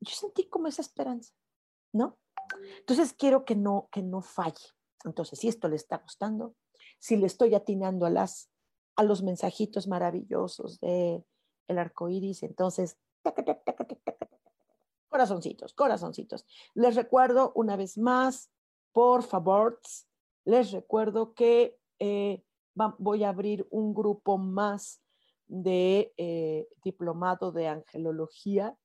yo 0.00 0.12
sentí 0.12 0.48
como 0.48 0.66
esa 0.66 0.82
esperanza, 0.82 1.32
¿no? 1.92 2.18
Entonces 2.78 3.12
quiero 3.12 3.44
que 3.44 3.56
no, 3.56 3.88
que 3.90 4.02
no 4.02 4.20
falle. 4.22 4.74
Entonces, 5.04 5.38
si 5.38 5.48
esto 5.48 5.68
le 5.68 5.76
está 5.76 5.98
gustando, 5.98 6.54
si 6.98 7.16
le 7.16 7.26
estoy 7.26 7.54
atinando 7.54 8.06
a, 8.06 8.10
las, 8.10 8.50
a 8.96 9.02
los 9.02 9.22
mensajitos 9.22 9.86
maravillosos 9.86 10.80
de 10.80 11.24
arco 11.68 12.08
iris. 12.08 12.42
Entonces, 12.42 12.96
corazoncitos, 15.08 15.74
corazoncitos. 15.74 16.46
Les 16.74 16.96
recuerdo 16.96 17.52
una 17.54 17.76
vez 17.76 17.98
más, 17.98 18.50
por 18.92 19.22
favor, 19.22 19.80
les 20.44 20.72
recuerdo 20.72 21.34
que 21.34 21.78
eh, 21.98 22.42
voy 22.98 23.24
a 23.24 23.28
abrir 23.28 23.66
un 23.70 23.94
grupo 23.94 24.38
más 24.38 25.02
de 25.46 26.12
eh, 26.16 26.68
diplomado 26.82 27.52
de 27.52 27.68
angelología. 27.68 28.76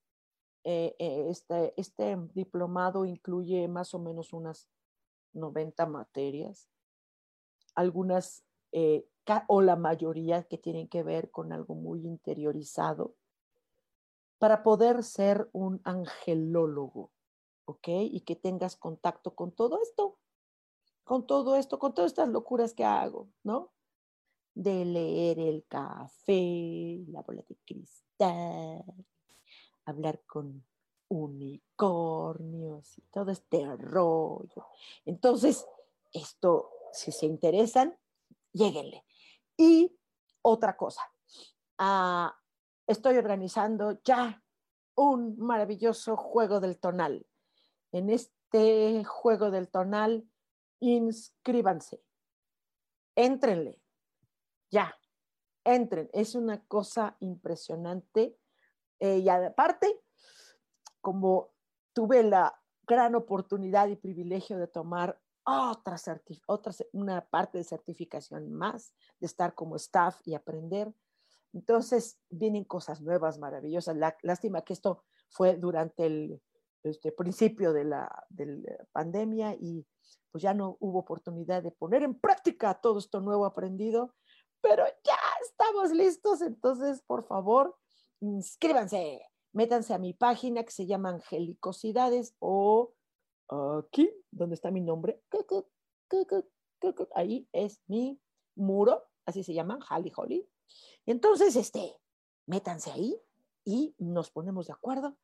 Eh, 0.64 0.96
este, 1.00 1.74
este 1.78 2.18
diplomado 2.34 3.06
incluye 3.06 3.68
más 3.68 3.94
o 3.94 4.00
menos 4.00 4.34
unas 4.34 4.70
90 5.34 5.86
materias, 5.86 6.68
algunas 7.76 8.44
o 9.48 9.62
la 9.62 9.76
mayoría 9.76 10.44
que 10.44 10.58
tienen 10.58 10.88
que 10.88 11.04
ver 11.04 11.32
con 11.32 11.52
algo 11.52 11.76
muy 11.76 12.06
interiorizado, 12.06 13.16
para 14.38 14.64
poder 14.64 15.04
ser 15.04 15.50
un 15.52 15.82
angelólogo, 15.84 17.12
¿ok? 17.66 17.88
Y 17.88 18.22
que 18.22 18.36
tengas 18.36 18.76
contacto 18.78 19.36
con 19.36 19.52
todo 19.52 19.82
esto, 19.82 20.18
con 21.04 21.28
todo 21.28 21.58
esto, 21.58 21.78
con 21.78 21.94
todas 21.94 22.12
estas 22.12 22.30
locuras 22.30 22.74
que 22.74 22.86
hago, 22.86 23.30
¿no? 23.44 23.72
De 24.56 24.86
leer 24.86 25.40
el 25.40 25.66
café, 25.68 27.04
la 27.10 27.22
bola 27.22 27.44
de 27.48 27.58
cristal, 27.66 28.84
hablar 29.90 30.22
con 30.26 30.66
unicornios 31.10 32.98
y 32.98 33.02
todo 33.12 33.32
este 33.32 33.66
rollo. 33.76 34.68
Entonces, 35.06 35.66
esto, 36.14 36.72
si 36.94 37.12
se 37.12 37.26
interesan, 37.26 37.98
lléguenle. 38.54 39.06
Y 39.58 39.98
otra 40.42 40.78
cosa, 40.78 41.02
ah, 41.78 42.38
estoy 42.88 43.18
organizando 43.18 44.02
ya 44.04 44.44
un 44.96 45.38
maravilloso 45.38 46.16
juego 46.16 46.60
del 46.60 46.80
tonal. 46.80 47.26
En 47.92 48.10
este 48.10 49.04
juego 49.04 49.52
del 49.52 49.70
tonal, 49.70 50.30
inscríbanse, 50.80 52.02
éntrenle, 53.16 53.82
ya, 54.72 54.96
entren. 55.64 56.10
Es 56.14 56.36
una 56.36 56.64
cosa 56.66 57.16
impresionante. 57.20 58.38
Eh, 59.00 59.20
y 59.20 59.30
aparte, 59.30 60.02
como 61.02 61.52
tuve 61.94 62.24
la 62.24 62.60
gran 62.86 63.16
oportunidad 63.16 63.88
y 63.88 63.96
privilegio 63.96 64.58
de 64.58 64.68
tomar 64.68 65.20
otra, 65.44 65.96
otra, 66.48 66.74
una 66.92 67.26
parte 67.28 67.58
de 67.58 67.64
certificación 67.64 68.52
más, 68.52 68.94
de 69.20 69.28
estar 69.28 69.56
como 69.56 69.76
staff 69.76 70.20
y 70.26 70.36
aprender. 70.36 70.94
Entonces 71.54 72.20
vienen 72.30 72.64
cosas 72.64 73.02
nuevas, 73.02 73.40
maravillosas. 73.40 73.96
La, 73.96 74.16
lástima 74.22 74.62
que 74.62 74.74
esto 74.74 75.04
fue 75.30 75.56
durante 75.56 76.06
el 76.06 76.42
este, 76.84 77.12
principio 77.12 77.74
de 77.74 77.86
la, 77.86 78.26
de 78.30 78.46
la 78.46 78.86
pandemia 78.92 79.56
y 79.60 79.86
pues 80.32 80.44
ya 80.44 80.54
no 80.54 80.78
hubo 80.80 81.00
oportunidad 81.00 81.64
de 81.64 81.72
poner 81.72 82.04
en 82.04 82.20
práctica 82.20 82.80
todo 82.80 83.00
esto 83.00 83.20
nuevo 83.20 83.46
aprendido, 83.46 84.14
pero 84.62 84.86
ya 85.04 85.18
estamos 85.42 85.92
listos. 85.92 86.42
Entonces, 86.42 87.02
por 87.02 87.26
favor, 87.26 87.76
inscríbanse, 88.22 89.22
métanse 89.54 89.94
a 89.94 89.98
mi 89.98 90.14
página 90.14 90.64
que 90.64 90.72
se 90.72 90.86
llama 90.86 91.10
Angelicosidades 91.10 92.36
o 92.40 92.94
aquí, 93.80 94.10
donde 94.32 94.56
está 94.56 94.72
mi 94.72 94.82
nombre, 94.82 95.22
ahí 97.16 97.48
es 97.52 97.82
mi 97.88 98.20
muro, 98.56 99.08
así 99.26 99.44
se 99.44 99.54
llama, 99.54 99.80
Holly 99.90 100.12
Holly. 100.16 100.50
Entonces, 101.06 101.56
este, 101.56 101.96
métanse 102.46 102.92
ahí 102.92 103.20
y 103.66 103.96
nos 103.98 104.32
ponemos 104.32 104.68
de 104.68 104.74
acuerdo, 104.74 105.18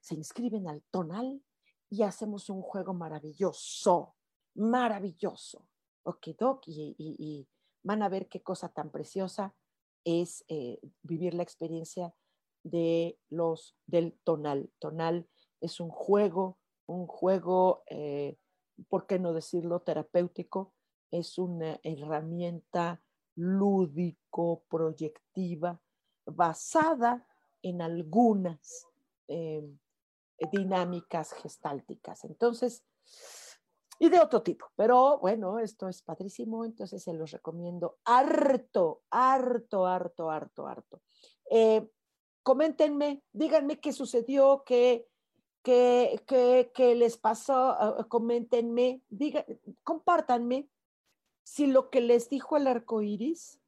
se 0.00 0.14
inscriben 0.14 0.68
al 0.68 0.82
tonal 0.90 1.42
y 1.90 2.02
hacemos 2.02 2.48
un 2.48 2.62
juego 2.62 2.94
maravilloso, 2.94 4.14
maravilloso. 4.54 5.66
Ok, 6.04 6.28
Doc, 6.38 6.62
y, 6.66 7.46
van 7.84 8.02
a 8.02 8.08
ver 8.08 8.28
qué 8.28 8.42
cosa 8.42 8.68
tan 8.68 8.90
preciosa 8.90 9.54
es 10.04 10.44
eh, 10.48 10.78
vivir 11.02 11.34
la 11.34 11.42
experiencia 11.42 12.14
de 12.62 13.18
los 13.28 13.76
del 13.86 14.18
tonal. 14.24 14.70
Tonal 14.78 15.28
es 15.60 15.80
un 15.80 15.90
juego 15.90 16.58
un 16.86 17.06
juego, 17.06 17.84
eh, 17.86 18.36
¿por 18.88 19.06
qué 19.06 19.18
no 19.18 19.32
decirlo, 19.32 19.80
terapéutico? 19.80 20.74
Es 21.10 21.38
una 21.38 21.78
herramienta 21.82 23.02
lúdico, 23.34 24.64
proyectiva, 24.68 25.80
basada 26.26 27.26
en 27.62 27.82
algunas 27.82 28.86
em, 29.28 29.78
dinámicas 30.50 31.32
gestálticas. 31.32 32.24
Entonces, 32.24 32.84
y 33.98 34.08
de 34.08 34.20
otro 34.20 34.42
tipo, 34.42 34.66
pero 34.74 35.18
bueno, 35.18 35.58
esto 35.58 35.88
es 35.88 36.02
padrísimo, 36.02 36.64
entonces 36.64 37.02
se 37.02 37.12
los 37.12 37.30
recomiendo 37.30 37.98
harto, 38.04 39.02
harto, 39.10 39.86
harto, 39.86 40.30
harto, 40.30 40.66
harto. 40.66 41.02
Eh, 41.50 41.88
coméntenme, 42.42 43.22
díganme 43.32 43.80
qué 43.80 43.92
sucedió, 43.92 44.64
qué, 44.66 45.08
¿Qué, 45.62 46.94
les 46.96 47.16
pasó? 47.16 47.54
Ah, 47.54 47.96
ah, 47.98 48.04
coméntenme, 48.08 49.02
diga, 49.08 49.46
compártanme 49.84 50.68
si 51.44 51.66
lo 51.66 51.88
que 51.90 52.00
les 52.00 52.28
dijo 52.28 52.56
el 52.56 52.66
arco 52.66 53.02
iris, 53.02 53.60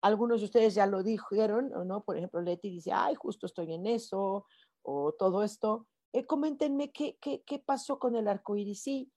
algunos 0.00 0.40
de 0.40 0.46
ustedes 0.46 0.74
ya 0.74 0.86
lo 0.86 1.02
dijeron, 1.02 1.72
¿o 1.74 1.84
no? 1.84 2.02
Por 2.04 2.16
ejemplo, 2.16 2.40
Leti 2.40 2.70
dice, 2.70 2.92
ay, 2.92 3.14
justo 3.14 3.46
estoy 3.46 3.72
en 3.72 3.86
eso, 3.86 4.46
o 4.82 5.12
todo 5.12 5.42
esto. 5.42 5.86
Eh, 6.12 6.26
coméntenme 6.26 6.92
qué, 6.92 7.16
qué, 7.20 7.42
qué, 7.42 7.58
pasó 7.58 7.98
con 7.98 8.16
el 8.16 8.28
arco 8.28 8.56
iris. 8.56 8.82
Sí, 8.82 9.10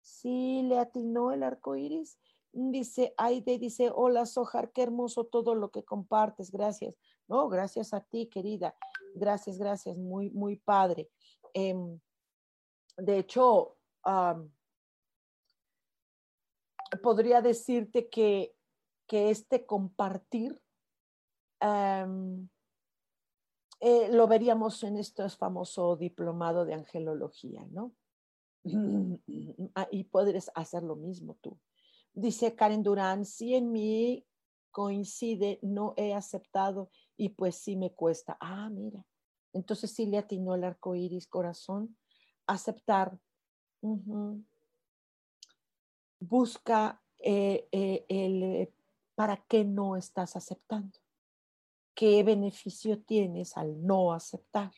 sí 0.00 0.62
le 0.62 0.78
atinó 0.78 1.32
el 1.32 1.42
arco 1.42 1.76
iris. 1.76 2.18
Dice 2.52 3.14
Aide, 3.18 3.58
dice, 3.58 3.90
hola 3.94 4.24
Sojar, 4.26 4.72
qué 4.72 4.82
hermoso 4.82 5.24
todo 5.24 5.54
lo 5.54 5.70
que 5.70 5.84
compartes, 5.84 6.50
gracias. 6.50 6.94
No, 7.28 7.48
gracias 7.48 7.92
a 7.92 8.00
ti, 8.00 8.26
querida. 8.26 8.74
Gracias, 9.14 9.58
gracias, 9.58 9.96
muy, 9.96 10.30
muy 10.30 10.56
padre. 10.56 11.10
Em, 11.52 12.00
de 12.96 13.18
hecho, 13.18 13.76
podría 17.02 17.42
decirte 17.42 18.08
que, 18.08 18.54
este 19.10 19.64
compartir 19.64 20.60
eh, 23.80 24.08
lo 24.10 24.26
veríamos 24.26 24.82
en 24.82 24.98
este 24.98 25.28
famoso 25.30 25.96
diplomado 25.96 26.64
de 26.64 26.74
angelología, 26.74 27.66
¿no? 27.70 27.92
Ah, 29.74 29.88
y 29.90 30.04
podrías 30.04 30.50
hacer 30.54 30.82
lo 30.82 30.96
mismo 30.96 31.36
tú. 31.40 31.58
Dice 32.12 32.54
Karen 32.54 32.82
Durán, 32.82 33.24
si 33.24 33.54
en 33.54 33.70
mí 33.70 34.26
coincide, 34.70 35.58
no 35.62 35.94
he 35.96 36.14
aceptado 36.14 36.90
y 37.18 37.30
pues 37.30 37.56
sí 37.56 37.76
me 37.76 37.92
cuesta. 37.92 38.38
Ah, 38.40 38.70
mira, 38.70 39.04
entonces 39.52 39.90
sí 39.90 40.06
le 40.06 40.18
atinó 40.18 40.54
el 40.54 40.64
arco 40.64 40.94
iris 40.94 41.26
corazón. 41.26 41.98
Aceptar. 42.46 43.18
Busca 46.20 47.02
eh, 47.18 47.68
eh, 47.72 48.06
el 48.08 48.42
eh, 48.42 48.72
para 49.14 49.36
qué 49.48 49.64
no 49.64 49.96
estás 49.96 50.36
aceptando. 50.36 50.98
¿Qué 51.94 52.22
beneficio 52.22 53.02
tienes 53.02 53.56
al 53.56 53.84
no 53.84 54.12
aceptar? 54.12 54.72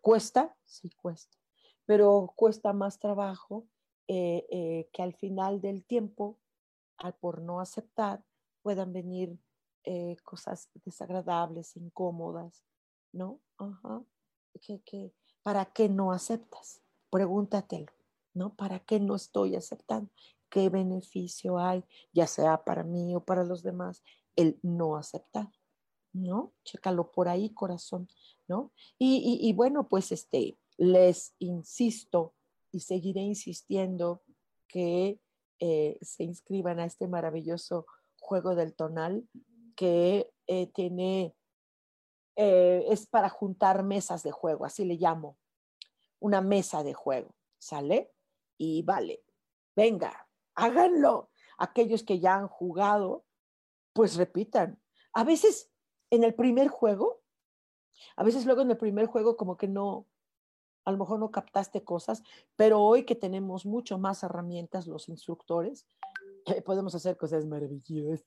¿Cuesta? 0.00 0.56
Sí, 0.62 0.88
cuesta. 0.90 1.36
Pero 1.84 2.32
cuesta 2.36 2.72
más 2.72 3.00
trabajo 3.00 3.66
que 4.06 4.88
al 4.96 5.14
final 5.14 5.60
del 5.60 5.84
tiempo, 5.84 6.38
al 6.96 7.14
por 7.14 7.42
no 7.42 7.58
aceptar, 7.58 8.22
puedan 8.62 8.92
venir 8.92 9.36
cosas 10.22 10.70
desagradables, 10.84 11.76
incómodas, 11.76 12.64
¿no? 13.12 13.40
Ajá. 13.58 14.02
para 15.42 15.66
qué 15.66 15.88
no 15.88 16.12
aceptas? 16.12 16.82
Pregúntatelo, 17.10 17.92
¿no? 18.32 18.54
¿Para 18.54 18.80
qué 18.80 18.98
no 18.98 19.14
estoy 19.14 19.56
aceptando? 19.56 20.10
¿Qué 20.50 20.68
beneficio 20.68 21.58
hay, 21.58 21.84
ya 22.12 22.26
sea 22.26 22.64
para 22.64 22.82
mí 22.84 23.14
o 23.14 23.20
para 23.20 23.44
los 23.44 23.62
demás, 23.62 24.02
el 24.36 24.58
no 24.62 24.96
aceptar? 24.96 25.50
¿No? 26.12 26.52
Chécalo 26.64 27.10
por 27.10 27.28
ahí, 27.28 27.50
corazón, 27.50 28.08
¿no? 28.46 28.72
Y, 28.98 29.52
bueno, 29.54 29.88
pues 29.88 30.12
este, 30.12 30.58
les 30.76 31.34
insisto 31.38 32.34
y 32.70 32.80
seguiré 32.80 33.20
insistiendo 33.20 34.22
que 34.68 35.20
eh, 35.58 35.98
se 36.02 36.24
inscriban 36.24 36.78
a 36.80 36.84
este 36.84 37.08
maravilloso 37.08 37.86
juego 38.20 38.54
del 38.54 38.74
tonal 38.74 39.28
que 39.74 40.32
eh, 40.46 40.66
tiene 40.68 41.34
eh, 42.36 42.84
es 42.88 43.06
para 43.06 43.28
juntar 43.28 43.82
mesas 43.84 44.22
de 44.22 44.32
juego, 44.32 44.64
así 44.64 44.84
le 44.84 44.96
llamo, 44.96 45.38
una 46.20 46.40
mesa 46.40 46.82
de 46.82 46.94
juego, 46.94 47.34
¿sale? 47.58 48.12
Y 48.58 48.82
vale, 48.82 49.22
venga, 49.76 50.28
háganlo. 50.54 51.30
Aquellos 51.58 52.02
que 52.02 52.18
ya 52.18 52.34
han 52.34 52.48
jugado, 52.48 53.24
pues 53.92 54.16
repitan. 54.16 54.80
A 55.12 55.24
veces 55.24 55.70
en 56.10 56.24
el 56.24 56.34
primer 56.34 56.68
juego 56.68 57.22
A 58.16 58.24
veces 58.24 58.44
luego 58.46 58.62
en 58.62 58.70
el 58.70 58.76
primer 58.76 59.06
juego 59.06 59.36
como 59.36 59.56
que 59.56 59.68
no, 59.68 60.06
a 60.84 60.92
lo 60.92 60.98
mejor 60.98 61.18
no 61.18 61.30
captaste 61.30 61.84
cosas, 61.84 62.22
pero 62.56 62.80
hoy 62.80 63.04
que 63.04 63.14
tenemos 63.14 63.66
mucho 63.66 63.98
más 63.98 64.22
herramientas 64.22 64.86
los 64.86 65.08
instructores, 65.08 65.86
eh, 66.46 66.62
podemos 66.62 66.94
hacer 66.94 67.16
cosas 67.16 67.46
maravillosas. 67.46 68.24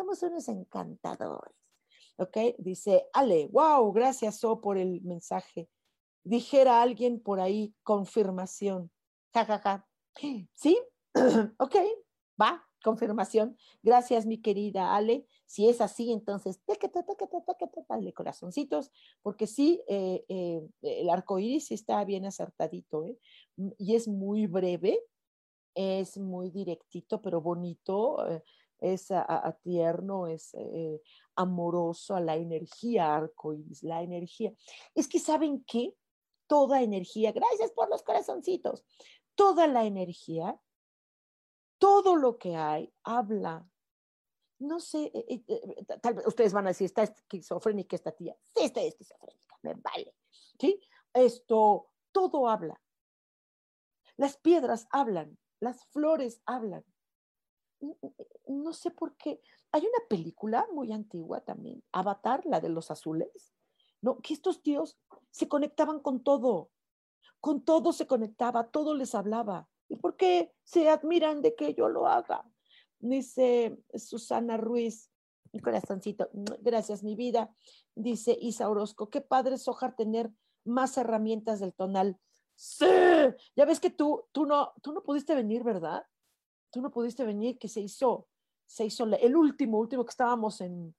Somos 0.00 0.22
unos 0.22 0.48
encantadores. 0.48 1.54
¿Ok? 2.16 2.56
Dice, 2.56 3.04
Ale, 3.12 3.48
wow, 3.48 3.92
gracias, 3.92 4.38
So, 4.38 4.58
por 4.58 4.78
el 4.78 5.02
mensaje. 5.02 5.68
Dijera 6.24 6.80
alguien 6.80 7.20
por 7.20 7.38
ahí, 7.38 7.74
confirmación. 7.82 8.90
Ja, 9.34 9.44
ja, 9.44 9.58
ja. 9.58 9.86
¿Sí? 10.54 10.80
ok, 11.58 11.76
va, 12.40 12.66
confirmación. 12.82 13.58
Gracias, 13.82 14.24
mi 14.24 14.40
querida 14.40 14.96
Ale. 14.96 15.26
Si 15.44 15.68
es 15.68 15.82
así, 15.82 16.12
entonces, 16.12 16.62
dale 17.86 18.14
corazoncitos, 18.14 18.90
porque 19.20 19.46
sí, 19.46 19.82
eh, 19.86 20.24
eh, 20.28 20.66
el 20.80 21.10
arco 21.10 21.38
iris 21.38 21.72
está 21.72 22.02
bien 22.06 22.24
acertadito, 22.24 23.04
¿eh? 23.04 23.18
Y 23.76 23.96
es 23.96 24.08
muy 24.08 24.46
breve, 24.46 24.98
es 25.74 26.16
muy 26.16 26.48
directito, 26.50 27.20
pero 27.20 27.42
bonito, 27.42 28.16
es 28.80 29.10
a, 29.10 29.58
tierno, 29.62 30.26
es 30.26 30.52
amoroso 31.36 32.14
a 32.14 32.20
la 32.20 32.36
energía 32.36 33.14
arco 33.14 33.52
iris, 33.54 33.82
la 33.82 34.02
energía. 34.02 34.52
Es 34.94 35.08
que, 35.08 35.18
¿saben 35.18 35.64
qué? 35.66 35.94
Toda 36.46 36.82
energía, 36.82 37.32
gracias 37.32 37.70
por 37.72 37.88
los 37.88 38.02
corazoncitos, 38.02 38.84
toda 39.34 39.66
la 39.66 39.84
energía 39.84 40.60
todo 41.80 42.14
lo 42.14 42.38
que 42.38 42.54
hay 42.54 42.94
habla. 43.02 43.66
No 44.60 44.78
sé, 44.78 45.10
eh, 45.14 45.24
eh, 45.28 45.44
eh, 45.48 45.84
tal 46.00 46.14
vez 46.14 46.26
ustedes 46.26 46.52
van 46.52 46.66
a 46.66 46.70
decir, 46.70 46.84
está 46.84 47.02
esquizofrénica 47.02 47.96
esta 47.96 48.12
tía. 48.12 48.36
Sí, 48.54 48.64
está 48.64 48.82
esquizofrénica, 48.82 49.56
me 49.62 49.74
vale. 49.74 50.14
¿Sí? 50.60 50.78
Esto, 51.14 51.90
todo 52.12 52.48
habla. 52.48 52.78
Las 54.18 54.36
piedras 54.36 54.86
hablan, 54.90 55.38
las 55.58 55.86
flores 55.86 56.42
hablan. 56.44 56.84
No 58.46 58.72
sé 58.72 58.90
por 58.90 59.16
qué. 59.16 59.40
Hay 59.72 59.82
una 59.82 60.08
película 60.08 60.66
muy 60.72 60.92
antigua 60.92 61.40
también, 61.40 61.82
Avatar, 61.92 62.44
la 62.44 62.60
de 62.60 62.68
los 62.68 62.90
azules, 62.90 63.54
¿no? 64.00 64.18
Que 64.18 64.34
estos 64.34 64.62
tíos 64.62 64.98
se 65.30 65.48
conectaban 65.48 66.00
con 66.00 66.22
todo, 66.22 66.70
con 67.40 67.64
todo 67.64 67.92
se 67.92 68.06
conectaba, 68.06 68.70
todo 68.70 68.94
les 68.94 69.14
hablaba. 69.14 69.68
¿Y 69.88 69.96
por 69.96 70.16
qué 70.16 70.52
se 70.62 70.88
admiran 70.88 71.42
de 71.42 71.54
que 71.54 71.74
yo 71.74 71.88
lo 71.88 72.06
haga? 72.06 72.44
Dice 72.98 73.78
Susana 73.94 74.56
Ruiz, 74.56 75.10
mi 75.52 75.60
corazoncito, 75.60 76.28
gracias 76.60 77.02
mi 77.02 77.16
vida. 77.16 77.54
Dice 77.94 78.36
Isa 78.40 78.68
Orozco, 78.68 79.10
qué 79.10 79.20
padre 79.20 79.54
es 79.54 79.62
Sojar 79.62 79.96
tener 79.96 80.30
más 80.64 80.96
herramientas 80.96 81.60
del 81.60 81.74
tonal. 81.74 82.18
Sí, 82.54 82.86
ya 83.56 83.64
ves 83.64 83.80
que 83.80 83.90
tú, 83.90 84.26
tú 84.32 84.44
no, 84.44 84.72
tú 84.82 84.92
no 84.92 85.02
pudiste 85.02 85.34
venir, 85.34 85.64
¿verdad? 85.64 86.04
Tú 86.70 86.80
no 86.80 86.90
pudiste 86.90 87.24
venir, 87.24 87.58
que 87.58 87.68
se 87.68 87.80
hizo, 87.80 88.28
se 88.66 88.84
hizo 88.84 89.04
el 89.04 89.36
último, 89.36 89.78
último 89.78 90.04
que 90.04 90.10
estábamos 90.10 90.60
en, 90.60 90.94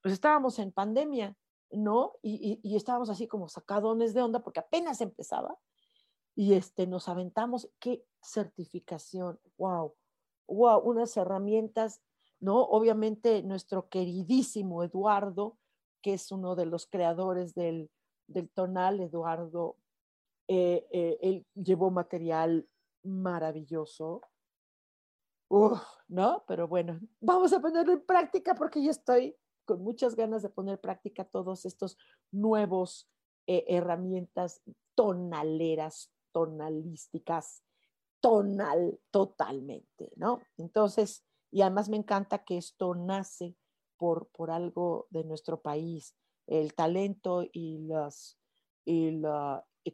pues 0.00 0.14
estábamos 0.14 0.58
en 0.58 0.72
pandemia, 0.72 1.36
¿no? 1.70 2.14
Y, 2.22 2.60
y, 2.62 2.76
estábamos 2.76 3.08
así 3.08 3.26
como 3.26 3.48
sacadones 3.48 4.12
de 4.12 4.22
onda 4.22 4.42
porque 4.42 4.60
apenas 4.60 5.00
empezaba 5.00 5.58
y 6.34 6.54
este, 6.54 6.86
nos 6.86 7.08
aventamos. 7.08 7.70
Qué 7.78 8.04
certificación, 8.20 9.40
wow, 9.56 9.94
wow, 10.48 10.80
unas 10.80 11.16
herramientas, 11.16 12.02
¿no? 12.40 12.62
Obviamente 12.62 13.42
nuestro 13.42 13.88
queridísimo 13.88 14.82
Eduardo, 14.82 15.58
que 16.02 16.14
es 16.14 16.30
uno 16.32 16.56
de 16.56 16.66
los 16.66 16.86
creadores 16.86 17.54
del, 17.54 17.90
del 18.26 18.50
tonal, 18.50 19.00
Eduardo, 19.00 19.76
eh, 20.48 20.86
eh, 20.90 21.18
él 21.22 21.46
llevó 21.54 21.90
material 21.90 22.68
maravilloso. 23.02 24.20
¿No? 26.08 26.44
Pero 26.46 26.68
bueno, 26.68 27.00
vamos 27.20 27.52
a 27.52 27.60
ponerlo 27.60 27.92
en 27.92 28.04
práctica 28.04 28.54
porque 28.54 28.82
yo 28.82 28.90
estoy 28.90 29.36
con 29.64 29.82
muchas 29.82 30.16
ganas 30.16 30.42
de 30.42 30.48
poner 30.48 30.74
en 30.74 30.80
práctica 30.80 31.24
todos 31.24 31.64
estos 31.64 31.96
nuevos 32.30 33.08
eh, 33.46 33.64
herramientas 33.68 34.62
tonaleras, 34.94 36.10
tonalísticas, 36.32 37.62
tonal 38.20 38.98
totalmente, 39.10 40.12
¿no? 40.16 40.40
Entonces, 40.56 41.24
y 41.50 41.62
además 41.62 41.88
me 41.88 41.96
encanta 41.96 42.44
que 42.44 42.56
esto 42.56 42.94
nace 42.94 43.56
por, 43.98 44.28
por 44.28 44.50
algo 44.50 45.06
de 45.10 45.24
nuestro 45.24 45.60
país, 45.60 46.16
el 46.46 46.74
talento 46.74 47.44
y, 47.52 47.78
las, 47.86 48.38
el, 48.86 49.24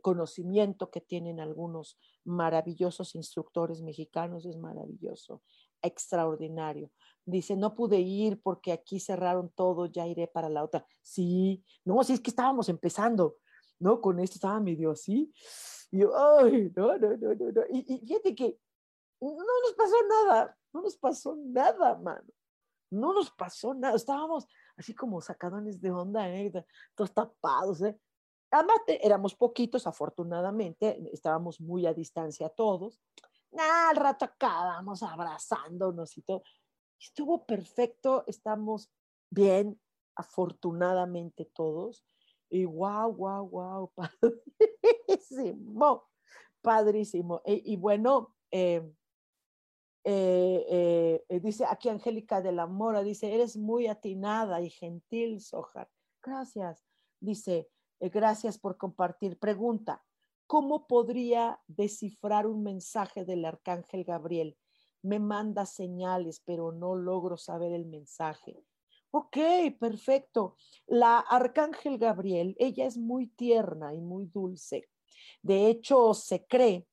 conocimiento 0.03 0.91
que 0.91 1.01
tienen 1.01 1.41
algunos 1.41 1.99
maravillosos 2.29 3.15
instructores 3.15 3.83
mexicanos 3.83 4.47
es 4.47 4.57
maravilloso, 4.57 5.43
extraordinario. 5.83 6.91
Dice, 7.25 7.57
no 7.57 7.75
pude 7.75 7.99
ir 7.99 8.41
porque 8.43 8.73
aquí 8.73 9.01
cerraron 9.01 9.51
todo, 9.51 9.87
ya 9.87 10.07
iré 10.07 10.29
para 10.29 10.49
la 10.49 10.63
otra. 10.63 10.87
Sí, 11.03 11.65
no, 11.85 12.03
sí 12.05 12.13
es 12.13 12.21
que 12.21 12.31
estábamos 12.31 12.69
empezando, 12.69 13.37
¿no? 13.79 14.01
Con 14.01 14.21
esto 14.21 14.37
estaba 14.37 14.61
medio 14.61 14.93
así. 14.93 15.33
Y 15.91 16.01
yo, 16.01 16.17
ay, 16.17 16.73
no, 16.77 16.97
no, 16.99 17.17
no, 17.17 17.35
no, 17.35 17.63
Y, 17.71 17.95
y 17.95 18.07
fíjate 18.07 18.35
que 18.35 18.59
no 19.21 19.31
nos 19.35 19.75
pasó 19.77 19.97
nada, 20.09 20.57
no 20.73 20.83
nos 20.83 20.97
pasó 20.97 21.37
nada, 21.37 21.99
mano. 21.99 22.29
No 22.91 23.13
nos 23.13 23.31
pasó 23.31 23.75
nada. 23.75 23.97
Estábamos 23.97 24.47
así 24.77 24.95
como 24.95 25.21
sacadones 25.21 25.81
de 25.81 25.91
onda, 25.91 26.29
¿eh? 26.31 26.51
todos 26.95 27.13
tapados. 27.13 27.83
¿eh? 27.83 27.99
Además, 28.51 28.79
éramos 28.87 29.35
poquitos, 29.35 29.87
afortunadamente, 29.87 30.99
estábamos 31.13 31.61
muy 31.61 31.87
a 31.87 31.93
distancia 31.93 32.49
todos. 32.49 33.01
Nada, 33.51 33.91
al 33.91 33.97
rato 33.97 34.25
acabamos 34.25 35.03
abrazándonos 35.03 36.17
y 36.17 36.23
todo. 36.23 36.43
Estuvo 36.99 37.45
perfecto, 37.47 38.25
estamos 38.27 38.91
bien, 39.31 39.81
afortunadamente 40.17 41.45
todos. 41.45 42.05
Y 42.51 42.65
wow, 42.65 43.15
wow, 43.15 43.49
wow, 43.49 43.93
padrísimo, 45.07 46.09
padrísimo. 46.63 47.43
E, 47.45 47.63
y, 47.65 47.77
bueno, 47.77 48.35
eh, 48.51 48.91
eh, 50.05 51.25
eh, 51.29 51.41
dice 51.41 51.67
aquí 51.67 51.91
Angélica 51.91 52.41
de 52.41 52.53
la 52.53 52.67
Mora, 52.67 53.03
dice, 53.03 53.35
eres 53.35 53.59
muy 53.59 53.87
atinada 53.87 54.63
y 54.63 54.71
gentil, 54.71 55.41
Sojar. 55.41 55.91
Gracias. 56.23 56.87
Dice, 57.21 57.69
gracias 58.01 58.59
por 58.59 58.77
compartir. 58.77 59.39
Pregunta, 59.39 60.05
¿cómo 60.47 60.87
podría 60.87 61.61
descifrar 61.67 62.47
un 62.47 62.63
mensaje 62.63 63.25
del 63.25 63.45
arcángel 63.45 64.05
Gabriel? 64.05 64.57
Me 65.03 65.19
manda 65.19 65.67
señales, 65.67 66.43
pero 66.45 66.73
no 66.73 66.95
logro 66.95 67.37
saber 67.37 67.73
el 67.73 67.87
mensaje. 67.87 68.65
Ok, 69.11 69.39
perfecto. 69.81 70.57
La 70.87 71.19
Arcángel 71.19 71.99
Gabriel, 71.99 72.55
ella 72.59 72.85
es 72.85 72.99
muy 72.99 73.29
tierna 73.29 73.95
y 73.95 74.01
muy 74.01 74.27
dulce. 74.27 74.89
De 75.43 75.69
hecho, 75.69 76.13
se 76.13 76.47
cree 76.47 76.87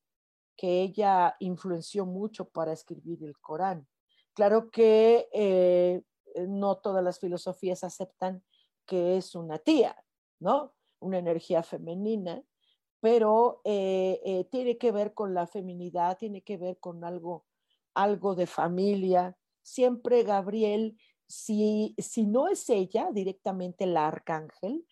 que 0.56 0.82
ella 0.82 1.36
influenció 1.39 2.06
mucho 2.06 2.47
para 2.47 2.72
escribir 2.72 3.24
el 3.24 3.38
Corán. 3.39 3.86
Claro 4.34 4.70
que 4.72 5.28
eh, 5.34 6.01
no 6.47 6.78
todas 6.78 7.03
las 7.03 7.20
filosofías 7.20 7.84
aceptan 7.84 8.43
que 8.86 9.18
es 9.18 9.36
una 9.36 9.60
tía, 9.60 9.95
¿no? 10.39 10.74
Una 11.06 11.20
energía 11.20 11.62
femenina, 11.62 12.41
pero 12.99 13.62
eh, 13.64 14.20
eh, 14.26 14.45
tiene 14.45 14.80
que 14.80 14.91
ver 14.91 15.14
con 15.14 15.36
la 15.36 15.45
feminidad, 15.45 16.18
tiene 16.18 16.41
que 16.41 16.58
ver 16.58 16.80
con 16.80 17.03
algo, 17.03 17.45
algo 17.93 18.34
de 18.34 18.47
familia. 18.47 19.38
Siempre 19.62 20.24
Gabriel 20.24 20.97
si, 21.28 21.95
no 22.26 22.47
es 22.47 22.68
ella 22.72 23.12
directamente 23.14 23.86
la 23.86 24.08
arcángel, 24.08 24.84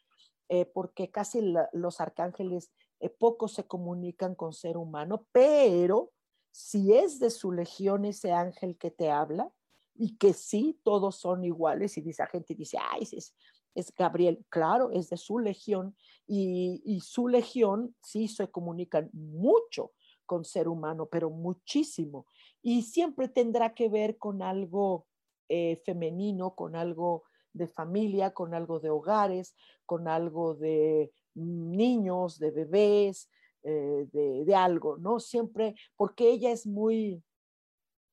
eh, 0.49 0.66
porque 0.66 1.09
casi 1.09 1.41
los 1.72 1.99
arcángeles 1.99 2.72
pocos 3.18 3.53
se 3.53 3.66
comunican 3.66 4.36
con 4.36 4.53
ser 4.53 4.78
humano, 4.78 5.26
pero 5.32 6.11
si 6.51 6.93
es 6.93 7.20
de 7.20 7.32
su 7.32 7.51
legión 7.51 8.05
ese 8.05 8.34
ángel 8.34 8.78
que 8.78 8.91
te 8.91 9.09
habla 9.09 9.51
y 9.95 10.18
que 10.18 10.34
sí, 10.34 10.80
todos 10.84 11.16
son 11.16 11.43
iguales 11.43 11.97
y 11.97 12.07
esa 12.07 12.28
gente 12.28 12.53
dice, 12.53 12.78
ay, 12.80 13.07
es, 13.11 13.36
es 13.76 13.93
Gabriel, 13.93 14.45
claro, 14.49 14.91
es 14.91 15.09
de 15.09 15.17
su 15.17 15.39
legión 15.39 15.95
y, 16.28 16.82
y 16.86 17.01
su 17.01 17.28
legión 17.28 17.95
sí 18.01 18.28
se 18.28 18.49
comunican 18.49 19.09
mucho 19.13 19.91
con 20.26 20.45
ser 20.45 20.67
humano, 20.67 21.07
pero 21.07 21.30
muchísimo. 21.30 22.26
Y 22.61 22.84
siempre 22.84 23.28
tendrá 23.28 23.74
que 23.74 23.89
ver 23.89 24.17
con 24.17 24.41
algo 24.41 25.05
eh, 25.49 25.82
femenino, 25.86 26.55
con 26.55 26.76
algo 26.76 27.24
de 27.53 27.67
familia, 27.67 28.32
con 28.32 28.53
algo 28.53 28.80
de 28.80 28.89
hogares, 28.89 29.55
con 29.86 30.07
algo 30.07 30.55
de 30.55 31.11
niños, 31.36 32.39
de 32.39 32.51
bebés, 32.51 33.30
eh, 33.63 34.07
de, 34.11 34.55
algo, 34.55 34.97
¿no? 34.97 35.19
Siempre, 35.19 35.76
porque 35.95 36.32
ella 36.32 36.51
es 36.51 36.65
muy, 36.65 37.24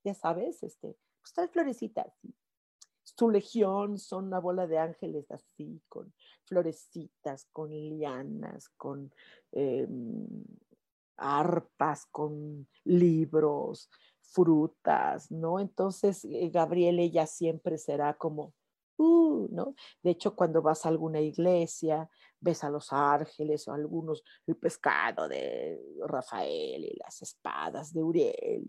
ya 0.05 0.15
sabes, 0.15 0.63
este, 0.63 0.97
pues 1.23 1.33
trae 1.33 1.49
florecitas, 1.49 2.13
tu 3.21 3.29
legión 3.29 3.99
son 3.99 4.29
una 4.29 4.41
bola 4.41 4.67
de 4.67 4.79
ángeles 4.79 5.31
así, 5.31 5.83
con 5.91 6.11
florecitas, 6.47 7.45
con 7.53 7.69
lianas, 7.69 8.71
con 8.79 9.13
em, 9.53 10.27
arpas, 11.19 12.07
con 12.07 12.67
libros, 12.85 13.91
frutas, 14.23 15.31
¿no? 15.31 15.61
Entonces, 15.61 16.25
eh, 16.25 16.49
Gabriel, 16.49 17.13
siempre 17.27 17.77
será 17.77 18.15
como, 18.15 18.55
uh, 18.97 19.49
¿no? 19.51 19.75
De 20.03 20.13
hecho, 20.13 20.35
cuando 20.35 20.63
vas 20.63 20.87
a 20.87 20.89
alguna 20.89 21.21
iglesia, 21.21 22.09
ves 22.41 22.65
a 22.65 22.71
los 22.71 22.91
ángeles 22.91 23.69
o 23.69 23.75
algunos, 23.75 24.25
el 24.47 24.57
pescado 24.57 25.29
de 25.29 25.79
Rafael 26.07 26.87
y 26.87 26.97
las 26.97 27.21
espadas 27.21 27.93
de 27.93 28.03
Uriel 28.03 28.67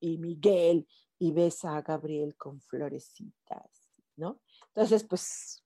y, 0.00 0.18
Miguel, 0.18 0.88
y 1.18 1.32
ves 1.32 1.64
a 1.64 1.80
Gabriel 1.82 2.36
con 2.36 2.60
florecitas, 2.60 4.02
¿no? 4.16 4.40
Entonces, 4.68 5.04
pues, 5.04 5.64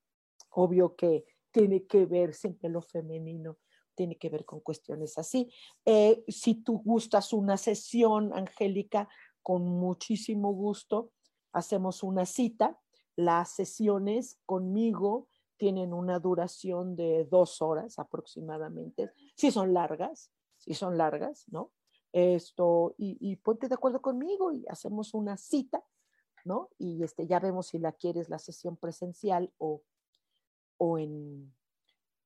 obvio 0.51 0.97
que 0.97 1.25
tiene 1.51 1.87
que 1.87 2.07
ver 2.07 2.35
siempre 2.35 2.69
lo 2.69 2.83
femenino 2.83 3.59
tiene 4.01 4.17
que 4.17 4.31
ver 4.31 4.47
con 4.47 4.61
cuestiones 4.61 5.19
así. 5.19 5.53
Eh, 5.85 6.25
si 6.27 6.55
tú 6.55 6.81
gustas 6.83 7.35
una 7.35 7.59
sesión, 7.59 8.33
Angélica, 8.33 9.11
con 9.43 9.63
muchísimo 9.63 10.55
gusto, 10.55 11.13
hacemos 11.53 12.03
una 12.03 12.25
cita. 12.25 12.81
Las 13.15 13.51
sesiones 13.51 14.39
conmigo 14.47 15.29
tienen 15.59 15.93
una 15.93 16.19
duración 16.19 16.97
de 16.97 17.27
dos 17.31 17.61
horas 17.61 17.99
aproximadamente. 17.99 19.13
Si 19.37 19.51
son 19.51 19.75
largas, 19.75 20.33
si 20.57 20.73
son 20.73 20.97
largas, 20.97 21.45
¿no? 21.49 21.71
Esto, 22.13 22.95
y, 22.99 23.37
ponte 23.37 23.69
de 23.69 23.75
acuerdo 23.75 24.03
conmigo 24.03 24.53
y 24.53 24.65
hacemos 24.69 25.15
una 25.15 25.37
cita, 25.37 25.85
¿no? 26.45 26.69
Y 26.79 27.05
este, 27.05 27.27
ya 27.27 27.39
vemos 27.39 27.69
si 27.69 27.79
la 27.79 27.93
quieres 27.93 28.29
la 28.29 28.39
sesión 28.39 28.77
presencial 28.77 29.53
o, 29.59 29.83
o 30.79 30.99
en, 30.99 31.55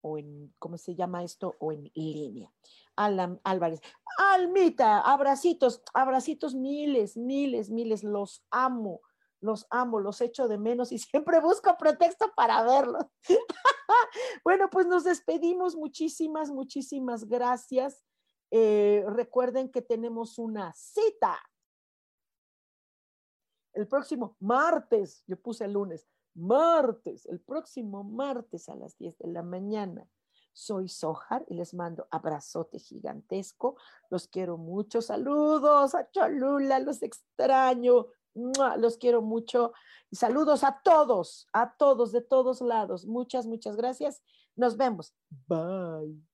o 0.00 0.16
en, 0.16 0.54
¿cómo 0.58 0.78
se 0.78 0.94
llama 0.94 1.22
esto? 1.22 1.54
O 1.58 1.72
en 1.72 1.90
línea. 1.94 2.50
Alan 2.96 3.40
Álvarez, 3.44 3.80
Almita, 4.18 5.00
abracitos, 5.00 5.82
abracitos 5.92 6.54
miles, 6.54 7.16
miles, 7.16 7.68
miles, 7.70 8.04
los 8.04 8.44
amo, 8.50 9.00
los 9.40 9.66
amo, 9.70 10.00
los 10.00 10.20
echo 10.20 10.48
de 10.48 10.56
menos 10.56 10.92
y 10.92 10.98
siempre 10.98 11.40
busco 11.40 11.76
pretexto 11.76 12.32
para 12.34 12.62
verlos. 12.62 13.04
bueno, 14.44 14.70
pues 14.70 14.86
nos 14.86 15.04
despedimos, 15.04 15.76
muchísimas, 15.76 16.50
muchísimas 16.50 17.24
gracias. 17.24 18.02
Eh, 18.56 19.04
recuerden 19.08 19.68
que 19.68 19.82
tenemos 19.82 20.38
una 20.38 20.72
cita 20.74 21.36
el 23.74 23.88
próximo 23.88 24.36
martes, 24.40 25.24
yo 25.26 25.36
puse 25.36 25.64
el 25.64 25.72
lunes, 25.72 26.06
martes, 26.34 27.26
el 27.26 27.40
próximo 27.40 28.04
martes 28.04 28.68
a 28.68 28.76
las 28.76 28.96
10 28.98 29.18
de 29.18 29.28
la 29.28 29.42
mañana. 29.42 30.08
Soy 30.52 30.88
Sojar 30.88 31.44
y 31.48 31.54
les 31.54 31.74
mando 31.74 32.06
abrazote 32.12 32.78
gigantesco. 32.78 33.76
Los 34.08 34.28
quiero 34.28 34.56
mucho. 34.56 35.02
Saludos 35.02 35.96
a 35.96 36.08
Cholula, 36.12 36.78
los 36.78 37.02
extraño. 37.02 38.06
Los 38.78 38.96
quiero 38.96 39.20
mucho. 39.20 39.72
Y 40.10 40.16
saludos 40.16 40.62
a 40.62 40.80
todos, 40.84 41.48
a 41.52 41.74
todos, 41.76 42.12
de 42.12 42.20
todos 42.20 42.60
lados. 42.60 43.04
Muchas, 43.04 43.46
muchas 43.46 43.74
gracias. 43.74 44.22
Nos 44.54 44.76
vemos. 44.76 45.12
Bye. 45.48 46.33